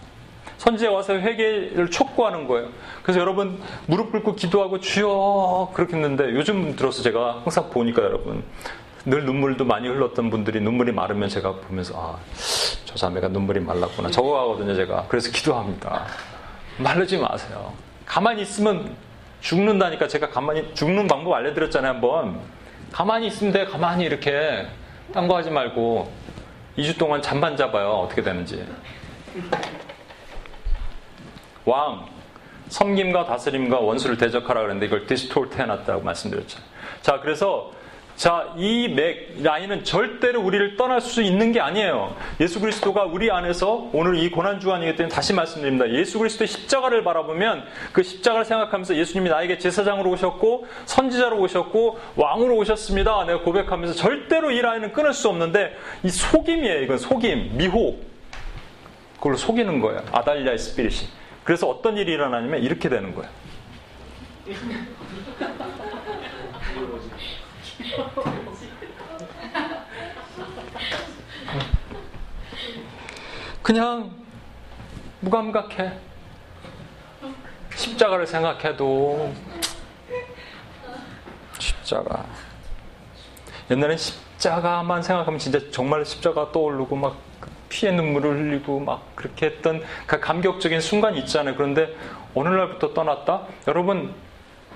선지에 0.58 0.88
와서 0.88 1.14
회개를 1.14 1.90
촉구하는 1.90 2.46
거예요. 2.46 2.68
그래서 3.02 3.20
여러분 3.20 3.60
무릎 3.86 4.12
꿇고 4.12 4.34
기도하고 4.36 4.80
주여 4.80 5.70
그렇게 5.74 5.96
했는데 5.96 6.24
요즘 6.32 6.76
들어서 6.76 7.02
제가 7.02 7.40
항상 7.42 7.68
보니까 7.70 8.02
여러분 8.02 8.44
늘 9.04 9.24
눈물도 9.24 9.64
많이 9.64 9.88
흘렀던 9.88 10.30
분들이 10.30 10.60
눈물이 10.60 10.92
마르면 10.92 11.28
제가 11.28 11.52
보면서 11.54 11.94
아, 11.96 12.18
저 12.84 12.94
자매가 12.94 13.28
눈물이 13.28 13.58
말랐구나. 13.60 14.10
적어가거든요, 14.10 14.74
제가. 14.76 15.06
그래서 15.08 15.30
기도합니다. 15.32 16.06
마르지 16.78 17.18
마세요. 17.18 17.72
가만히 18.06 18.42
있으면 18.42 18.94
죽는다니까 19.40 20.06
제가 20.06 20.28
가만히 20.30 20.72
죽는 20.74 21.08
방법 21.08 21.34
알려드렸잖아요, 21.34 21.94
한번. 21.94 22.38
가만히 22.92 23.26
있으면 23.28 23.52
돼, 23.52 23.64
가만히 23.64 24.04
이렇게. 24.04 24.66
딴 25.12 25.28
거 25.28 25.36
하지 25.36 25.50
말고 25.50 26.10
2주 26.78 26.98
동안 26.98 27.20
잠만 27.20 27.56
자 27.56 27.64
봐요. 27.64 27.88
어떻게 27.88 28.22
되는지. 28.22 28.64
왕, 31.64 32.06
섬김과 32.68 33.26
다스림과 33.26 33.80
원수를 33.80 34.16
대적하라 34.16 34.62
그랬는데 34.62 34.86
이걸 34.86 35.06
distort 35.06 35.60
해놨다고 35.60 36.02
말씀드렸죠. 36.02 36.60
자, 37.02 37.20
그래서 37.20 37.72
자, 38.16 38.52
이 38.56 38.88
맥, 38.88 39.42
라인은 39.42 39.84
절대로 39.84 40.42
우리를 40.42 40.76
떠날 40.76 41.00
수 41.00 41.22
있는 41.22 41.50
게 41.50 41.60
아니에요. 41.60 42.14
예수 42.40 42.60
그리스도가 42.60 43.04
우리 43.04 43.30
안에서 43.30 43.90
오늘 43.92 44.16
이 44.16 44.30
고난 44.30 44.60
주간이기 44.60 44.96
때문에 44.96 45.12
다시 45.12 45.32
말씀드립니다. 45.32 45.90
예수 45.90 46.18
그리스도의 46.18 46.46
십자가를 46.46 47.02
바라보면 47.04 47.64
그 47.92 48.02
십자가를 48.02 48.44
생각하면서 48.44 48.96
예수님이 48.96 49.30
나에게 49.30 49.58
제사장으로 49.58 50.10
오셨고 50.10 50.66
선지자로 50.84 51.38
오셨고 51.40 51.98
왕으로 52.16 52.56
오셨습니다. 52.56 53.24
내가 53.24 53.40
고백하면서 53.40 53.94
절대로 53.94 54.50
이 54.50 54.60
라인은 54.60 54.92
끊을 54.92 55.12
수 55.14 55.28
없는데 55.28 55.76
이 56.02 56.10
속임이에요. 56.10 56.82
이건 56.82 56.98
속임, 56.98 57.56
미혹. 57.56 58.12
그걸로 59.16 59.36
속이는 59.36 59.80
거예요. 59.80 60.02
아달리아의 60.12 60.58
스피릿이. 60.58 61.06
그래서 61.44 61.68
어떤 61.68 61.96
일이 61.96 62.12
일어나냐면 62.12 62.62
이렇게 62.62 62.88
되는 62.88 63.14
거예요. 63.14 63.30
그냥 73.62 74.10
무감각해. 75.20 75.92
십자가를 77.74 78.26
생각해도 78.26 79.32
십자가. 81.58 82.26
옛날엔 83.70 83.96
십자가만 83.96 85.02
생각하면 85.02 85.38
진짜 85.38 85.60
정말 85.70 86.04
십자가 86.04 86.50
떠오르고 86.52 86.96
막 86.96 87.16
피의 87.68 87.94
눈물을 87.94 88.38
흘리고 88.38 88.80
막 88.80 89.14
그렇게 89.14 89.46
했던 89.46 89.82
그 90.06 90.20
감격적인 90.20 90.80
순간이 90.80 91.20
있잖아요. 91.20 91.54
그런데 91.54 91.96
오늘날부터 92.34 92.92
떠났다? 92.92 93.46
여러분 93.68 94.14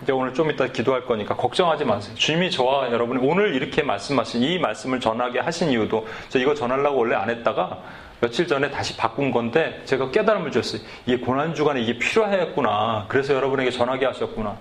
이제 0.02 0.12
오늘 0.12 0.34
좀 0.34 0.50
이따 0.50 0.66
기도할 0.66 1.04
거니까 1.04 1.34
걱정하지 1.34 1.84
마세요. 1.84 2.14
주님이 2.14 2.50
저와 2.50 2.92
여러분이 2.92 3.26
오늘 3.26 3.54
이렇게 3.54 3.82
말씀하신 3.82 4.42
이 4.42 4.58
말씀을 4.58 5.00
전하게 5.00 5.40
하신 5.40 5.70
이유도 5.70 6.06
저 6.28 6.38
이거 6.38 6.54
전하려고 6.54 6.98
원래 6.98 7.14
안 7.16 7.30
했다가 7.30 7.78
며칠 8.20 8.46
전에 8.46 8.70
다시 8.70 8.96
바꾼 8.96 9.30
건데 9.30 9.82
제가 9.84 10.10
깨달음을 10.10 10.50
줬어요. 10.50 10.80
이게 11.06 11.18
고난 11.18 11.54
주간에 11.54 11.80
이게 11.80 11.98
필요했구나. 11.98 13.06
그래서 13.08 13.34
여러분에게 13.34 13.70
전하게 13.70 14.06
하셨구나. 14.06 14.56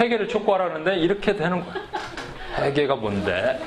회개를 0.00 0.28
촉구하라는데 0.28 0.96
이렇게 0.96 1.36
되는 1.36 1.60
거예요. 1.64 1.86
회개가 2.58 2.96
뭔데? 2.96 3.60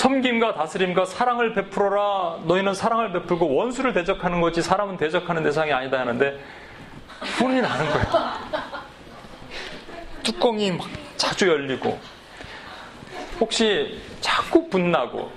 섬김과 0.00 0.54
다스림과 0.54 1.04
사랑을 1.04 1.52
베풀어라. 1.52 2.38
너희는 2.46 2.72
사랑을 2.72 3.12
베풀고 3.12 3.54
원수를 3.54 3.92
대적하는 3.92 4.40
거지 4.40 4.62
사람은 4.62 4.96
대적하는 4.96 5.42
대상이 5.42 5.74
아니다 5.74 6.00
하는데 6.00 6.40
혼이 7.38 7.60
나는 7.60 7.84
거예요. 7.90 8.06
뚜껑이 10.22 10.72
막 10.72 10.88
자주 11.18 11.48
열리고 11.48 12.00
혹시 13.40 14.00
자꾸 14.22 14.70
분나고 14.70 15.30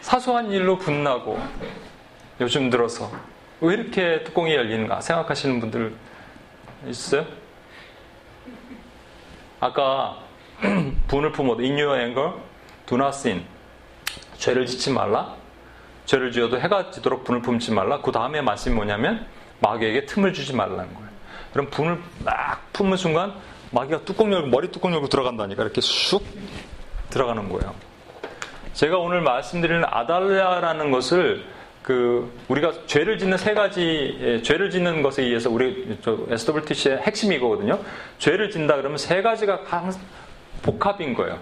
사소한 0.00 0.52
일로 0.52 0.78
분나고 0.78 1.40
요즘 2.40 2.70
들어서 2.70 3.10
왜 3.60 3.74
이렇게 3.74 4.22
뚜껑이 4.22 4.54
열리는가 4.54 5.00
생각하시는 5.00 5.58
분들 5.58 5.92
있어요? 6.86 7.26
아까 9.58 10.18
분을 11.08 11.32
품어도 11.32 11.64
your 11.64 11.98
anger 11.98 12.49
sin. 12.98 13.44
죄를 14.38 14.66
짓지 14.66 14.90
말라. 14.90 15.34
죄를 16.06 16.32
지어도 16.32 16.60
해가 16.60 16.90
지도록 16.90 17.24
분을 17.24 17.42
품지 17.42 17.72
말라. 17.72 18.00
그 18.00 18.10
다음에 18.10 18.40
말씀이 18.40 18.74
뭐냐면 18.74 19.26
마귀에게 19.60 20.06
틈을 20.06 20.32
주지 20.32 20.54
말라는 20.54 20.92
거예요. 20.94 21.08
그럼 21.52 21.68
분을 21.70 21.98
막 22.24 22.72
품는 22.72 22.96
순간 22.96 23.34
마귀가 23.70 24.00
뚜껑 24.04 24.32
열고 24.32 24.48
머리 24.48 24.70
뚜껑 24.70 24.92
열고 24.92 25.08
들어간다니까 25.08 25.62
이렇게 25.62 25.80
쑥 25.80 26.24
들어가는 27.10 27.48
거예요. 27.48 27.74
제가 28.72 28.98
오늘 28.98 29.20
말씀드리는 29.20 29.84
아달랴라는 29.84 30.90
것을 30.90 31.44
그 31.82 32.32
우리가 32.48 32.72
죄를 32.86 33.18
짓는 33.18 33.36
세 33.36 33.54
가지 33.54 34.18
예, 34.20 34.42
죄를 34.42 34.70
짓는 34.70 35.02
것에 35.02 35.22
의해서 35.22 35.50
우리 35.50 35.98
SWTC의 36.30 36.98
핵심이 36.98 37.36
이거거든요. 37.36 37.80
죄를 38.18 38.50
짓다 38.50 38.76
그러면 38.76 38.98
세 38.98 39.22
가지가 39.22 39.60
복합인 40.62 41.14
거예요. 41.14 41.38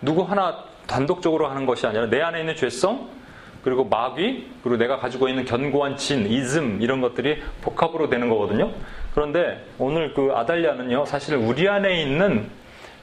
누구 0.00 0.22
하나 0.22 0.64
단독적으로 0.88 1.46
하는 1.46 1.66
것이 1.66 1.86
아니라 1.86 2.06
내 2.06 2.20
안에 2.20 2.40
있는 2.40 2.56
죄성, 2.56 3.08
그리고 3.62 3.84
마귀, 3.84 4.50
그리고 4.62 4.76
내가 4.78 4.98
가지고 4.98 5.28
있는 5.28 5.44
견고한 5.44 5.96
진, 5.96 6.26
이즘 6.26 6.80
이런 6.80 7.00
것들이 7.00 7.42
복합으로 7.60 8.08
되는 8.08 8.28
거거든요. 8.28 8.72
그런데 9.14 9.64
오늘 9.78 10.14
그 10.14 10.32
아달리아는요, 10.34 11.04
사실 11.06 11.36
우리 11.36 11.68
안에 11.68 12.02
있는 12.02 12.50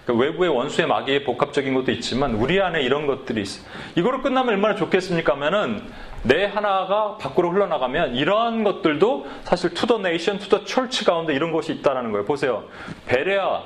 그 0.06 0.14
외부의 0.14 0.50
원수의 0.52 0.88
마귀의 0.88 1.24
복합적인 1.24 1.74
것도 1.74 1.92
있지만 1.92 2.36
우리 2.36 2.62
안에 2.62 2.82
이런 2.82 3.08
것들이 3.08 3.42
있어요. 3.42 3.66
이거로 3.96 4.22
끝나면 4.22 4.54
얼마나 4.54 4.76
좋겠습니까? 4.76 5.34
하면은 5.34 5.82
내 6.24 6.46
하나가 6.46 7.18
밖으로 7.18 7.52
흘러나가면 7.52 8.16
이러한 8.16 8.64
것들도 8.64 9.28
사실 9.44 9.74
to 9.74 9.84
the 9.84 10.00
nation, 10.00 10.40
to 10.40 10.49
the 10.49 10.64
church 10.66 11.06
가운데 11.06 11.34
이런 11.34 11.52
것이 11.52 11.74
있다라는 11.74 12.12
거예요. 12.12 12.26
보세요. 12.26 12.64
베레아, 13.08 13.62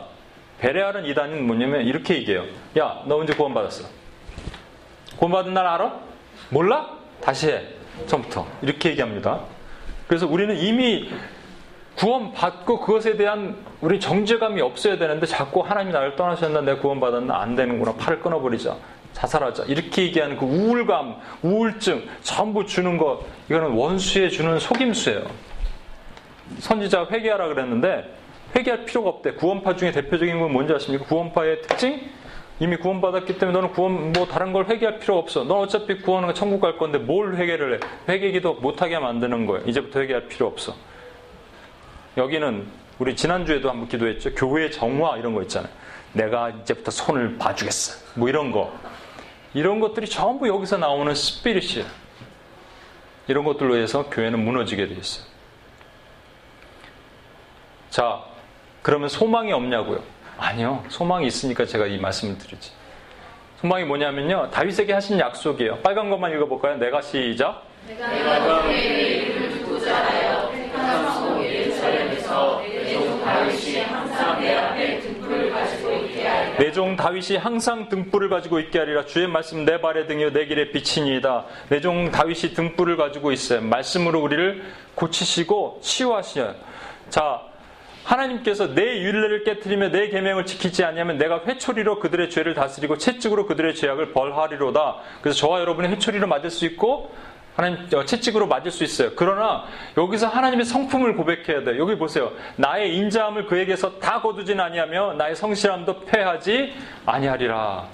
베레아는 0.60 1.06
이단은 1.06 1.46
뭐냐면 1.46 1.82
이렇게 1.82 2.16
얘기해요. 2.16 2.46
야, 2.78 3.04
너 3.06 3.18
언제 3.18 3.34
구원받았어? 3.34 3.88
구원받은 5.20 5.54
날 5.54 5.68
알아? 5.68 6.00
몰라? 6.50 6.98
다시 7.22 7.50
해. 7.50 7.64
처음부터. 8.08 8.48
이렇게 8.62 8.92
얘기합니다. 8.92 9.42
그래서 10.08 10.26
우리는 10.26 10.56
이미 10.58 11.10
구원받고 11.98 12.80
그것에 12.80 13.18
대한 13.18 13.58
우리 13.82 14.00
정죄감이 14.00 14.62
없어야 14.62 14.98
되는데 14.98 15.26
자꾸 15.26 15.60
하나님이 15.60 15.92
나를 15.92 16.16
떠나셨나 16.16 16.62
내가 16.62 16.80
구원받았나 16.80 17.38
안 17.38 17.56
되는구나 17.58 17.96
팔을 17.96 18.22
끊어버리자 18.22 18.78
자살하자 19.12 19.66
이렇게 19.66 20.04
얘기하는 20.04 20.38
그 20.38 20.46
우울감 20.46 21.18
우울증 21.42 22.08
전부 22.22 22.66
주는 22.66 22.98
것 22.98 23.26
이거는 23.50 23.72
원수에 23.72 24.30
주는 24.30 24.58
속임수예요 24.60 25.26
선지자 26.60 27.08
회개하라 27.12 27.50
그랬는데 27.50 28.16
회개할 28.56 28.86
필요가 28.86 29.10
없대 29.10 29.34
구원파 29.34 29.76
중에 29.76 29.92
대표적인 29.92 30.40
건 30.40 30.54
뭔지 30.54 30.74
아십니까 30.74 31.06
구원파의 31.06 31.64
특징 31.64 32.00
이미 32.60 32.76
구원받았기 32.76 33.38
때문에 33.38 33.58
너는 33.58 33.74
구원 33.74 34.12
뭐 34.12 34.28
다른 34.28 34.52
걸 34.52 34.66
회개할 34.66 35.00
필요 35.00 35.18
없어. 35.18 35.44
넌 35.46 35.60
어차피 35.60 36.00
구원은 36.00 36.34
천국 36.34 36.60
갈 36.60 36.78
건데 36.78 36.98
뭘 36.98 37.36
회개를 37.36 37.76
해? 37.76 37.80
회개기도 38.10 38.56
못하게 38.56 39.00
만드는 39.00 39.46
거예요. 39.46 39.66
이제부터 39.66 40.02
회개할 40.02 40.28
필요 40.28 40.48
없어. 40.48 40.76
여기는 42.18 42.68
우리 43.00 43.16
지난주에도 43.16 43.70
한번 43.70 43.88
기도했죠. 43.88 44.36
교회 44.36 44.70
정화 44.70 45.18
이런 45.18 45.34
거 45.34 45.42
있잖아요. 45.44 45.72
내가 46.12 46.50
이제부터 46.50 46.92
손을 46.92 47.38
봐주겠어. 47.38 48.20
뭐 48.20 48.28
이런 48.28 48.52
거. 48.52 48.74
이런 49.54 49.80
것들이 49.80 50.08
전부 50.08 50.48
여기서 50.48 50.78
나오는 50.78 51.16
스피릿이에요. 51.16 51.86
이런 53.30 53.46
것들로 53.46 53.78
해서 53.78 54.10
교회는 54.10 54.44
무너지게 54.44 54.88
돼 54.88 54.96
있어요. 54.96 55.26
자, 57.90 58.22
그러면 58.82 59.08
소망이 59.08 59.54
없냐고요? 59.54 60.04
아니요. 60.40 60.84
소망이 60.90 61.28
있으니까 61.28 61.66
제가 61.66 61.86
이 61.86 61.98
말씀을 61.98 62.38
드리지. 62.38 62.72
소망이 63.62 63.84
뭐냐면요. 63.84 64.50
다윗에게 64.52 64.94
하신 64.94 65.20
약속이에요. 65.20 65.80
빨간 65.80 66.10
것만 66.10 66.32
읽어볼까요? 66.32 66.78
내가 66.78 67.02
시작. 67.02 67.64
내가 67.88 68.08
내가 68.10 68.66
이름을 68.72 69.60
두고 69.60 69.80
자라요. 69.80 70.50
항상 70.74 71.44
예루살렘에서 71.44 72.62
내종 72.62 73.24
다윗이 73.24 73.80
항상 73.82 74.40
내 74.40 74.56
앞에 74.56 75.00
등불을 75.02 75.52
가지고 75.52 75.92
있게 75.92 76.28
하리라. 76.28 76.58
내종 76.58 76.96
다윗이 76.96 77.38
항상 77.38 77.90
등불을 77.90 78.30
가지고 78.30 78.60
있게 78.60 78.80
하리라. 78.80 79.06
주의 79.06 79.28
말씀 79.28 79.66
내 79.66 79.82
발의 79.82 80.08
등이요 80.08 80.32
내 80.32 80.46
길의 80.46 80.72
빛이니이다. 80.72 81.46
내종 81.70 82.12
다윗이 82.12 82.54
등불을 82.54 82.96
가지고 82.96 83.32
있어요. 83.34 83.62
말씀으로 83.62 84.22
우리를 84.22 84.64
고치시고 84.96 85.80
치유하시요. 85.82 86.56
자, 87.10 87.42
하나님께서 88.10 88.74
내 88.74 89.02
윤례를 89.02 89.44
깨뜨리며 89.44 89.90
내 89.90 90.10
계명을 90.10 90.46
지키지 90.46 90.84
아니하면 90.84 91.20
내가 91.20 91.42
회초리로 91.46 92.00
그들의 92.00 92.32
죄를 92.32 92.56
다스리고 92.56 92.98
채찍으로 92.98 93.46
그들의 93.46 93.76
죄악을 93.76 94.14
벌하리로다. 94.14 94.98
그래서 95.22 95.38
저와 95.38 95.60
여러분이 95.62 95.88
회초리로 95.90 96.28
맞을 96.28 96.50
수 96.50 96.66
있고 96.66 97.14
하나님 97.56 97.88
어, 97.94 98.06
채찍으로 98.06 98.48
맞을 98.48 98.72
수 98.72 98.84
있어요. 98.84 99.12
그러나 99.16 99.66
여기서 99.96 100.28
하나님의 100.28 100.66
성품을 100.66 101.16
고백해야 101.16 101.64
돼. 101.64 101.78
여기 101.78 101.98
보세요. 101.98 102.32
나의 102.56 102.96
인자함을 102.96 103.46
그에게서 103.46 104.00
다 104.00 104.22
거두진 104.22 104.60
아니하며 104.60 105.14
나의 105.14 105.36
성실함도 105.36 106.06
패하지 106.06 106.74
아니하리라. 107.06 107.86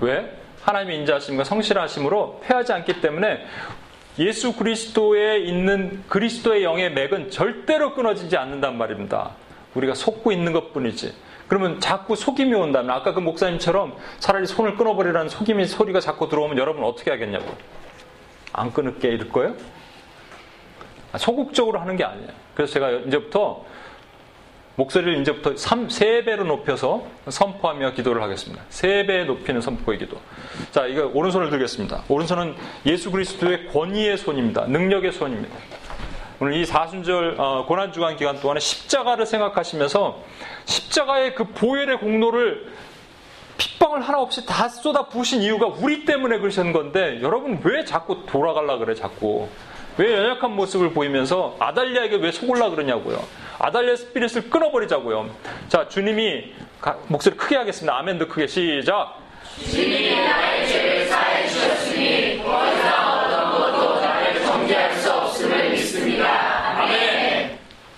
왜? 0.00 0.38
하나님의 0.62 0.98
인자하심과 1.00 1.44
성실하심으로 1.44 2.40
패하지 2.44 2.72
않기 2.72 3.00
때문에 3.00 3.44
예수 4.18 4.54
그리스도에 4.54 5.38
있는 5.38 6.04
그리스도의 6.08 6.62
영의 6.62 6.92
맥은 6.92 7.30
절대로 7.30 7.94
끊어지지 7.94 8.36
않는단 8.36 8.78
말입니다. 8.78 9.41
우리가 9.74 9.94
속고 9.94 10.32
있는 10.32 10.52
것 10.52 10.72
뿐이지. 10.72 11.14
그러면 11.48 11.80
자꾸 11.80 12.16
속임이 12.16 12.54
온다면 12.54 12.90
아까 12.90 13.12
그 13.12 13.20
목사님처럼 13.20 13.96
차라리 14.18 14.46
손을 14.46 14.76
끊어버리라는 14.76 15.28
속임이 15.28 15.66
소리가 15.66 16.00
자꾸 16.00 16.28
들어오면 16.28 16.58
여러분 16.58 16.84
어떻게 16.84 17.10
하겠냐고. 17.10 17.46
안 18.52 18.72
끊을게 18.72 19.08
이럴 19.08 19.28
거예요? 19.28 19.54
아, 21.12 21.18
소극적으로 21.18 21.78
하는 21.78 21.96
게 21.96 22.04
아니에요. 22.04 22.28
그래서 22.54 22.72
제가 22.74 22.90
이제부터 22.90 23.64
목소리를 24.76 25.20
이제부터 25.20 25.56
3, 25.56 25.88
3배로 25.88 26.44
높여서 26.44 27.04
선포하며 27.28 27.92
기도를 27.92 28.22
하겠습니다. 28.22 28.62
3배 28.70 29.26
높이는 29.26 29.60
선포의 29.60 29.98
기도. 29.98 30.18
자, 30.70 30.86
이거 30.86 31.10
오른손을 31.12 31.50
들겠습니다. 31.50 32.04
오른손은 32.08 32.54
예수 32.86 33.10
그리스도의 33.10 33.68
권위의 33.68 34.16
손입니다. 34.16 34.64
능력의 34.66 35.12
손입니다. 35.12 35.54
오늘 36.42 36.54
이 36.54 36.66
사순절 36.66 37.36
어, 37.38 37.64
고난 37.68 37.92
주간 37.92 38.16
기간 38.16 38.40
동안에 38.40 38.58
십자가를 38.58 39.26
생각하시면서 39.26 40.24
십자가의 40.64 41.36
그 41.36 41.44
보혈의 41.44 42.00
공로를 42.00 42.66
핏방울 43.56 44.00
하나 44.00 44.18
없이 44.18 44.44
다 44.44 44.68
쏟아 44.68 45.06
부으신 45.06 45.40
이유가 45.42 45.68
우리 45.68 46.04
때문에 46.04 46.38
그러신 46.40 46.72
건데 46.72 47.20
여러분 47.22 47.60
왜 47.62 47.84
자꾸 47.84 48.26
돌아갈라 48.26 48.78
그래 48.78 48.92
자꾸? 48.92 49.48
왜 49.98 50.14
연약한 50.14 50.50
모습을 50.56 50.92
보이면서 50.92 51.54
아달리아에게 51.60 52.16
왜 52.16 52.32
속을라 52.32 52.70
그러냐고요? 52.70 53.22
아달리아 53.60 53.94
스피릿을 53.94 54.50
끊어버리자고요. 54.50 55.30
자 55.68 55.86
주님이 55.86 56.54
가, 56.80 56.98
목소리 57.06 57.36
크게 57.36 57.54
하겠습니다. 57.54 57.96
아멘도 57.98 58.26
크게 58.26 58.48
시작. 58.48 59.16
주님이 59.70 60.16
나의 60.16 60.66
죄를 60.66 61.06
사해 61.06 61.46
주셨으니 61.46 62.42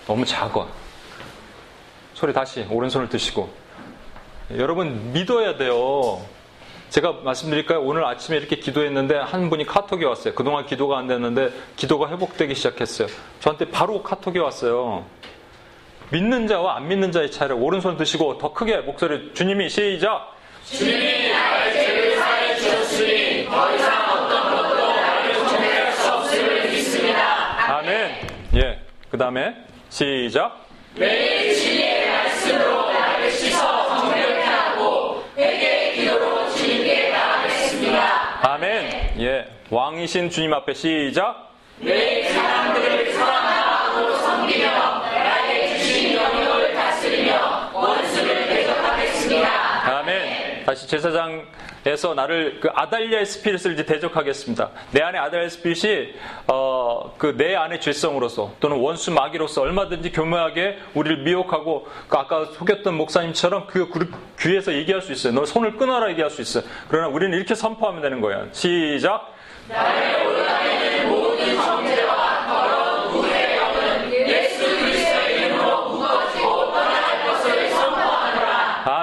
너무 0.07 0.25
작아 0.25 0.67
소리 2.13 2.33
다시 2.33 2.65
오른손을 2.69 3.09
드시고 3.09 3.49
여러분 4.51 5.11
믿어야 5.11 5.57
돼요. 5.57 6.21
제가 6.89 7.13
말씀드릴까요? 7.23 7.81
오늘 7.81 8.05
아침에 8.05 8.37
이렇게 8.37 8.57
기도했는데 8.57 9.17
한 9.17 9.49
분이 9.49 9.65
카톡이 9.65 10.05
왔어요. 10.05 10.35
그동안 10.35 10.65
기도가 10.65 10.99
안 10.99 11.07
됐는데 11.07 11.51
기도가 11.75 12.09
회복되기 12.09 12.53
시작했어요. 12.53 13.07
저한테 13.39 13.69
바로 13.71 14.03
카톡이 14.03 14.37
왔어요. 14.39 15.03
믿는 16.11 16.47
자와 16.47 16.77
안 16.77 16.87
믿는 16.87 17.11
자의 17.11 17.31
차이를 17.31 17.55
오른손 17.55 17.97
드시고 17.97 18.37
더 18.37 18.53
크게 18.53 18.77
목소리 18.77 19.33
주님이 19.33 19.67
시작. 19.69 20.35
주님이 20.63 21.31
나의 21.31 21.73
죄를 21.73 22.17
사해 22.17 22.55
주셨으니 22.55 23.45
더 23.45 23.75
이상 23.75 24.11
어떤 24.11 24.55
것도 24.55 24.95
나를 24.95 25.33
정죄할 25.33 25.91
수 25.91 26.13
없음을 26.13 26.69
믿습니다. 26.69 27.77
아멘. 27.77 28.11
예. 28.55 28.79
그 29.09 29.17
다음에 29.17 29.55
시작. 29.95 30.67
매일 30.95 31.55
진리의 31.55 32.09
말씀으로 32.09 32.91
나를 32.91 33.31
씻어 33.31 33.87
정결케 33.87 34.41
하고 34.43 35.23
회개의 35.37 35.95
기도로 35.95 36.49
주님께 36.53 37.11
나아가겠습니다. 37.11 38.39
아멘. 38.45 39.13
예. 39.21 39.45
왕이신 39.69 40.29
주님 40.29 40.53
앞에 40.53 40.73
시작. 40.73 41.53
매일 41.79 42.25
사람들을 42.25 43.13
사랑하고 43.13 44.17
섬기며 44.17 44.67
나에게 44.67 45.77
주신 45.77 46.13
영역을 46.13 46.73
다스리며 46.73 47.71
원수를 47.73 48.47
대적하겠습니다. 48.47 49.49
아멘. 49.99 50.65
다시 50.65 50.85
제사장 50.89 51.47
에서 51.85 52.15
나를 52.15 52.59
그 52.59 52.69
아달리아의 52.73 53.25
스피릿을 53.27 53.73
이제 53.73 53.85
대적하겠습니다. 53.85 54.71
내 54.91 55.01
안에 55.01 55.19
아달리아 55.19 55.49
스피릿이 55.49 56.15
어, 56.47 57.13
그 57.17 57.35
내 57.37 57.55
안의 57.55 57.81
죄성으로서 57.81 58.53
또는 58.59 58.77
원수 58.77 59.11
마귀로서 59.11 59.61
얼마든지 59.61 60.11
교묘하게 60.11 60.77
우리를 60.93 61.23
미혹하고 61.23 61.87
그 62.07 62.17
아까 62.17 62.45
속였던 62.45 62.95
목사님처럼 62.95 63.67
그 63.67 63.89
귀에서 64.39 64.73
얘기할 64.73 65.01
수 65.01 65.11
있어요. 65.11 65.33
너 65.33 65.45
손을 65.45 65.77
끊어라 65.77 66.09
얘기할 66.11 66.31
수 66.31 66.41
있어요. 66.41 66.63
그러나 66.89 67.07
우리는 67.09 67.37
이렇게 67.37 67.53
선포하면 67.55 68.01
되는 68.01 68.21
거예요. 68.21 68.47
시작. 68.51 69.33
나를 69.67 70.25
올라가는 70.25 71.09
모든. 71.09 71.35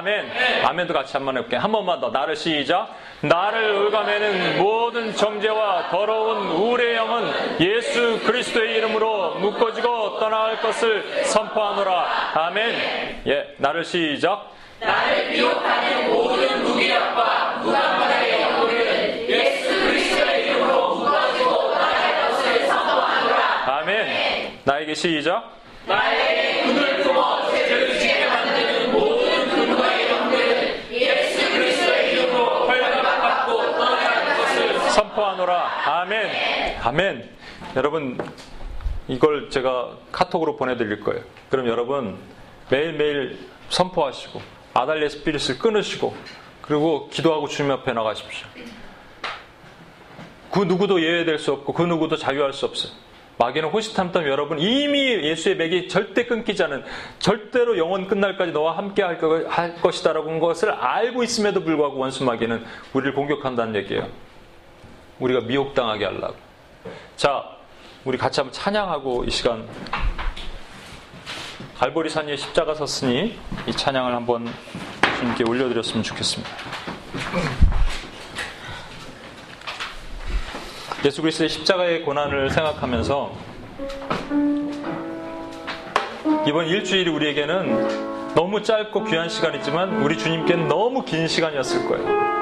아멘. 0.02 0.41
아멘도 0.72 0.94
같이 0.94 1.12
한번 1.14 1.36
해볼게. 1.36 1.56
한 1.56 1.70
번만 1.70 2.00
더. 2.00 2.08
나를 2.08 2.34
시작. 2.34 2.88
나를 3.20 3.74
올가매는 3.74 4.58
모든 4.58 5.14
정죄와 5.14 5.90
더러운 5.90 6.48
우울의 6.48 6.96
영은 6.96 7.60
예수 7.60 8.18
그리스도의 8.24 8.76
이름으로 8.76 9.34
묶어지고 9.34 10.18
떠나갈 10.18 10.60
것을 10.62 11.24
선포하노라. 11.24 12.32
아멘. 12.34 13.22
예, 13.26 13.54
나를 13.58 13.84
시작. 13.84 14.50
나를 14.80 15.28
미혹하는 15.30 16.10
모든 16.10 16.62
무기력과 16.64 17.60
무감관의 17.62 18.42
영혼은 18.42 19.28
예수 19.28 19.68
그리스도의 19.68 20.46
이름으로 20.46 20.94
묶어지고 20.96 21.50
떠나갈 21.50 22.28
것을 22.28 22.66
선포하노라. 22.66 23.78
아멘. 23.78 24.60
나에게 24.64 24.94
시작. 24.94 25.52
나에게 25.86 26.64
눈을 26.66 27.02
품어 27.02 27.50
죄를 27.50 27.98
지게 27.98 28.26
만드는 28.26 28.92
모든 28.92 29.48
근거의 29.48 30.10
영들은 30.10 30.90
예수 30.92 31.50
그리스도의 31.52 32.12
이름으로 32.12 32.66
벌받고 32.66 33.62
떠나갈 33.78 34.36
것을 34.36 34.78
선포 34.90 35.24
하노라. 35.42 36.00
아멘. 36.00 36.30
아멘. 36.82 37.30
여러분, 37.76 38.18
이걸 39.08 39.50
제가 39.50 39.96
카톡으로 40.10 40.56
보내드릴 40.56 41.00
거예요. 41.00 41.22
그럼 41.50 41.66
여러분, 41.68 42.18
매일매일 42.70 43.38
선포하시고, 43.68 44.40
아달레 44.74 45.08
스피릿을 45.08 45.58
끊으시고, 45.58 46.14
그리고 46.62 47.08
기도하고 47.08 47.48
주님 47.48 47.70
앞에 47.72 47.92
나가십시오. 47.92 48.46
그 50.50 50.60
누구도 50.60 51.02
예외될 51.02 51.38
수 51.38 51.52
없고, 51.52 51.72
그 51.72 51.82
누구도 51.82 52.16
자유할 52.16 52.52
수 52.52 52.66
없어요. 52.66 52.92
마귀는 53.38 53.70
호시탐탐 53.70 54.28
여러분 54.28 54.60
이미 54.60 55.14
예수의 55.14 55.56
맥이 55.56 55.88
절대 55.88 56.26
끊기지 56.26 56.62
않은 56.64 56.84
절대로 57.18 57.76
영원 57.78 58.06
끝날까지 58.06 58.52
너와 58.52 58.76
함께 58.76 59.02
할 59.02 59.74
것이다라고 59.80 60.30
한 60.30 60.38
것을 60.38 60.70
알고 60.70 61.24
있음에도 61.24 61.64
불구하고 61.64 61.98
원수 61.98 62.24
마귀는 62.24 62.64
우리를 62.92 63.14
공격한다는 63.14 63.74
얘기예요. 63.76 64.06
우리가 65.22 65.40
미혹당하게 65.42 66.04
하려고. 66.04 66.34
자, 67.16 67.44
우리 68.04 68.18
같이 68.18 68.40
한번 68.40 68.52
찬양하고 68.52 69.24
이 69.24 69.30
시간 69.30 69.68
갈보리 71.78 72.10
산 72.10 72.26
위에 72.26 72.36
십자가 72.36 72.74
섰으니 72.74 73.38
이 73.66 73.72
찬양을 73.72 74.12
한번 74.14 74.52
주님께 75.18 75.44
올려드렸으면 75.48 76.02
좋겠습니다. 76.02 76.50
예수 81.04 81.22
그리스도의 81.22 81.48
십자가의 81.48 82.02
고난을 82.02 82.50
생각하면서 82.50 83.32
이번 86.46 86.66
일주일이 86.66 87.10
우리에게는 87.10 88.34
너무 88.34 88.62
짧고 88.62 89.04
귀한 89.04 89.28
시간이지만 89.28 90.02
우리 90.02 90.18
주님께는 90.18 90.66
너무 90.66 91.04
긴 91.04 91.28
시간이었을 91.28 91.88
거예요. 91.88 92.41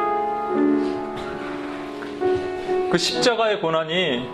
그 2.91 2.99
십자가의 2.99 3.61
고난이 3.61 4.28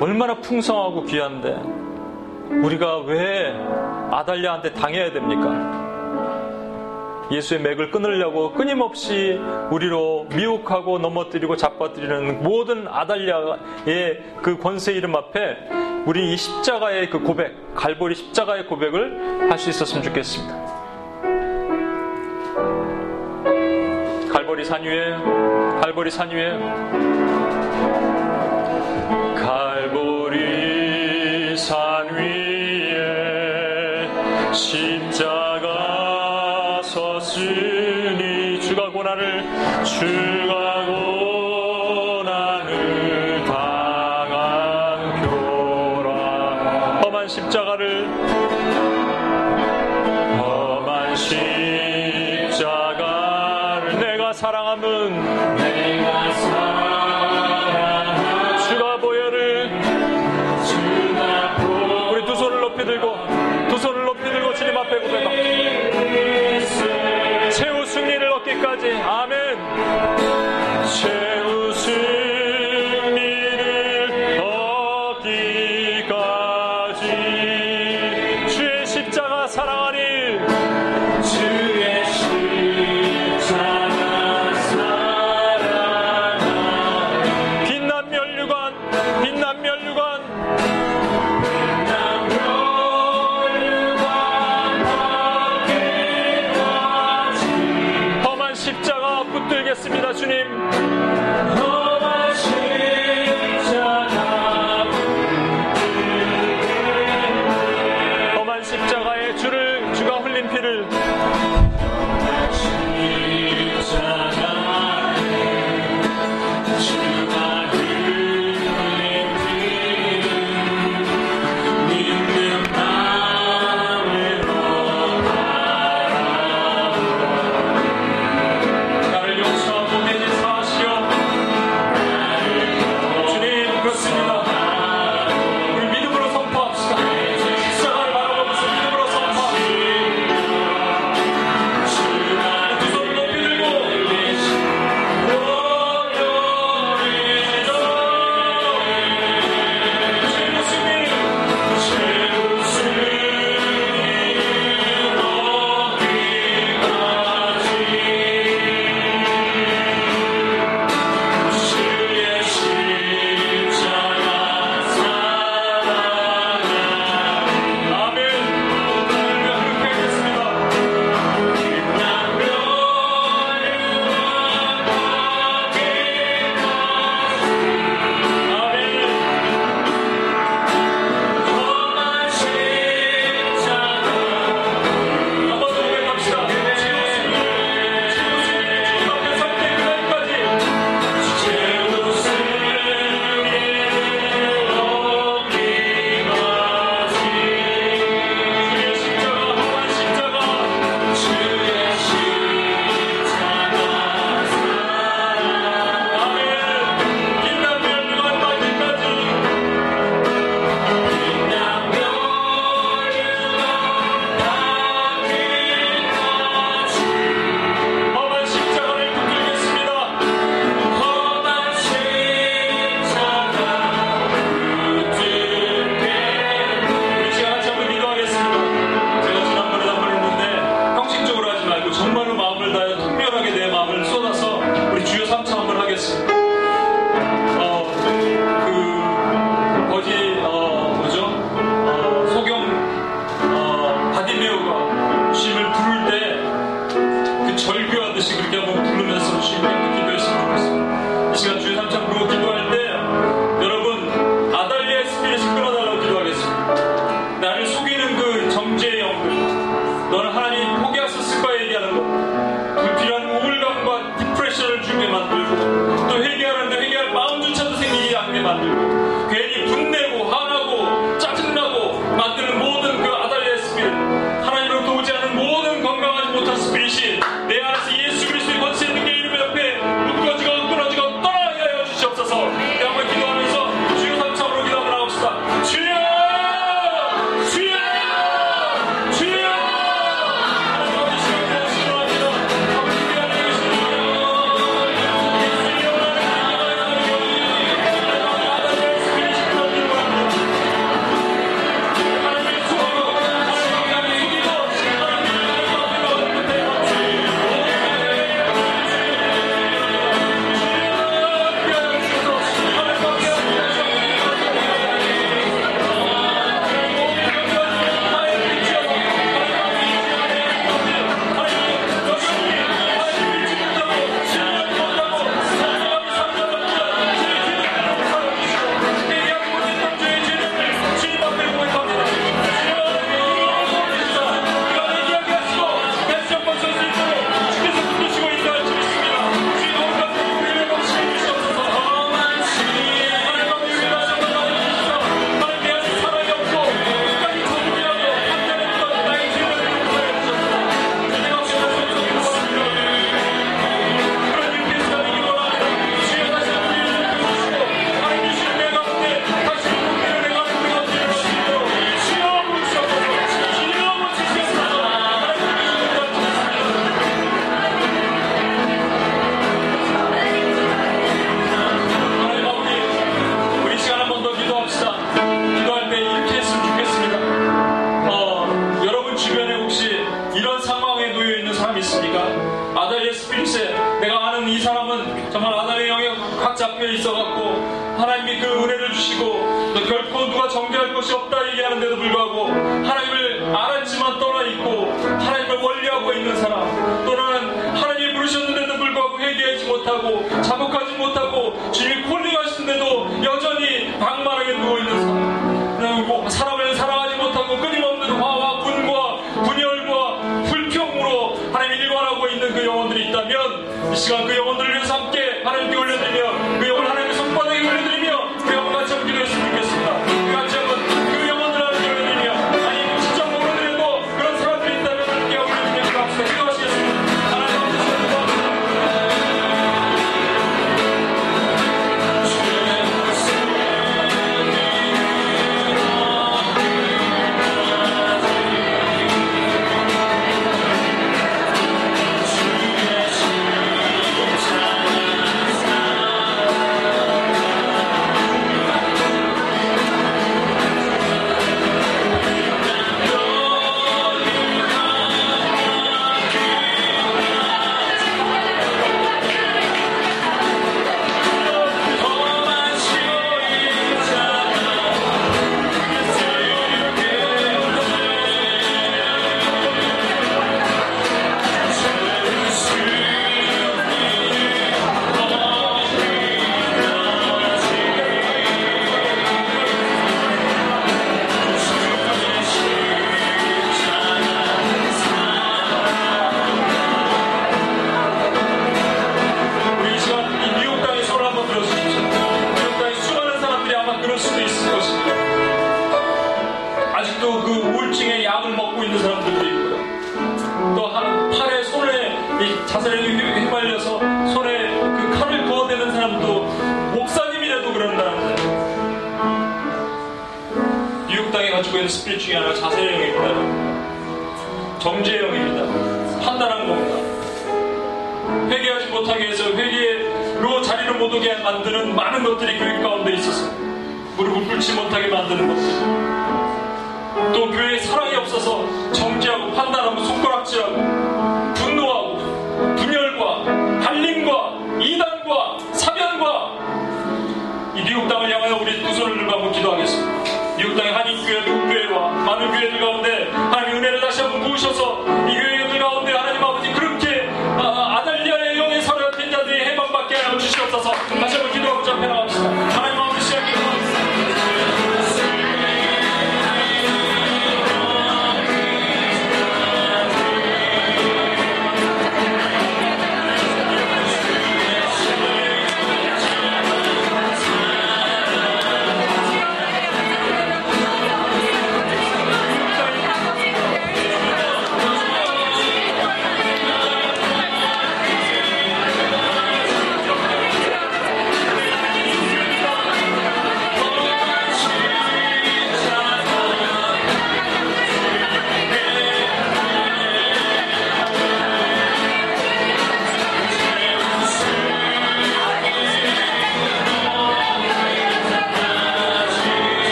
얼마나 0.00 0.34
풍성하고 0.34 1.04
귀한데 1.04 1.56
우리가 2.62 2.98
왜 2.98 3.54
아달랴한테 4.10 4.72
당해야 4.74 5.12
됩니까? 5.12 5.78
예수의 7.30 7.60
맥을 7.60 7.90
끊으려고 7.92 8.52
끊임없이 8.52 9.40
우리로 9.70 10.26
미혹하고 10.34 10.98
넘어뜨리고 10.98 11.56
잡아뜨리는 11.56 12.42
모든 12.42 12.88
아달랴의 12.88 14.24
그 14.42 14.58
권세 14.58 14.92
이름 14.92 15.14
앞에 15.14 15.56
우리 16.06 16.32
이 16.32 16.36
십자가의 16.36 17.08
그 17.08 17.20
고백, 17.20 17.54
갈보리 17.76 18.16
십자가의 18.16 18.66
고백을 18.66 19.48
할 19.50 19.58
수 19.58 19.70
있었으면 19.70 20.02
좋겠습니다. 20.02 20.54
갈보리 24.32 24.64
산 24.64 24.82
위에, 24.82 25.10
갈보리 25.82 26.10
산 26.10 26.30
위에, 26.30 26.58
십자 34.60 34.89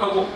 생각하고 0.00 0.26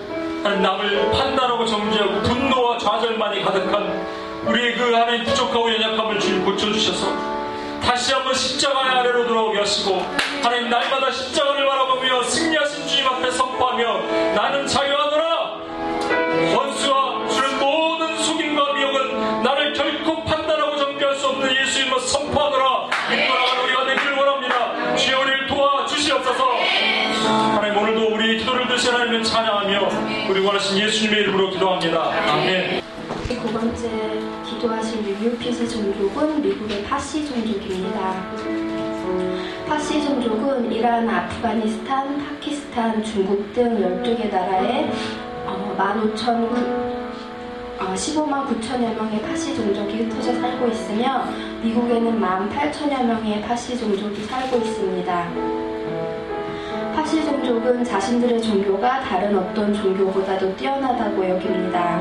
남을 0.43 1.11
판단하고 1.11 1.67
정죄하고 1.67 2.23
분노와 2.23 2.79
좌절만이 2.79 3.43
가득한 3.43 4.07
우리의 4.47 4.75
그 4.75 4.95
안에 4.95 5.25
부족하고 5.25 5.73
연약함을 5.73 6.21
주님 6.21 6.45
고쳐주셔서 6.45 7.35
다시 7.83 8.13
한번 8.13 8.35
십자가의 8.35 8.91
아래로 8.99 9.27
돌아오게 9.27 9.59
하시고 9.59 10.05
하나님 10.43 10.69
날마다 10.71 11.11
십자가를 11.11 11.67
바라보며 11.67 12.23
승리하신 12.23 12.87
주님 12.87 13.07
앞에 13.07 13.31
선포하며 13.31 14.35
나는 14.35 14.67
자 14.67 14.84
우리 30.35 30.45
원하신 30.45 30.77
예수님의 30.77 31.21
이름으로 31.21 31.49
기도합니다. 31.51 32.11
아멘. 32.11 32.83
네, 33.29 33.41
두 33.41 33.53
번째 33.53 33.89
기도하실 34.45 35.05
UUPG 35.05 35.69
종족은 35.69 36.43
미국의 36.43 36.83
파시 36.83 37.25
종족입니다. 37.25 38.35
파시 39.69 40.05
종족은 40.05 40.73
이란, 40.73 41.09
아프가니스탄, 41.09 42.19
파키스탄, 42.19 43.05
중국 43.05 43.53
등 43.53 43.79
12개 44.03 44.29
나라에 44.29 44.91
15,000 45.47 47.15
15만 47.79 48.49
9천여 48.49 48.93
명의 48.97 49.23
파시 49.23 49.55
종족이 49.55 50.03
흩어져 50.03 50.33
살고 50.41 50.67
있으며 50.67 51.29
미국에는 51.63 52.21
18,000여 52.21 53.05
명의 53.05 53.41
파시 53.41 53.79
종족이 53.79 54.25
살고 54.25 54.57
있습니다. 54.57 55.64
파시 57.05 57.23
종족은 57.23 57.85
자신들의 57.85 58.41
종교가 58.41 59.01
다른 59.01 59.37
어떤 59.37 59.75
종교보다도 59.75 60.57
뛰어나다고 60.57 61.29
여깁니다. 61.29 61.99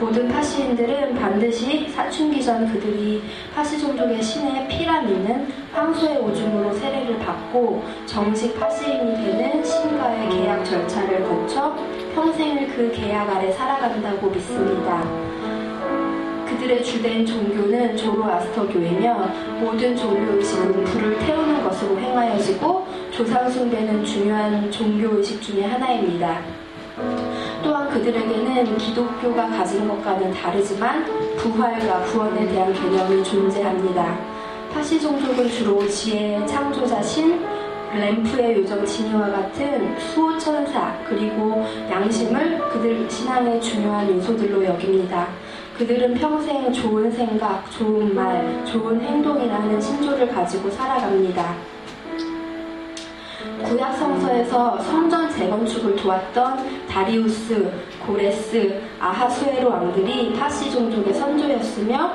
모든 0.00 0.28
파시인들은 0.28 1.14
반드시 1.14 1.86
사춘기 1.90 2.42
전 2.42 2.66
그들이 2.72 3.22
파시 3.54 3.78
종족의 3.78 4.22
신의 4.22 4.66
피라미는 4.66 5.52
황소의 5.74 6.16
오줌으로 6.16 6.72
세례를 6.72 7.18
받고 7.18 7.84
정식 8.06 8.58
파시인이 8.58 9.16
되는 9.16 9.62
신과의 9.62 10.30
계약 10.30 10.64
절차를 10.64 11.28
거쳐 11.28 11.76
평생을 12.14 12.68
그 12.68 12.90
계약 12.92 13.28
아래 13.28 13.52
살아간다고 13.52 14.30
믿습니다. 14.30 15.35
그들의 16.56 16.82
주된 16.82 17.26
종교는 17.26 17.96
조로아스터 17.98 18.66
교이며 18.66 19.28
모든 19.60 19.94
종교 19.94 20.36
의식은 20.36 20.84
불을 20.84 21.18
태우는 21.18 21.62
것으로 21.62 21.98
행하여지고 21.98 22.86
조상 23.10 23.50
숭배는 23.50 24.02
중요한 24.02 24.70
종교 24.70 25.18
의식 25.18 25.42
중의 25.42 25.64
하나입니다. 25.68 26.40
또한 27.62 27.90
그들에게는 27.90 28.78
기독교가 28.78 29.48
가진 29.48 29.86
것과는 29.86 30.32
다르지만 30.32 31.04
부활과 31.36 32.00
구원에 32.04 32.46
대한 32.48 32.72
개념이 32.72 33.22
존재합니다. 33.22 34.18
파시 34.72 34.98
종족은 34.98 35.50
주로 35.50 35.86
지혜의 35.86 36.46
창조자 36.46 37.02
신 37.02 37.38
램프의 37.92 38.58
요정 38.58 38.84
지니와 38.84 39.28
같은 39.28 39.98
수호천사 39.98 40.96
그리고 41.06 41.64
양심을 41.90 42.58
그들 42.70 43.08
신앙의 43.10 43.60
중요한 43.60 44.10
요소들로 44.10 44.64
여깁니다. 44.64 45.28
그들은 45.76 46.14
평생 46.14 46.72
좋은 46.72 47.12
생각, 47.12 47.70
좋은 47.70 48.14
말, 48.14 48.64
좋은 48.64 48.98
행동이라는 48.98 49.78
신조를 49.78 50.28
가지고 50.28 50.70
살아갑니다. 50.70 51.54
구약 53.62 53.94
성서에서 53.96 54.78
성전 54.80 55.30
재건축을 55.30 55.96
도왔던 55.96 56.86
다리우스, 56.88 57.70
고레스, 58.06 58.80
아하수에로 58.98 59.68
왕들이 59.68 60.32
파시 60.32 60.70
종족의 60.70 61.12
선조였으며 61.12 62.12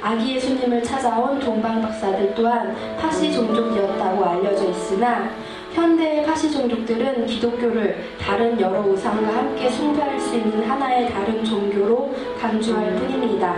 아기 0.00 0.36
예수님을 0.36 0.80
찾아온 0.82 1.40
동방 1.40 1.82
박사들 1.82 2.32
또한 2.36 2.74
파시 2.96 3.32
종족이었다고 3.32 4.24
알려져 4.24 4.70
있으나 4.70 5.30
현대의 5.72 6.26
파시 6.26 6.50
종족들은 6.50 7.26
기독교를 7.26 7.96
다른 8.20 8.60
여러 8.60 8.80
우상과 8.80 9.36
함께 9.36 9.68
숭배할 9.70 10.18
수 10.18 10.34
있는 10.34 10.68
하나의 10.68 11.10
다른 11.10 11.44
종교로 11.44 12.12
간주할 12.40 12.94
뿐입니다. 12.96 13.56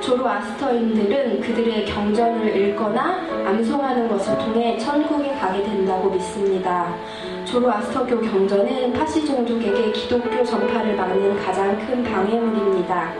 조로아스터인들은 0.00 1.40
그들의 1.40 1.84
경전을 1.84 2.56
읽거나 2.56 3.20
암송하는 3.46 4.08
것을 4.08 4.36
통해 4.38 4.76
천국에 4.78 5.34
가게 5.34 5.62
된다고 5.62 6.10
믿습니다. 6.10 6.96
조로아스터교 7.44 8.20
경전은 8.20 8.92
파시 8.92 9.24
종족에게 9.24 9.92
기독교 9.92 10.42
전파를 10.42 10.96
막는 10.96 11.36
가장 11.44 11.78
큰 11.86 12.02
방해물입니다. 12.02 13.12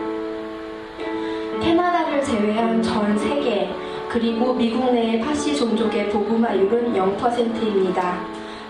캐나다를 1.63 2.25
제외한 2.25 2.83
전 2.83 3.17
세계 3.19 3.69
그리고 4.11 4.53
미국 4.53 4.93
내의 4.93 5.21
파시 5.21 5.57
종족의 5.57 6.09
복음화율은 6.09 6.93
0%입니다. 6.95 8.21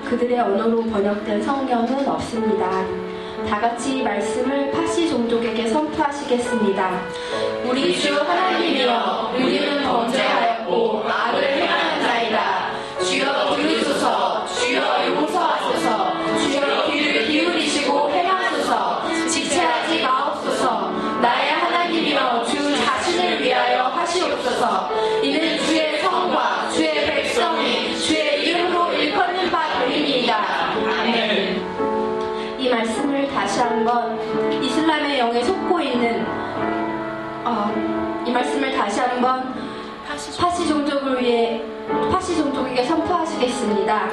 그들의 0.04 0.38
언어로 0.38 0.82
번역된 0.84 1.42
성경은 1.42 2.06
없습니다. 2.06 2.84
다 3.48 3.58
같이 3.58 4.02
말씀을 4.02 4.70
파시 4.70 5.08
종족에게 5.08 5.66
선포하시겠습니다. 5.68 7.00
우리 7.66 7.98
주 7.98 8.20
하나님이여 8.20 9.32
우리는 9.34 9.79
한번 39.20 39.54
파시 40.08 40.66
종족을 40.66 41.20
위해 41.22 41.60
파시 42.10 42.36
종족에게 42.36 42.84
선포하시겠습니다. 42.84 44.08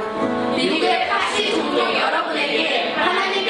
미국의 0.54 1.08
파시 1.08 1.52
종족 1.56 1.80
여러분에게 1.98 2.92
하나님 2.94 3.47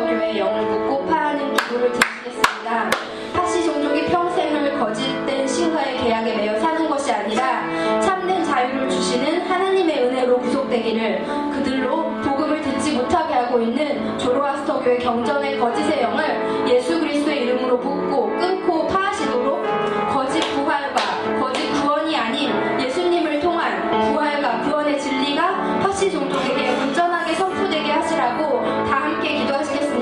조로아스터교의 0.00 0.38
영을 0.38 0.62
묻고 0.62 1.06
파하는 1.06 1.54
기도를 1.54 1.92
드리겠습니다. 1.92 2.90
파시 3.34 3.64
종족이 3.64 4.06
평생을 4.06 4.78
거짓된 4.78 5.46
신과의 5.46 5.98
계약에 5.98 6.36
매여 6.36 6.58
사는 6.58 6.88
것이 6.88 7.12
아니라 7.12 8.00
참된 8.00 8.42
자유를 8.44 8.88
주시는 8.88 9.42
하나님의 9.42 10.04
은혜로 10.04 10.38
구속되기를 10.38 11.24
그들로 11.52 12.04
복음을 12.22 12.60
듣지 12.62 12.92
못하게 12.92 13.34
하고 13.34 13.60
있는 13.60 14.18
조로아스터교의 14.18 15.00
경전의 15.00 15.58
거짓의 15.58 16.02
영을 16.02 16.68
예수 16.68 16.98
그리스도의 17.00 17.42
이름으로 17.42 17.78
붙고 17.78 18.26
끊 18.38 18.59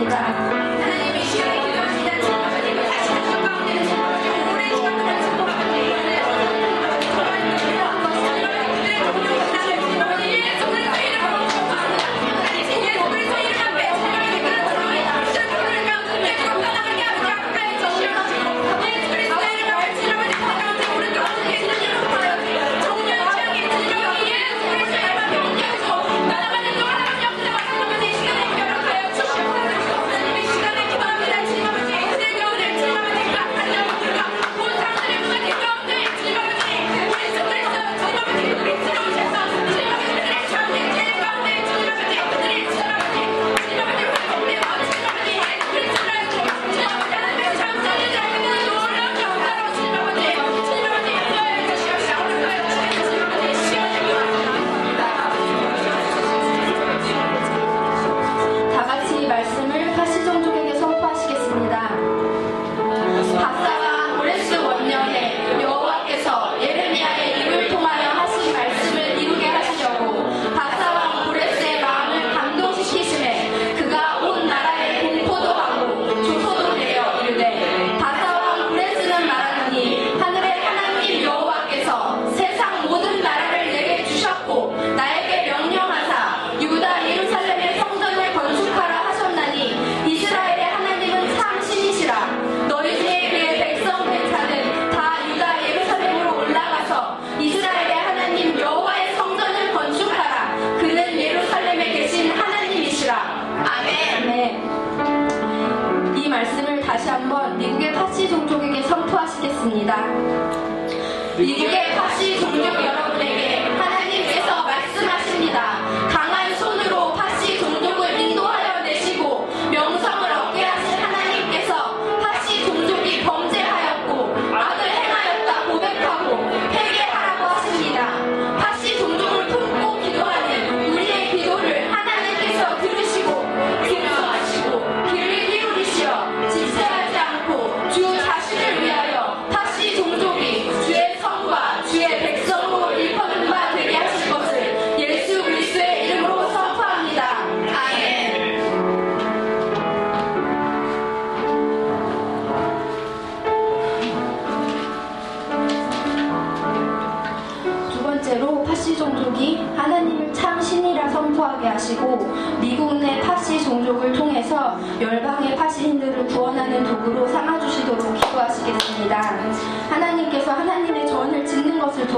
기 0.09 0.68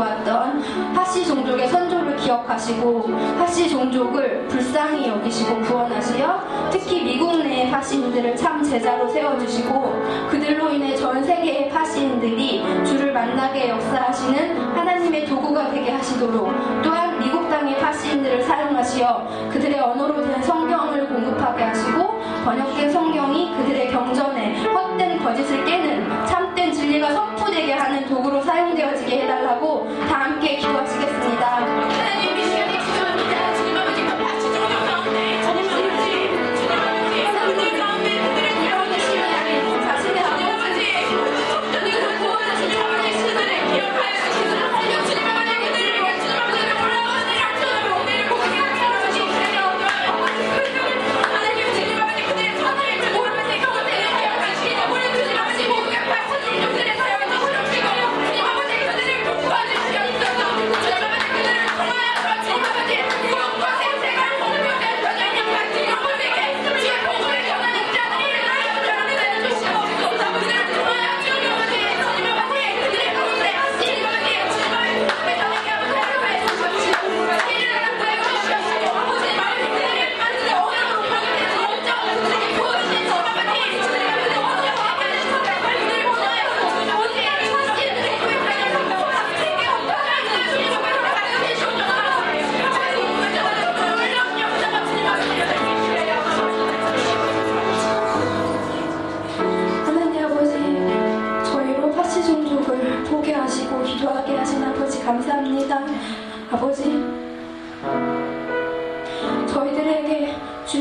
도왔던 0.00 0.94
파시 0.94 1.26
종족의 1.26 1.68
선조를 1.68 2.16
기억하시고 2.16 3.10
파시 3.38 3.68
종족을 3.68 4.48
불쌍히 4.48 5.08
여기시고 5.08 5.60
구원하시어 5.60 6.70
특히 6.70 7.02
미국 7.02 7.36
내의 7.42 7.70
파시인들을 7.70 8.34
참 8.36 8.62
제자로 8.62 9.08
세워주시고 9.08 10.02
그들로 10.30 10.70
인해 10.70 10.96
전 10.96 11.22
세계의 11.22 11.68
파시인들이 11.68 12.64
주를 12.86 13.12
만나게 13.12 13.68
역사하시는 13.68 14.58
하나님의 14.74 15.26
도구가 15.26 15.70
되게 15.70 15.90
하시도록 15.90 16.50
또한 16.82 17.18
미국 17.18 17.50
땅의 17.50 17.78
파시인들을 17.78 18.42
사용하시어 18.42 19.50
그들의 19.52 19.78
언어로 19.78 20.26
된 20.26 20.42
성경을 20.42 21.08
공급하게 21.08 21.64
하시고 21.64 22.20
번역된 22.44 22.90
성경이 22.90 23.54
그들의 23.54 23.90
경전에 23.90 24.64
헛된 24.64 25.22
거짓을 25.22 25.64
깨는 25.64 26.26
참된 26.26 26.72
진리가 26.72 27.12
선포되게 27.12 27.74
하는 27.74 28.06
도구로 28.06 28.42
사용되어지게 28.42 29.22
해달라고 29.22 29.59
다 30.08 30.20
함께 30.24 30.56
기도하시겠습니다. 30.56 31.99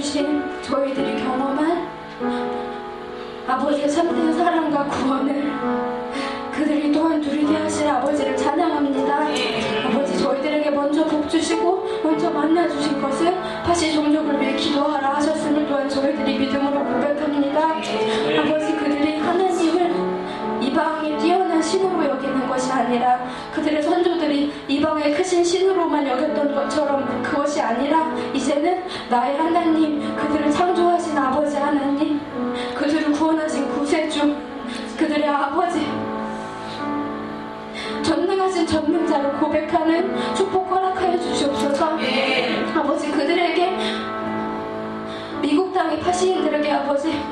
주신 0.02 0.42
저희들이 0.62 1.22
경험한 1.22 1.86
아버지의 3.46 3.92
참된 3.92 4.32
사랑과 4.34 4.86
구원을 4.86 5.52
그들이 6.54 6.90
또한 6.94 7.20
누리게 7.20 7.54
하실 7.58 7.86
아버지를 7.86 8.38
찬양합니다. 8.38 9.28
아버지 9.88 10.18
저희들에게 10.18 10.72
먼저 10.72 11.04
복 11.06 11.28
주시고 11.28 11.86
먼저 12.02 12.30
만나 12.30 12.66
주신 12.70 13.02
것은 13.02 13.42
다시 13.66 13.94
종족을 13.94 14.40
위해 14.40 14.56
기도하라 14.56 15.16
하셨음을 15.16 15.68
또한 15.68 15.90
저희들이 15.90 16.40
믿음으로 16.40 16.80
고백합니다. 16.82 17.68
아버지 17.68 18.78
그들이 18.78 19.18
하나님을 19.18 19.92
이방의 20.62 21.18
뛰어난 21.20 21.62
신으로 21.62 22.06
여기는 22.06 22.48
것이 22.48 22.72
아니라 22.72 23.26
그들의 23.54 23.84
선조들이 23.84 24.54
이방의 24.70 25.14
크신 25.14 25.44
신으로만 25.44 26.08
여겼던 26.08 26.56
것처럼 26.56 27.06
그것이 27.30 27.62
아니라 27.62 28.14
이제는 28.34 28.84
나의 29.10 29.38
하나님 29.38 30.16
그들을 30.16 30.52
창조하신 30.52 31.18
아버지 31.18 31.56
하나님 31.58 32.20
그들을 32.76 33.12
구원하신 33.12 33.70
구세주 33.70 34.36
그들의 34.98 35.28
아버지 35.28 35.88
전능하신 38.04 38.66
전능자로 38.66 39.34
고백하는 39.40 40.16
축복 40.36 40.72
허락하여 40.72 41.20
주시옵소서. 41.20 41.98
아버지 42.76 43.12
그들에게 43.12 43.78
미국 45.42 45.74
땅의 45.74 46.00
파시인들에게 46.00 46.72
아버지 46.72 47.24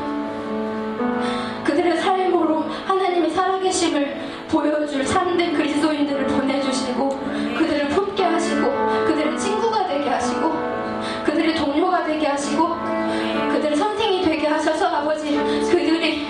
그들의 1.64 1.98
삶으로 1.98 2.64
하나님의 2.86 3.32
살아계심을 3.32 4.18
보여줄 4.50 5.06
참된 5.06 5.54
그리스도인들을 5.54 6.28
보내주시고 6.28 7.17
하셔서 14.88 14.96
아버지 14.96 15.36
그들이 15.36 16.28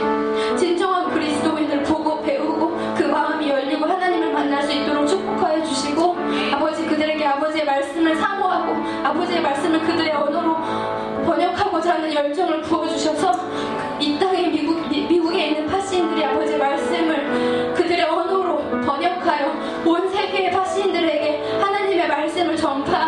진정한 0.57 1.09
그리스도인을 1.11 1.83
보고 1.83 2.21
배우고 2.21 2.75
그 2.95 3.03
마음이 3.03 3.49
열리고 3.49 3.85
하나님을 3.85 4.33
만날 4.33 4.63
수 4.63 4.73
있도록 4.73 5.07
축복하여 5.07 5.63
주시고 5.63 6.15
아버지 6.53 6.85
그들에게 6.85 7.25
아버지의 7.25 7.65
말씀을 7.65 8.15
사모하고 8.15 8.73
아버지의 9.07 9.41
말씀을 9.41 9.79
그들의 9.81 10.11
언어로 10.11 10.57
번역하고자 11.25 11.95
하는 11.95 12.13
열정을 12.13 12.61
부어주셔서 12.63 13.31
이 13.99 14.17
땅에 14.19 14.47
미국, 14.47 14.87
미, 14.89 15.05
미국에 15.07 15.47
있는 15.47 15.67
파시인들이 15.67 16.25
아버지의 16.25 16.57
말씀을 16.57 17.73
그들의 17.75 18.03
언어로 18.03 18.81
번역하여 18.81 19.83
온 19.85 20.09
세계의 20.09 20.51
파시인들에게 20.51 21.59
하나님의 21.59 22.07
말씀을 22.07 22.55
전파 22.55 23.06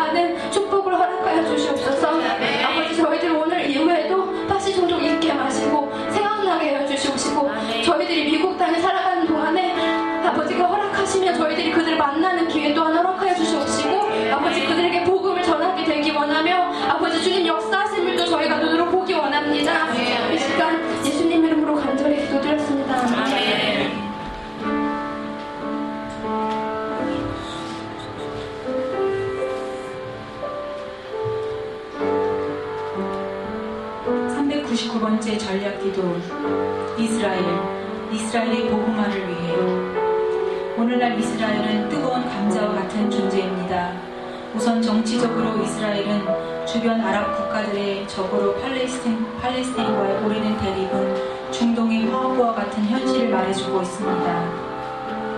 399번째 36.00 36.00
전략 36.00 36.00
기도 36.00 36.16
이스라엘 36.98 37.44
이스라엘의 38.12 38.70
복음화를 38.70 39.28
위해 39.28 39.54
오늘날 40.76 41.18
이스라엘은 41.18 41.88
뜨거운 41.90 42.26
감자와 42.26 42.74
같은 42.74 43.10
존재입니다. 43.10 43.92
우선 44.54 44.80
정치적으로 44.82 45.62
이스라엘은 45.62 46.66
주변 46.66 47.00
아랍 47.00 47.36
국가들의 47.36 48.08
적으로 48.08 48.54
팔레스틴, 48.60 49.38
팔레스타인과의 49.40 50.24
오래된 50.24 50.58
대립은 50.58 51.52
중동의 51.52 52.10
화학과 52.10 52.54
같은 52.54 52.84
현실을 52.84 53.30
말해주고 53.30 53.82
있습니다. 53.82 54.70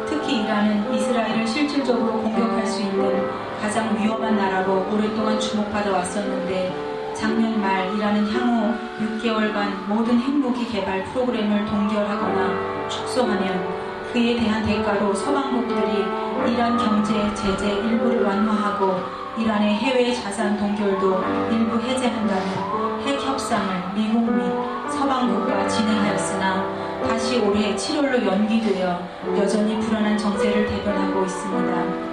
특히 0.06 0.42
이란은 0.42 0.94
이스라엘을 0.94 1.46
실질적으로 1.46 2.22
공격할 2.22 2.66
수 2.66 2.82
있는 2.82 3.28
가장 3.60 3.96
위험한 3.98 4.36
나라로 4.36 4.86
오랫동안 4.92 5.38
주목받아 5.38 5.90
왔었는데 5.90 6.91
작년 7.14 7.60
말 7.60 7.92
이란은 7.94 8.30
향후 8.32 8.74
6개월간 9.00 9.86
모든 9.86 10.18
핵무기 10.18 10.66
개발 10.66 11.04
프로그램을 11.04 11.64
동결하거나 11.66 12.88
축소하면 12.88 13.82
그에 14.12 14.36
대한 14.36 14.64
대가로 14.64 15.14
서방국들이 15.14 16.04
이란 16.52 16.76
경제 16.76 17.12
제재 17.34 17.74
일부를 17.74 18.24
완화하고 18.24 19.22
이란의 19.38 19.74
해외 19.76 20.12
자산 20.12 20.58
동결도 20.58 21.22
일부 21.50 21.80
해제한다는 21.80 23.02
핵 23.06 23.20
협상을 23.20 23.94
미국 23.94 24.30
및 24.30 24.42
서방국과 24.90 25.66
진행하였으나 25.68 27.02
다시 27.08 27.38
올해 27.38 27.74
7월로 27.74 28.24
연기되어 28.26 29.00
여전히 29.38 29.78
불안한 29.80 30.18
정세를 30.18 30.66
대변하고 30.66 31.24
있습니다. 31.24 32.12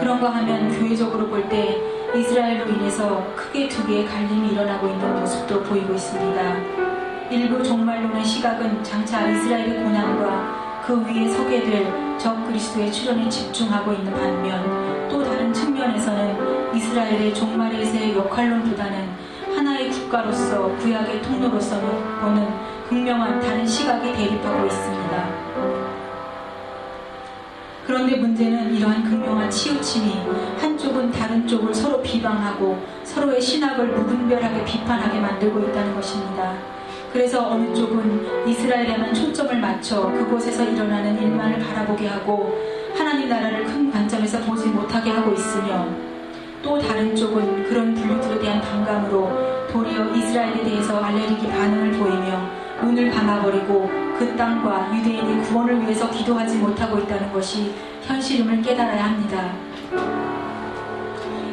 그런가 0.00 0.30
하면 0.36 0.70
교회적으로 0.78 1.26
볼때 1.28 1.97
이스라엘로 2.16 2.68
인해서 2.70 3.26
크게 3.36 3.68
두 3.68 3.86
개의 3.86 4.06
갈림이 4.06 4.52
일어나고 4.52 4.88
있는 4.88 5.20
모습도 5.20 5.62
보이고 5.62 5.94
있습니다. 5.94 6.56
일부 7.30 7.62
종말론의 7.62 8.24
시각은 8.24 8.82
장차 8.82 9.28
이스라엘의 9.28 9.82
고난과 9.84 10.82
그 10.86 11.04
위에 11.06 11.28
서게 11.28 11.62
될 11.62 12.08
적 12.18 12.44
그리스도의 12.46 12.92
출현에 12.92 13.28
집중하고 13.28 13.92
있는 13.92 14.12
반면 14.12 15.08
또 15.08 15.22
다른 15.22 15.52
측면에서는 15.52 16.74
이스라엘의 16.74 17.32
종말에서의 17.32 18.16
역할론보다는 18.16 19.08
하나의 19.54 19.88
국가로서 19.90 20.68
구약의 20.78 21.22
통로로서는 21.22 22.20
보는 22.20 22.48
분명한 22.88 23.40
다른 23.40 23.64
시각이 23.64 24.12
대립하고 24.12 24.66
있습니다. 24.66 25.28
그런데 27.86 28.16
문제는 28.16 28.74
이러한 28.74 29.04
극명한 29.04 29.48
치우침이 29.48 30.14
한쪽은 30.88 31.12
다른 31.12 31.46
쪽을 31.46 31.74
서로 31.74 32.00
비방하고 32.00 32.78
서로의 33.04 33.40
신학을 33.40 33.88
무분별하게 33.88 34.64
비판하게 34.64 35.20
만들고 35.20 35.60
있다는 35.60 35.94
것입니다. 35.94 36.54
그래서 37.12 37.50
어느 37.50 37.74
쪽은 37.74 38.46
이스라엘에만 38.48 39.12
초점을 39.12 39.58
맞춰 39.58 40.10
그곳에서 40.10 40.64
일어나는 40.64 41.20
일만을 41.20 41.58
바라보게 41.58 42.06
하고 42.06 42.58
하나님 42.96 43.28
나라를 43.28 43.64
큰 43.64 43.90
관점에서 43.90 44.40
보지 44.40 44.68
못하게 44.68 45.10
하고 45.10 45.32
있으며 45.32 45.86
또 46.62 46.78
다른 46.78 47.14
쪽은 47.14 47.64
그런 47.64 47.94
분류들에 47.94 48.40
대한 48.40 48.60
반감으로 48.60 49.68
도리어 49.70 50.14
이스라엘에 50.14 50.64
대해서 50.64 51.02
알레르기 51.02 51.48
반응을 51.48 51.92
보이며 51.92 52.50
눈을 52.82 53.10
감아버리고 53.10 53.90
그 54.18 54.34
땅과 54.36 54.96
유대인의 54.96 55.42
구원을 55.44 55.82
위해서 55.82 56.10
기도하지 56.10 56.56
못하고 56.56 56.98
있다는 56.98 57.32
것이 57.32 57.74
현실임을 58.04 58.62
깨달아야 58.62 59.04
합니다. 59.04 60.37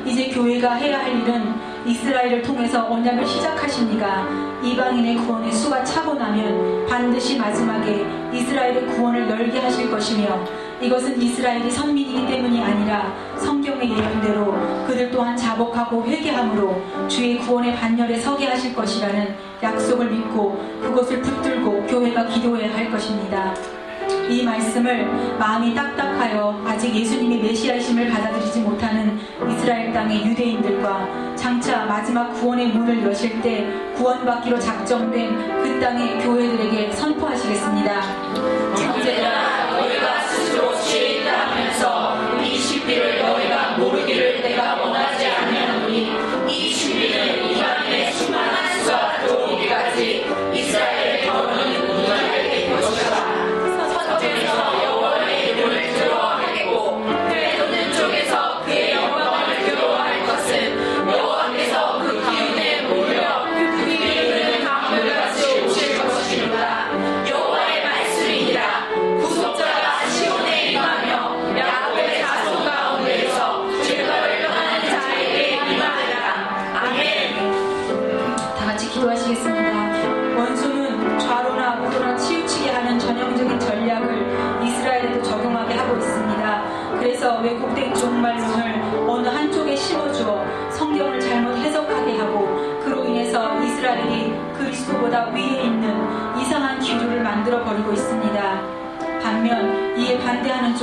이제 0.05 0.29
교회가 0.29 0.75
해야 0.75 0.99
할 0.99 1.19
일은 1.19 1.55
이스라엘을 1.85 2.41
통해서 2.43 2.85
언약을 2.87 3.25
시작하십니까 3.25 4.27
이방인의 4.63 5.17
구원의 5.17 5.51
수가 5.51 5.83
차고 5.83 6.13
나면 6.13 6.85
반드시 6.87 7.37
마지막에 7.37 8.05
이스라엘의 8.31 8.87
구원을 8.87 9.29
열게 9.29 9.59
하실 9.59 9.89
것이며 9.89 10.45
이것은 10.81 11.19
이스라엘이 11.21 11.71
선민이기 11.71 12.27
때문이 12.27 12.61
아니라 12.61 13.13
성경의 13.37 13.89
예언대로 13.89 14.53
그들 14.85 15.09
또한 15.09 15.35
자복하고 15.35 16.03
회개함으로 16.05 17.07
주의 17.07 17.37
구원의 17.39 17.75
반열에 17.75 18.17
서게 18.19 18.45
하실 18.47 18.75
것이라는 18.75 19.35
약속을 19.63 20.09
믿고 20.09 20.79
그것을 20.81 21.21
붙들고 21.21 21.87
교회가 21.87 22.25
기도해야 22.27 22.75
할 22.75 22.91
것입니다. 22.91 23.53
이 24.29 24.43
말씀을 24.43 25.05
마음이 25.37 25.73
딱딱하여 25.73 26.63
아직 26.65 26.95
예수님이 26.95 27.37
메시아이심을 27.41 28.09
받아들이지 28.09 28.61
못하는 28.61 29.19
이스라엘 29.49 29.93
땅의 29.93 30.25
유대인들과 30.25 31.35
장차 31.35 31.85
마지막 31.85 32.33
구원의 32.33 32.69
문을 32.69 33.03
여실 33.03 33.41
때 33.41 33.67
구원받기로 33.95 34.59
작정된 34.59 35.63
그 35.63 35.79
땅의 35.79 36.19
교회들에게 36.19 36.91
선포하시겠습니다. 36.93 38.01
형제들아 38.75 39.64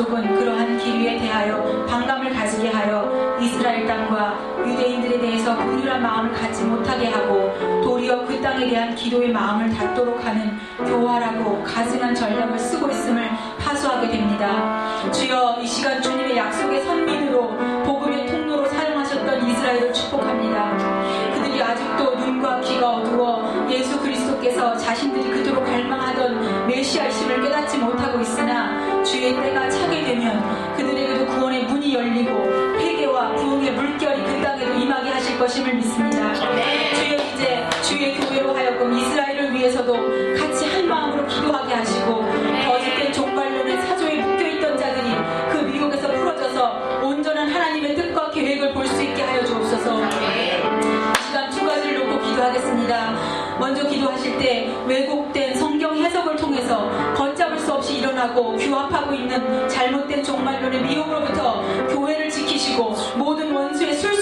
쪽은 0.02 0.34
그러한 0.34 0.78
기류에 0.78 1.16
대하여 1.18 1.86
반감을 1.86 2.32
가지게 2.32 2.70
하여 2.70 3.38
이스라엘 3.40 3.86
땅과 3.86 4.36
유대인들에 4.66 5.20
대해서 5.20 5.56
긍휼한 5.56 6.02
마음을 6.02 6.32
갖지 6.32 6.64
못하게 6.64 7.08
하고 7.08 7.52
도리어 7.84 8.26
그 8.26 8.40
땅에 8.40 8.68
대한 8.68 8.96
기도의 8.96 9.30
마음을 9.30 9.70
닫도록 9.72 10.24
하는 10.24 10.58
교활하고 10.78 11.62
가증한 11.62 12.16
전략을 12.16 12.58
쓰고 12.58 12.88
있음을 12.90 13.30
파수하게 13.60 14.10
됩니다. 14.10 15.12
주여 15.12 15.58
이 15.60 15.66
시간 15.66 16.02
주님의 16.02 16.36
약속의 16.36 16.82
선민으로 16.84 17.56
복음의 17.84 18.26
통로로 18.26 18.66
사용하셨던 18.66 19.48
이스라엘을 19.48 19.92
축복합니다. 19.92 21.32
그들이 21.34 21.62
아직도 21.62 22.16
눈과 22.16 22.60
귀가 22.60 22.96
어두워 22.96 23.68
예수 23.70 24.00
그리스도께서 24.00 24.76
자신들이 24.76 25.30
그토록 25.30 25.64
갈망하던 25.64 26.66
메시아이심을 26.66 27.42
깨닫지 27.42 27.78
못하고 27.78 28.20
있으나 28.20 28.81
주의 29.04 29.34
때가 29.34 29.68
차게 29.68 30.04
되면 30.04 30.76
그들에게도 30.76 31.26
구원의 31.26 31.64
문이 31.64 31.94
열리고 31.94 32.30
회개와 32.78 33.34
부흥의 33.34 33.72
물결이 33.72 34.22
그 34.22 34.42
땅에도 34.42 34.74
임하게 34.74 35.10
하실 35.10 35.38
것임을 35.38 35.74
믿습니다. 35.74 36.34
주여 36.34 37.16
이제 37.34 37.68
주의 37.82 38.14
교회로 38.14 38.54
하여금 38.54 38.92
이스라엘을 38.96 39.54
위해서도 39.54 39.92
같이 40.38 40.66
한 40.66 40.88
마음으로 40.88 41.26
기도하게 41.26 41.74
하시고 41.74 42.51
일어나고 58.22 58.56
규합하고 58.56 59.14
있는 59.14 59.68
잘못된 59.68 60.22
종말론의 60.22 60.82
미혹으로부터 60.82 61.60
교회를 61.88 62.30
지키시고 62.30 62.94
모든 63.16 63.52
원수의 63.52 63.94
술수 63.94 64.21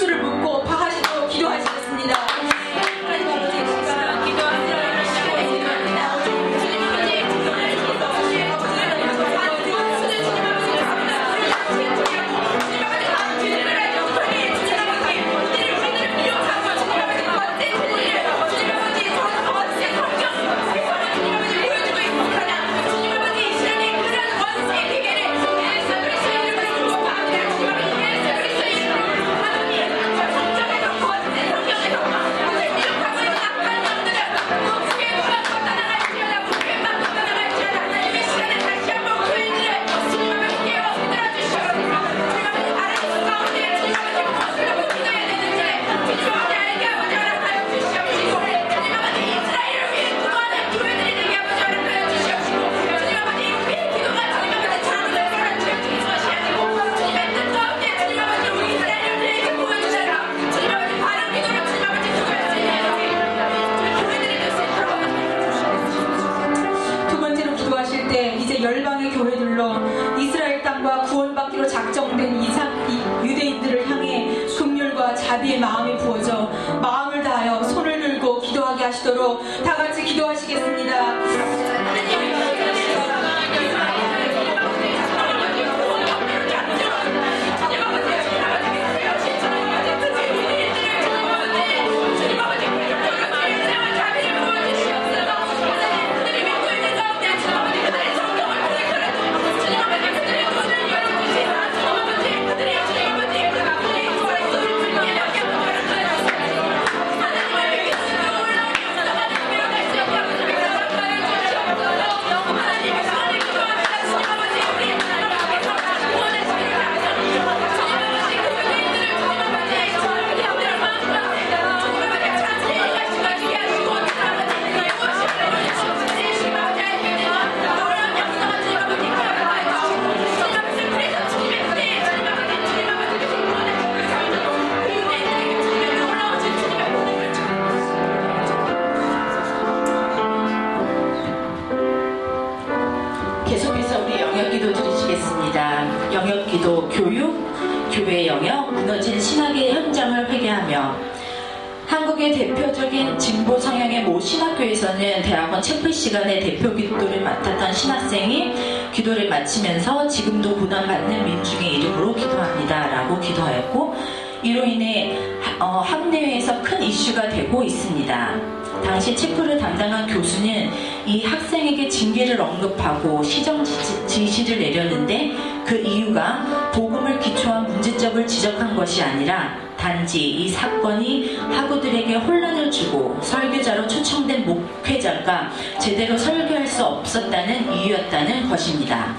언급하고 172.71 173.23
시정 173.23 173.65
지시- 173.65 174.07
지시를 174.07 174.59
내렸는데 174.61 175.33
그 175.67 175.77
이유가 175.77 176.71
복음을 176.73 177.19
기초한 177.19 177.67
문제점을 177.67 178.27
지적한 178.27 178.77
것이 178.77 179.03
아니라 179.03 179.57
단지 179.77 180.29
이 180.29 180.49
사건이 180.49 181.37
학우들에게 181.51 182.15
혼란을 182.17 182.71
주고 182.71 183.19
설교자로 183.23 183.87
초청된 183.89 184.45
목회자가 184.45 185.51
제대로 185.81 186.17
설교할 186.19 186.67
수 186.67 186.85
없었다는 186.85 187.73
이유였다는 187.75 188.49
것입니다. 188.49 189.15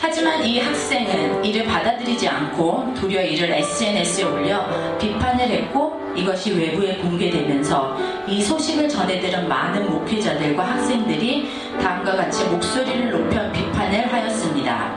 하지만 0.00 0.44
이 0.44 0.60
학생은 0.60 1.42
이를 1.42 1.64
받아들이지 1.64 2.28
않고 2.28 2.92
도리어 3.00 3.22
이를 3.22 3.50
SNS에 3.52 4.24
올려 4.24 4.66
비판을 4.98 5.46
했고 5.48 5.98
이것이 6.14 6.52
외부에 6.52 6.96
공개되면서 6.96 7.96
이 8.28 8.42
소식을 8.42 8.86
전해들은 8.88 9.48
많은 9.48 9.90
목회자들과 9.90 10.62
학생들이 10.62 11.48
다음과 11.84 12.16
같이 12.16 12.46
목소리를 12.46 13.10
높여 13.10 13.52
비판을 13.52 14.10
하였습니다. 14.10 14.94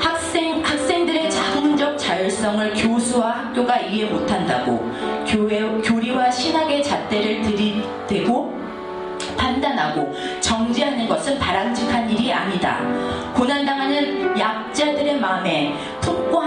학생, 0.00 0.64
학생들의 0.64 1.30
자문적 1.30 1.96
자율성을 1.96 2.74
교수와 2.74 3.30
학교가 3.30 3.78
이해 3.82 4.06
못한다고 4.10 4.90
교회, 5.24 5.60
교리와 5.60 6.32
신학의 6.32 6.82
잣대를 6.82 7.42
들이대고 7.42 8.52
판단하고 9.36 10.12
정지하는 10.40 11.06
것은 11.06 11.38
바람직한 11.38 12.10
일이 12.10 12.32
아니다. 12.32 12.80
고난당하는 13.32 14.36
약자들의 14.36 15.20
마음에 15.20 15.72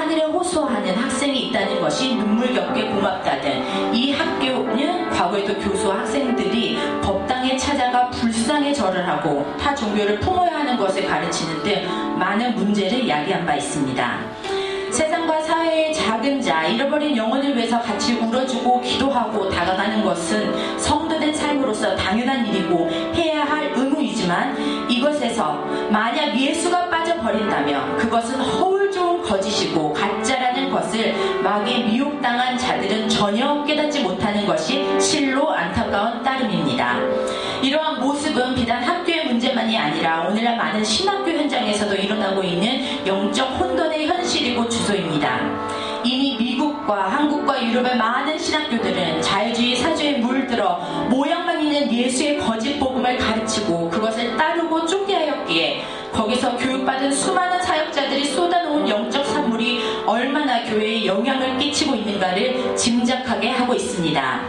하늘에 0.07 0.23
호소하는 0.23 0.95
학생이 0.95 1.47
있다는 1.47 1.81
것이 1.81 2.15
눈물겹게 2.15 2.91
고맙다든 2.91 3.93
이 3.93 4.13
학교는 4.13 5.09
과거에도 5.09 5.53
교수와 5.59 5.99
학생들이 5.99 6.77
법당에 7.03 7.57
찾아가 7.57 8.09
불쌍히 8.11 8.73
절을 8.73 9.05
하고 9.05 9.45
타 9.59 9.75
종교를 9.75 10.21
품어야 10.21 10.59
하는 10.59 10.77
것을 10.77 11.05
가르치는 11.05 11.61
등 11.61 12.17
많은 12.17 12.55
문제를 12.55 13.03
이야기한 13.03 13.45
바 13.45 13.55
있습니다. 13.55 14.19
세상과 14.91 15.41
사회의 15.41 15.93
작은 15.93 16.41
자, 16.41 16.65
잃어버린 16.65 17.17
영혼을 17.17 17.53
위해서 17.57 17.81
같이 17.81 18.13
울어주고 18.13 18.79
기도하고 18.79 19.49
다가가는 19.49 20.05
것은 20.05 20.79
성도된 20.79 21.35
삶으로서 21.35 21.97
당연한 21.97 22.47
일이고 22.47 22.89
해야 23.13 23.43
할 23.43 23.73
의무이지만 23.75 24.89
이것에서 24.89 25.65
만약 25.91 26.34
예수가 26.39 26.89
빠져버린다면 26.89 27.97
그것은 27.97 28.38
좋은 28.41 28.66
거짓이고 29.27 29.93
가짜라는 29.93 30.71
것을 30.71 31.13
마귀에 31.43 31.83
미혹당한 31.83 32.57
자들은 32.57 33.09
전혀 33.09 33.63
깨닫지 33.65 34.01
못하는 34.01 34.45
것이 34.45 34.85
실로 34.99 35.51
안타까운 35.51 36.23
따름입니다. 36.23 36.97
이러한 37.61 37.99
모습은 37.99 38.55
비단 38.55 38.83
학교의 38.83 39.25
문제만이 39.25 39.77
아니라 39.77 40.27
오늘날 40.29 40.55
많은 40.57 40.83
신학교 40.83 41.31
현장에서도 41.31 41.95
일어나고 41.95 42.43
있는 42.43 43.05
영적 43.05 43.59
혼돈의 43.59 44.07
현실이고 44.07 44.69
주소입니다. 44.69 45.39
이미 46.03 46.37
미국과 46.37 47.09
한국과 47.09 47.65
유럽의 47.65 47.97
많은 47.97 48.37
신학교들은 48.37 49.21
자유주의 49.21 49.75
사주에 49.75 50.19
물들어 50.19 50.75
모양만 51.09 51.61
있는 51.61 51.91
예수의 51.91 52.37
거짓 52.37 52.79
복음을 52.79 53.17
가르치고 53.17 53.89
그것을 53.89 54.37
따르고 54.37 54.85
쫓게하였기에 54.85 55.83
거기서 56.13 56.55
교육받은 56.57 57.11
수많은 57.11 57.56
얼마나 60.07 60.63
교회에 60.63 61.05
영향을 61.05 61.57
끼치고 61.57 61.93
있는가를 61.95 62.75
짐작하게 62.77 63.49
하고 63.49 63.73
있습니다. 63.73 64.41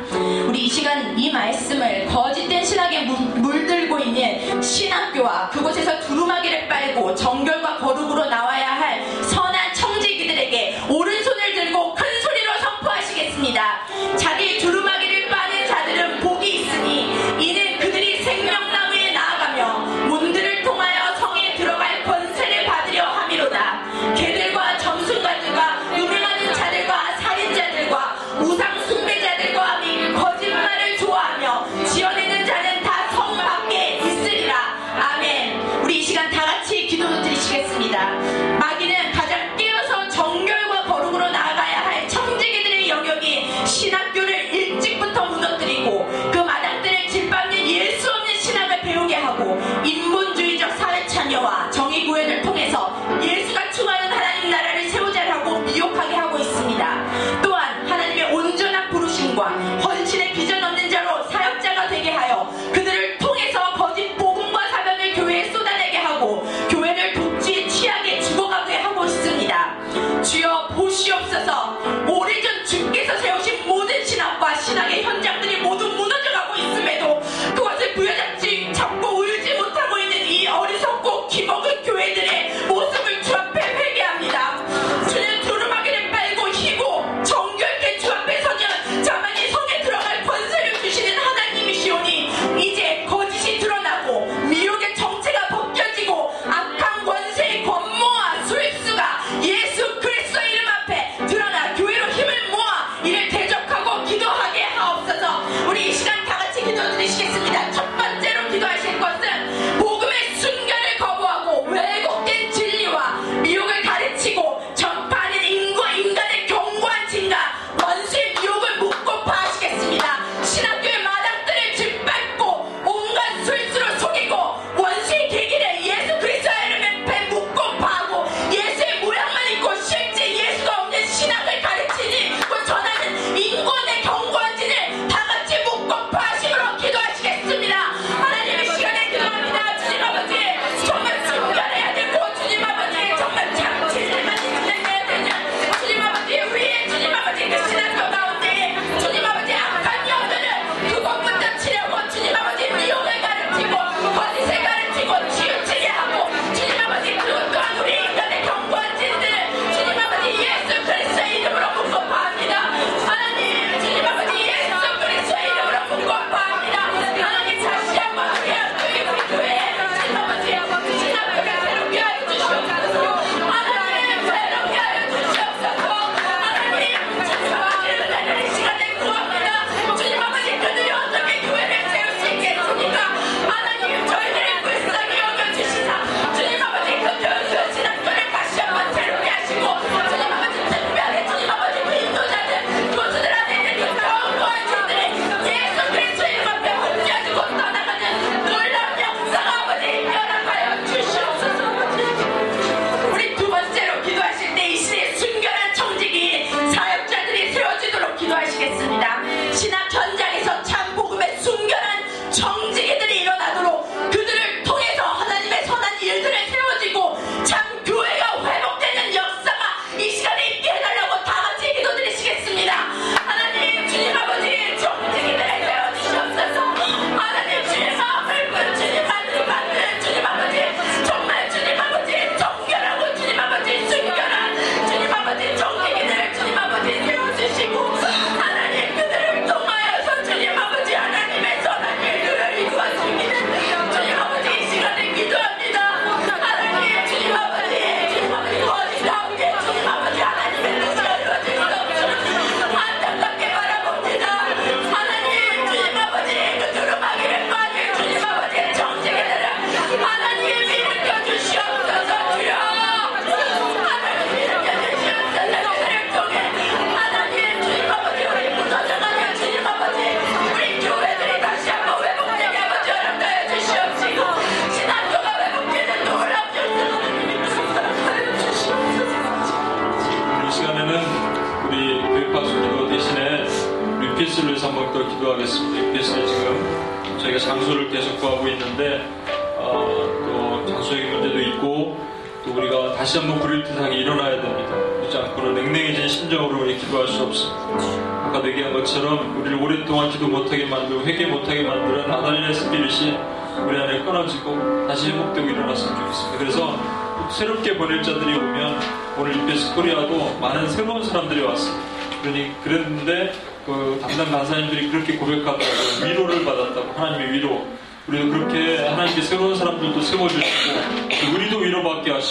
우리 0.46 0.66
이 0.66 0.68
시간 0.68 1.18
이 1.18 1.32
말씀을 1.32 2.06
거짓된 2.06 2.64
신학에 2.64 3.02
물- 3.06 3.18
물들고 3.40 3.98
있는 3.98 4.62
신학교와 4.62 5.50
그곳에서 5.50 5.98
두루마기를 5.98 6.68
빨고 6.68 7.12
정결과 7.12 7.78
거룩으로 7.78 8.26
나와야 8.26 8.67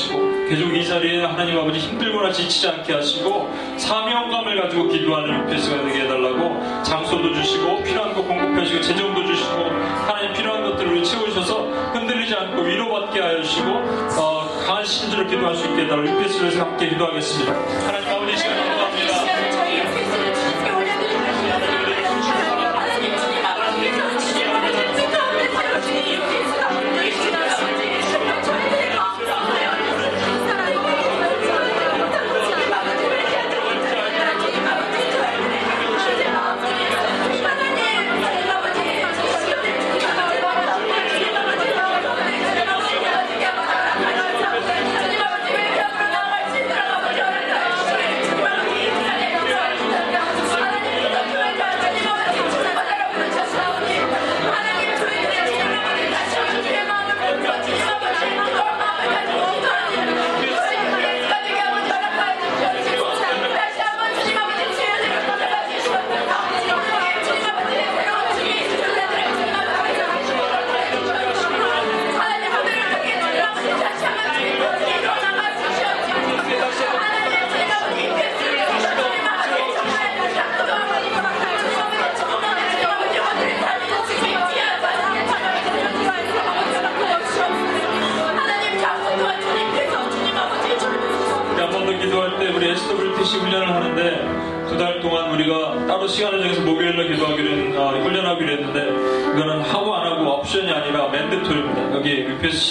하시고 0.07 0.47
계속 0.47 0.75
이 0.75 0.85
자리에 0.85 1.23
하나님 1.23 1.59
아버지 1.59 1.79
힘들거나 1.79 2.31
지치지 2.31 2.67
않게 2.67 2.93
하시고 2.93 3.53
사명감을 3.77 4.61
가지고 4.61 4.87
기도하는 4.87 5.43
UPS가 5.43 5.83
되게 5.83 6.01
해달라고 6.01 6.83
장소도 6.83 7.33
주시고 7.33 7.83
필요한 7.83 8.13
것 8.13 8.25
공급하시고 8.27 8.81
재정도 8.81 9.25
주시고 9.25 9.63
하나님 10.07 10.33
필요한 10.33 10.63
것들을 10.63 11.03
채우셔서 11.03 11.63
흔들리지 11.93 12.33
않고 12.33 12.61
위로받게 12.61 13.19
하시고 13.19 13.69
어, 14.19 14.63
강한 14.65 14.85
심주로 14.85 15.27
기도할 15.27 15.55
수 15.55 15.67
있게 15.67 15.83
해달라고 15.83 16.21
UPS를 16.21 16.59
함께 16.59 16.89
기도하겠습니다. 16.89 17.53
하나님 17.85 18.09
아버지 18.09 18.37
시간에 18.37 18.76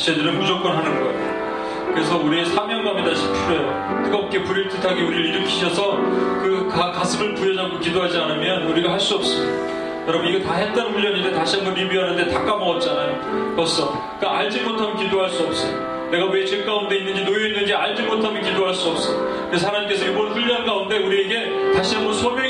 주체들은 0.07 0.39
무조건 0.39 0.77
하는 0.77 1.01
거예요. 1.01 1.93
그래서 1.93 2.17
우리의 2.19 2.47
사명감이 2.47 3.03
다시 3.03 3.27
필요해요. 3.27 4.03
뜨겁게 4.05 4.43
불일 4.45 4.69
듯하게 4.69 5.03
우리를 5.03 5.27
일으키셔서 5.35 5.97
그 6.43 6.69
가, 6.71 7.03
슴을 7.03 7.35
부여잡고 7.35 7.81
기도하지 7.81 8.17
않으면 8.19 8.67
우리가 8.69 8.93
할 8.93 9.01
수 9.01 9.17
없습니다. 9.17 10.07
여러분 10.07 10.29
이거 10.29 10.47
다 10.47 10.55
했던 10.55 10.93
훈련인데 10.93 11.33
다시 11.33 11.57
한번 11.57 11.75
리뷰하는데 11.75 12.31
다 12.33 12.45
까먹었잖아요. 12.45 13.55
벌써. 13.57 13.91
그러니까 14.21 14.39
알지 14.39 14.61
못하면 14.63 14.97
기도할 14.97 15.29
수 15.31 15.43
없어요. 15.43 15.97
내가 16.13 16.27
왜 16.27 16.45
죄 16.47 16.63
가운데 16.63 16.99
있는지 16.99 17.25
놓여 17.25 17.45
있는지 17.49 17.75
알지 17.75 18.03
못하면 18.03 18.41
기도할 18.43 18.73
수 18.75 18.91
없어. 18.91 19.13
그래서 19.49 19.67
하나님께서 19.67 20.07
이번 20.07 20.29
훈련 20.29 20.65
가운데 20.65 20.99
우리에게 20.99 21.73
다시 21.75 21.97
한번 21.97 22.15
소명 22.15 22.46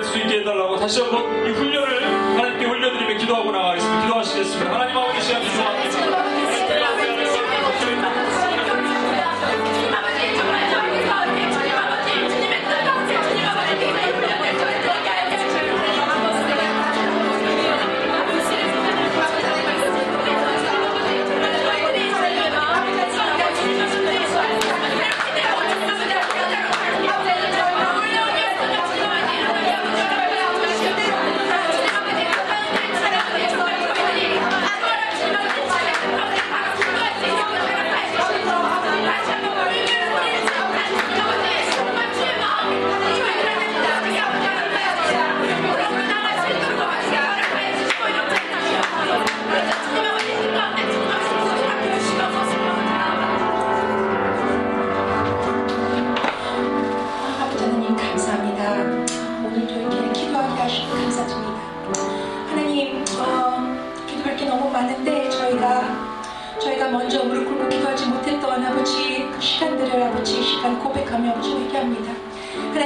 될 0.00 0.04
수 0.04 0.18
있게 0.18 0.40
해달라고 0.40 0.76
다시 0.76 1.02
한번 1.02 1.46
이 1.46 1.50
훈련을 1.50 2.02
하나님께 2.38 2.66
올려드리며 2.66 3.18
기도하고 3.18 3.52
나가겠습니다. 3.52 4.02
기도하시겠습니다. 4.06 4.72
하나님 4.72 4.96
아버지. 4.96 5.09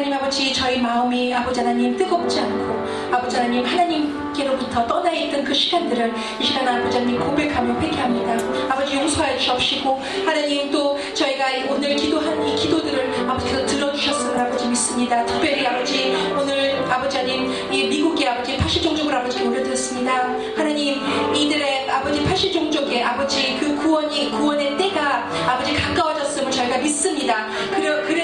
하나님 0.04 0.18
아버지 0.18 0.52
저희 0.52 0.82
마음이 0.82 1.32
아버지 1.32 1.60
하나님 1.60 1.96
뜨겁지 1.96 2.38
않고 2.40 2.86
아버지 3.10 3.36
하나님 3.36 3.64
하나님께로부터 3.64 4.86
떠나 4.86 5.10
있던 5.10 5.42
그 5.42 5.54
시간들을 5.54 6.12
이 6.38 6.44
시간 6.44 6.68
아버지 6.68 6.98
하나님 6.98 7.18
고백하며 7.18 7.80
회개합니다. 7.80 8.34
아버지 8.70 8.96
용서해 8.96 9.38
주옵시고 9.38 10.02
하나님 10.26 10.70
또 10.70 10.98
저희가 11.14 11.46
오늘 11.70 11.96
기도한 11.96 12.46
이 12.46 12.54
기도들을 12.54 13.30
아버지께서 13.30 13.64
들어주셨음을 13.64 14.38
아버지 14.40 14.68
믿습니다. 14.68 15.24
특별히 15.24 15.66
아버지 15.66 16.14
오늘 16.38 16.84
아버지 16.92 17.16
하나님 17.16 17.72
이 17.72 17.84
미국의 17.84 18.28
아버지 18.28 18.58
파시종족을 18.58 19.14
아버지 19.14 19.42
올려드렸습니다. 19.42 20.28
하나님 20.54 21.00
이들의 21.34 21.88
아버지 21.88 22.22
파시종족의 22.24 23.02
아버지 23.02 23.56
그 23.58 23.74
구원이 23.76 24.32
구원의 24.32 24.76
때가 24.76 25.30
아버지 25.48 25.72
가까워졌음을 25.72 26.50
저희가 26.50 26.76
믿습니다. 26.76 27.46
그래, 27.70 28.02
그래 28.02 28.23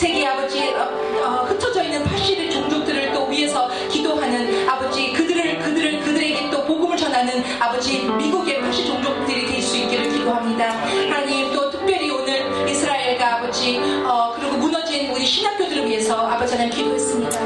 세계 0.00 0.26
아버지 0.26 0.72
어, 0.72 0.88
어, 1.22 1.44
흩어져 1.44 1.82
있는 1.82 2.02
파시를 2.04 2.48
종족들을 2.50 3.12
또 3.12 3.26
위해서 3.26 3.68
기도하는 3.90 4.66
아버지 4.66 5.12
그들을 5.12 5.58
그들을 5.58 6.00
그들에게 6.00 6.48
또 6.50 6.64
복음을 6.64 6.96
전하는 6.96 7.44
아버지 7.60 8.08
미국의 8.08 8.62
파시 8.62 8.86
종족들이 8.86 9.46
될 9.46 9.60
수 9.60 9.76
있기를 9.76 10.08
기도합니다. 10.08 10.70
하나님 10.70 11.52
또 11.52 11.68
특별히 11.70 12.10
오늘 12.10 12.66
이스라엘과 12.66 13.36
아버지 13.36 13.78
어, 14.06 14.32
그리고 14.38 14.56
무너진 14.56 15.10
우리 15.10 15.22
신학교들을 15.22 15.86
위해서 15.86 16.26
아버지 16.26 16.54
하나님 16.54 16.72
기도했습니다. 16.72 17.38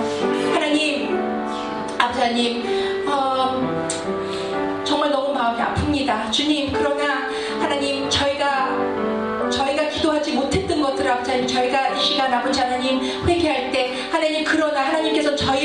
하나님 0.54 1.18
아버지 1.98 2.20
하나님 2.20 3.04
어, 3.08 3.84
정말 4.84 5.10
너무 5.10 5.32
마음이 5.32 5.58
아픕니다. 5.60 6.30
주님, 6.30 6.72
그러나 6.72 7.13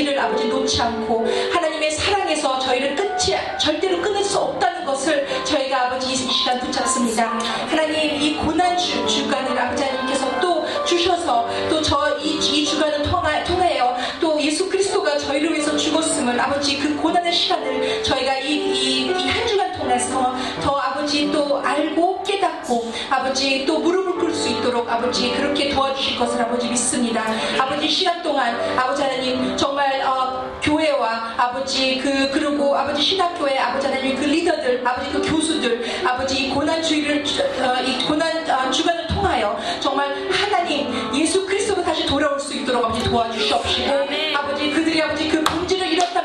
저희를 0.00 0.18
아버지 0.18 0.46
놓지 0.46 0.80
않고 0.80 1.26
하나님의 1.52 1.90
사랑에서 1.90 2.58
저희를 2.60 2.96
끝이 2.96 3.36
절대로 3.58 4.00
끊을 4.00 4.22
수 4.24 4.38
없다는 4.38 4.84
것을 4.84 5.26
저희가 5.44 5.86
아버지 5.86 6.12
이 6.12 6.16
시간 6.16 6.58
붙잡습니다. 6.60 7.38
하나님 7.68 8.20
이 8.20 8.36
고난 8.36 8.76
주, 8.78 9.06
주간을 9.06 9.58
아버지 9.58 9.84
하나님께서 9.84 10.40
또 10.40 10.64
주셔서 10.86 11.48
또 11.68 11.82
저이 11.82 12.38
이 12.38 12.64
주간을 12.64 13.02
통하, 13.02 13.44
통하여 13.44 13.96
또 14.20 14.40
예수 14.40 14.68
그리스도가 14.68 15.18
저희를 15.18 15.52
위해서 15.52 15.76
죽었음을 15.76 16.38
아버지 16.40 16.78
그 16.78 16.96
고난의 16.96 17.32
시간을 17.32 18.02
저희가 18.02 18.38
이한 18.38 19.46
주간 19.46 19.59
통해서 19.90 20.36
더 20.62 20.76
아버지 20.76 21.30
또 21.32 21.60
알고 21.64 22.22
깨닫고 22.22 22.92
아버지 23.10 23.66
또 23.66 23.80
무릎을 23.80 24.18
꿇을 24.18 24.32
수 24.32 24.48
있도록 24.48 24.88
아버지 24.88 25.32
그렇게 25.32 25.70
도와주실 25.70 26.18
것을 26.18 26.40
아버지 26.42 26.68
믿습니다. 26.68 27.24
아버지 27.58 27.88
시간 27.88 28.22
동안 28.22 28.54
아버지 28.78 29.02
하나님 29.02 29.56
정말 29.56 30.00
어, 30.02 30.48
교회와 30.62 31.34
아버지 31.36 31.98
그 31.98 32.30
그리고 32.30 32.76
아버지 32.76 33.02
신학교의 33.02 33.58
아버지 33.58 33.86
하나님 33.88 34.16
그 34.16 34.24
리더들 34.24 34.86
아버지 34.86 35.10
그 35.10 35.22
교수들 35.22 35.84
아버지 36.06 36.44
이 36.44 36.50
고난 36.50 36.82
주의를 36.82 37.24
어, 37.60 37.82
이 37.82 38.04
고난 38.06 38.48
어, 38.48 38.70
주간을 38.70 39.08
통하여 39.08 39.58
정말 39.80 40.14
하나님 40.30 40.92
예수 41.14 41.44
그리스도가 41.46 41.82
다시 41.82 42.06
돌아올 42.06 42.38
수 42.38 42.54
있도록 42.54 42.84
아버지 42.84 43.02
도와주시옵시고 43.04 43.90
아버지 44.36 44.70
그들이 44.70 45.02
아버지 45.02 45.28
그 45.28 45.42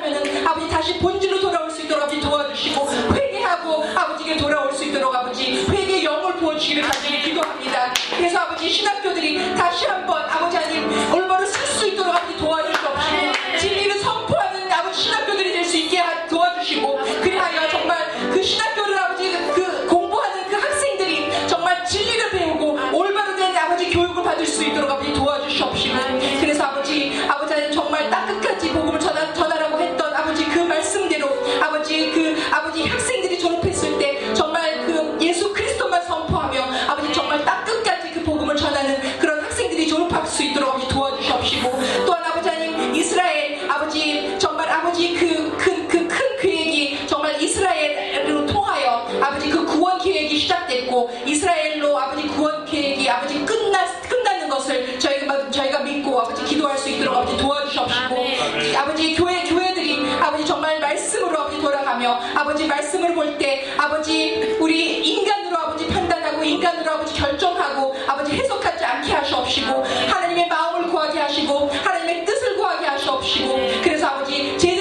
잃었다면은 0.07 0.47
아버지 0.47 0.69
다시 0.69 0.97
본질로 0.99 1.39
돌아올 1.41 1.69
수 1.71 1.81
있도록 1.81 2.03
아버지 2.03 2.19
도와주시고 2.21 2.89
회개하고 3.13 3.83
아버지께 3.95 4.37
돌아올 4.37 4.71
수 4.73 4.83
있도록 4.85 5.13
아버지 5.15 5.65
회개 5.69 6.03
영을 6.03 6.33
부어주시기를 6.35 6.83
간절히 6.83 7.21
기도합니다. 7.21 7.93
그래서 8.15 8.39
아버지 8.39 8.69
신학교들이 8.69 9.55
다시 9.55 9.85
한번 9.85 10.23
아버지 10.29 10.55
하나님 10.57 11.13
올바로 11.13 11.45
쓸 11.45 11.65
수 11.65 11.87
있도록 11.87 12.13
아버지 12.15 12.37
도와주시옵시고 12.37 13.57
진리를 13.59 13.99
선포하는 13.99 14.71
아버지 14.71 15.01
신학교들이 15.03 15.51
될 15.53 15.65
수 15.65 15.77
있게 15.77 15.97
하- 15.97 16.27
도와주시고 16.27 16.97
그리하여 17.23 17.67
정말 17.69 17.97
그 18.31 18.41
신학교를 18.41 18.94
돌아가며 62.05 62.19
아버지 62.35 62.67
말씀을 62.67 63.15
볼 63.15 63.37
때 63.37 63.65
아버지 63.77 64.55
우리 64.59 64.99
인간으로 64.99 65.57
아버지 65.57 65.87
판단하고 65.87 66.43
인간으로 66.43 66.91
아버지 66.91 67.13
결정하고 67.19 67.95
아버지 68.07 68.33
해석하지 68.33 68.85
않게 68.85 69.11
하시옵시고 69.11 69.83
하나님의 69.83 70.47
마음을 70.47 70.89
구하게 70.89 71.19
하시고 71.19 71.69
하나님의 71.83 72.23
뜻을 72.25 72.55
구하게 72.55 72.85
하시옵시고 72.85 73.55
그래서 73.83 74.07
아버지 74.07 74.55
제 74.57 74.74